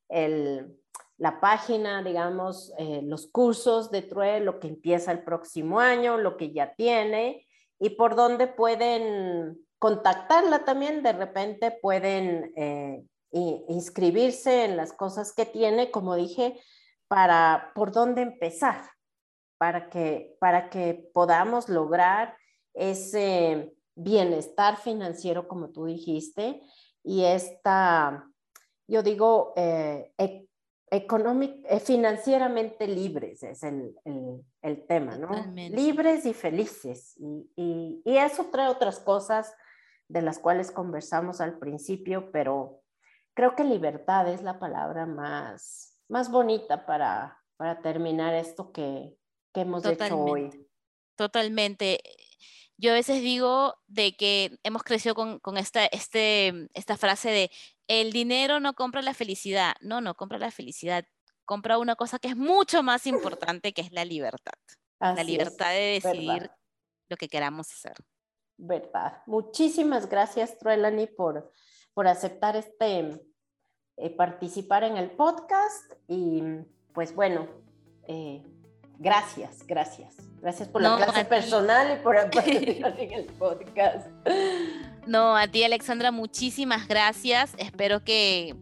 el, 0.08 0.76
la 1.18 1.38
página, 1.38 2.02
digamos, 2.02 2.72
eh, 2.78 3.00
los 3.04 3.28
cursos 3.28 3.92
de 3.92 4.02
True, 4.02 4.40
lo 4.40 4.58
que 4.58 4.66
empieza 4.66 5.12
el 5.12 5.22
próximo 5.22 5.78
año, 5.78 6.18
lo 6.18 6.36
que 6.36 6.52
ya 6.52 6.74
tiene 6.74 7.46
y 7.78 7.90
por 7.90 8.16
dónde 8.16 8.48
pueden 8.48 9.64
contactarla 9.78 10.64
también. 10.64 11.04
De 11.04 11.12
repente 11.12 11.78
pueden 11.80 12.52
eh, 12.56 13.04
inscribirse 13.30 14.64
en 14.64 14.76
las 14.76 14.92
cosas 14.92 15.32
que 15.32 15.46
tiene, 15.46 15.92
como 15.92 16.16
dije, 16.16 16.60
para 17.12 17.72
por 17.74 17.92
dónde 17.92 18.22
empezar, 18.22 18.90
para 19.58 19.90
que, 19.90 20.34
para 20.40 20.70
que 20.70 21.10
podamos 21.12 21.68
lograr 21.68 22.34
ese 22.72 23.76
bienestar 23.94 24.78
financiero, 24.78 25.46
como 25.46 25.68
tú 25.68 25.84
dijiste, 25.84 26.62
y 27.04 27.24
esta, 27.24 28.26
yo 28.88 29.02
digo, 29.02 29.52
eh, 29.56 30.10
e, 30.16 30.48
eh, 30.90 31.80
financieramente 31.80 32.88
libres 32.88 33.42
es 33.42 33.62
el, 33.62 33.94
el, 34.62 34.86
tema, 34.86 35.18
¿no? 35.18 35.28
Libres 35.54 36.24
y 36.24 36.32
felices. 36.32 37.14
Y, 37.18 37.50
y, 37.56 38.02
y, 38.06 38.16
eso 38.16 38.46
trae 38.46 38.68
otras 38.68 39.00
cosas 39.00 39.54
de 40.08 40.22
las 40.22 40.38
cuales 40.38 40.70
conversamos 40.70 41.42
al 41.42 41.58
principio, 41.58 42.32
pero 42.32 42.80
creo 43.34 43.54
que 43.54 43.64
libertad 43.64 44.28
es 44.28 44.42
la 44.42 44.58
palabra 44.58 45.04
más, 45.04 45.91
más 46.12 46.30
bonita 46.30 46.84
para, 46.84 47.42
para 47.56 47.80
terminar 47.80 48.34
esto 48.34 48.70
que, 48.70 49.16
que 49.52 49.62
hemos 49.62 49.84
hecho 49.86 50.18
hoy. 50.18 50.50
Totalmente. 51.16 52.00
Yo 52.76 52.90
a 52.90 52.94
veces 52.94 53.22
digo 53.22 53.76
de 53.86 54.14
que 54.14 54.58
hemos 54.62 54.82
crecido 54.82 55.14
con, 55.14 55.38
con 55.40 55.56
esta, 55.56 55.86
este, 55.86 56.68
esta 56.74 56.98
frase 56.98 57.30
de 57.30 57.50
el 57.88 58.12
dinero 58.12 58.60
no 58.60 58.74
compra 58.74 59.00
la 59.00 59.14
felicidad. 59.14 59.74
No, 59.80 60.02
no 60.02 60.14
compra 60.14 60.38
la 60.38 60.50
felicidad. 60.50 61.06
Compra 61.46 61.78
una 61.78 61.96
cosa 61.96 62.18
que 62.18 62.28
es 62.28 62.36
mucho 62.36 62.82
más 62.82 63.06
importante, 63.06 63.72
que 63.72 63.80
es 63.80 63.90
la 63.90 64.04
libertad. 64.04 64.52
la 65.00 65.24
libertad 65.24 65.70
de 65.70 66.00
decidir 66.00 66.50
lo 67.08 67.16
que 67.16 67.28
queramos 67.28 67.72
hacer. 67.72 67.94
Verdad. 68.58 69.22
Muchísimas 69.26 70.10
gracias, 70.10 70.58
Truelani, 70.58 71.06
por, 71.06 71.50
por 71.94 72.06
aceptar 72.06 72.54
este, 72.56 73.18
eh, 73.96 74.10
participar 74.10 74.84
en 74.84 74.96
el 74.96 75.10
podcast 75.10 75.92
y 76.08 76.42
pues 76.92 77.14
bueno, 77.14 77.46
eh, 78.08 78.42
gracias, 78.98 79.66
gracias. 79.66 80.16
Gracias 80.40 80.68
por 80.68 80.82
la 80.82 80.96
clase 80.96 81.24
personal 81.24 81.98
y 81.98 82.02
por 82.02 82.16
participar 82.30 82.98
en 82.98 83.12
el 83.12 83.24
podcast. 83.26 84.08
No, 85.06 85.36
a 85.36 85.46
ti 85.46 85.62
Alexandra, 85.64 86.10
muchísimas 86.10 86.88
gracias. 86.88 87.52
Espero 87.58 88.02
que, 88.02 88.54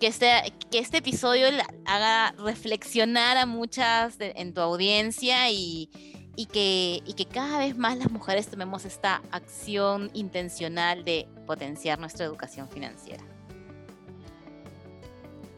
que, 0.00 0.06
este, 0.06 0.30
que 0.70 0.78
este 0.78 0.98
episodio 0.98 1.48
haga 1.84 2.32
reflexionar 2.38 3.36
a 3.36 3.46
muchas 3.46 4.16
en 4.18 4.54
tu 4.54 4.60
audiencia 4.60 5.50
y, 5.50 5.90
y, 6.36 6.46
que, 6.46 7.02
y 7.04 7.14
que 7.14 7.26
cada 7.26 7.58
vez 7.58 7.76
más 7.76 7.98
las 7.98 8.10
mujeres 8.10 8.48
tomemos 8.48 8.84
esta 8.84 9.22
acción 9.32 10.10
intencional 10.14 11.04
de 11.04 11.28
potenciar 11.46 11.98
nuestra 11.98 12.24
educación 12.24 12.68
financiera. 12.68 13.24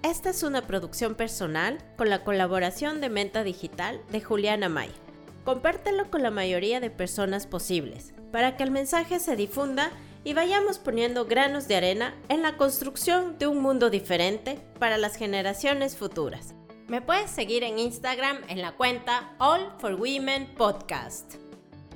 Esta 0.03 0.31
es 0.31 0.43
una 0.43 0.67
producción 0.67 1.15
personal 1.15 1.77
con 1.99 2.09
la 2.09 2.25
colaboración 2.25 3.03
de 3.03 3.11
Menta 3.11 3.45
Digital 3.45 4.01
de 4.11 4.23
Juliana 4.23 4.71
May. 4.71 4.91
Compártelo 5.45 6.11
con 6.11 6.23
la 6.23 6.31
mayoría 6.31 6.81
de 6.81 6.89
personas 6.89 7.47
posibles 7.47 8.15
para 8.33 8.57
que 8.57 8.63
el 8.63 8.71
mensaje 8.71 9.21
se 9.21 9.37
difunda 9.37 9.91
y 10.25 10.33
vayamos 10.33 10.79
poniendo 10.79 11.27
granos 11.27 11.69
de 11.69 11.77
arena 11.77 12.15
en 12.31 12.41
la 12.41 12.57
construcción 12.57 13.37
de 13.39 13.47
un 13.47 13.61
mundo 13.61 13.91
diferente 13.91 14.59
para 14.79 14.97
las 14.97 15.17
generaciones 15.17 15.99
futuras. 15.99 16.55
Me 16.89 17.03
puedes 17.03 17.31
seguir 17.31 17.63
en 17.63 17.79
Instagram 17.79 18.39
en 18.49 18.63
la 18.63 18.73
cuenta 18.73 19.35
All 19.39 19.71
for 19.81 19.97
Women 19.97 20.55
Podcast. 20.57 21.35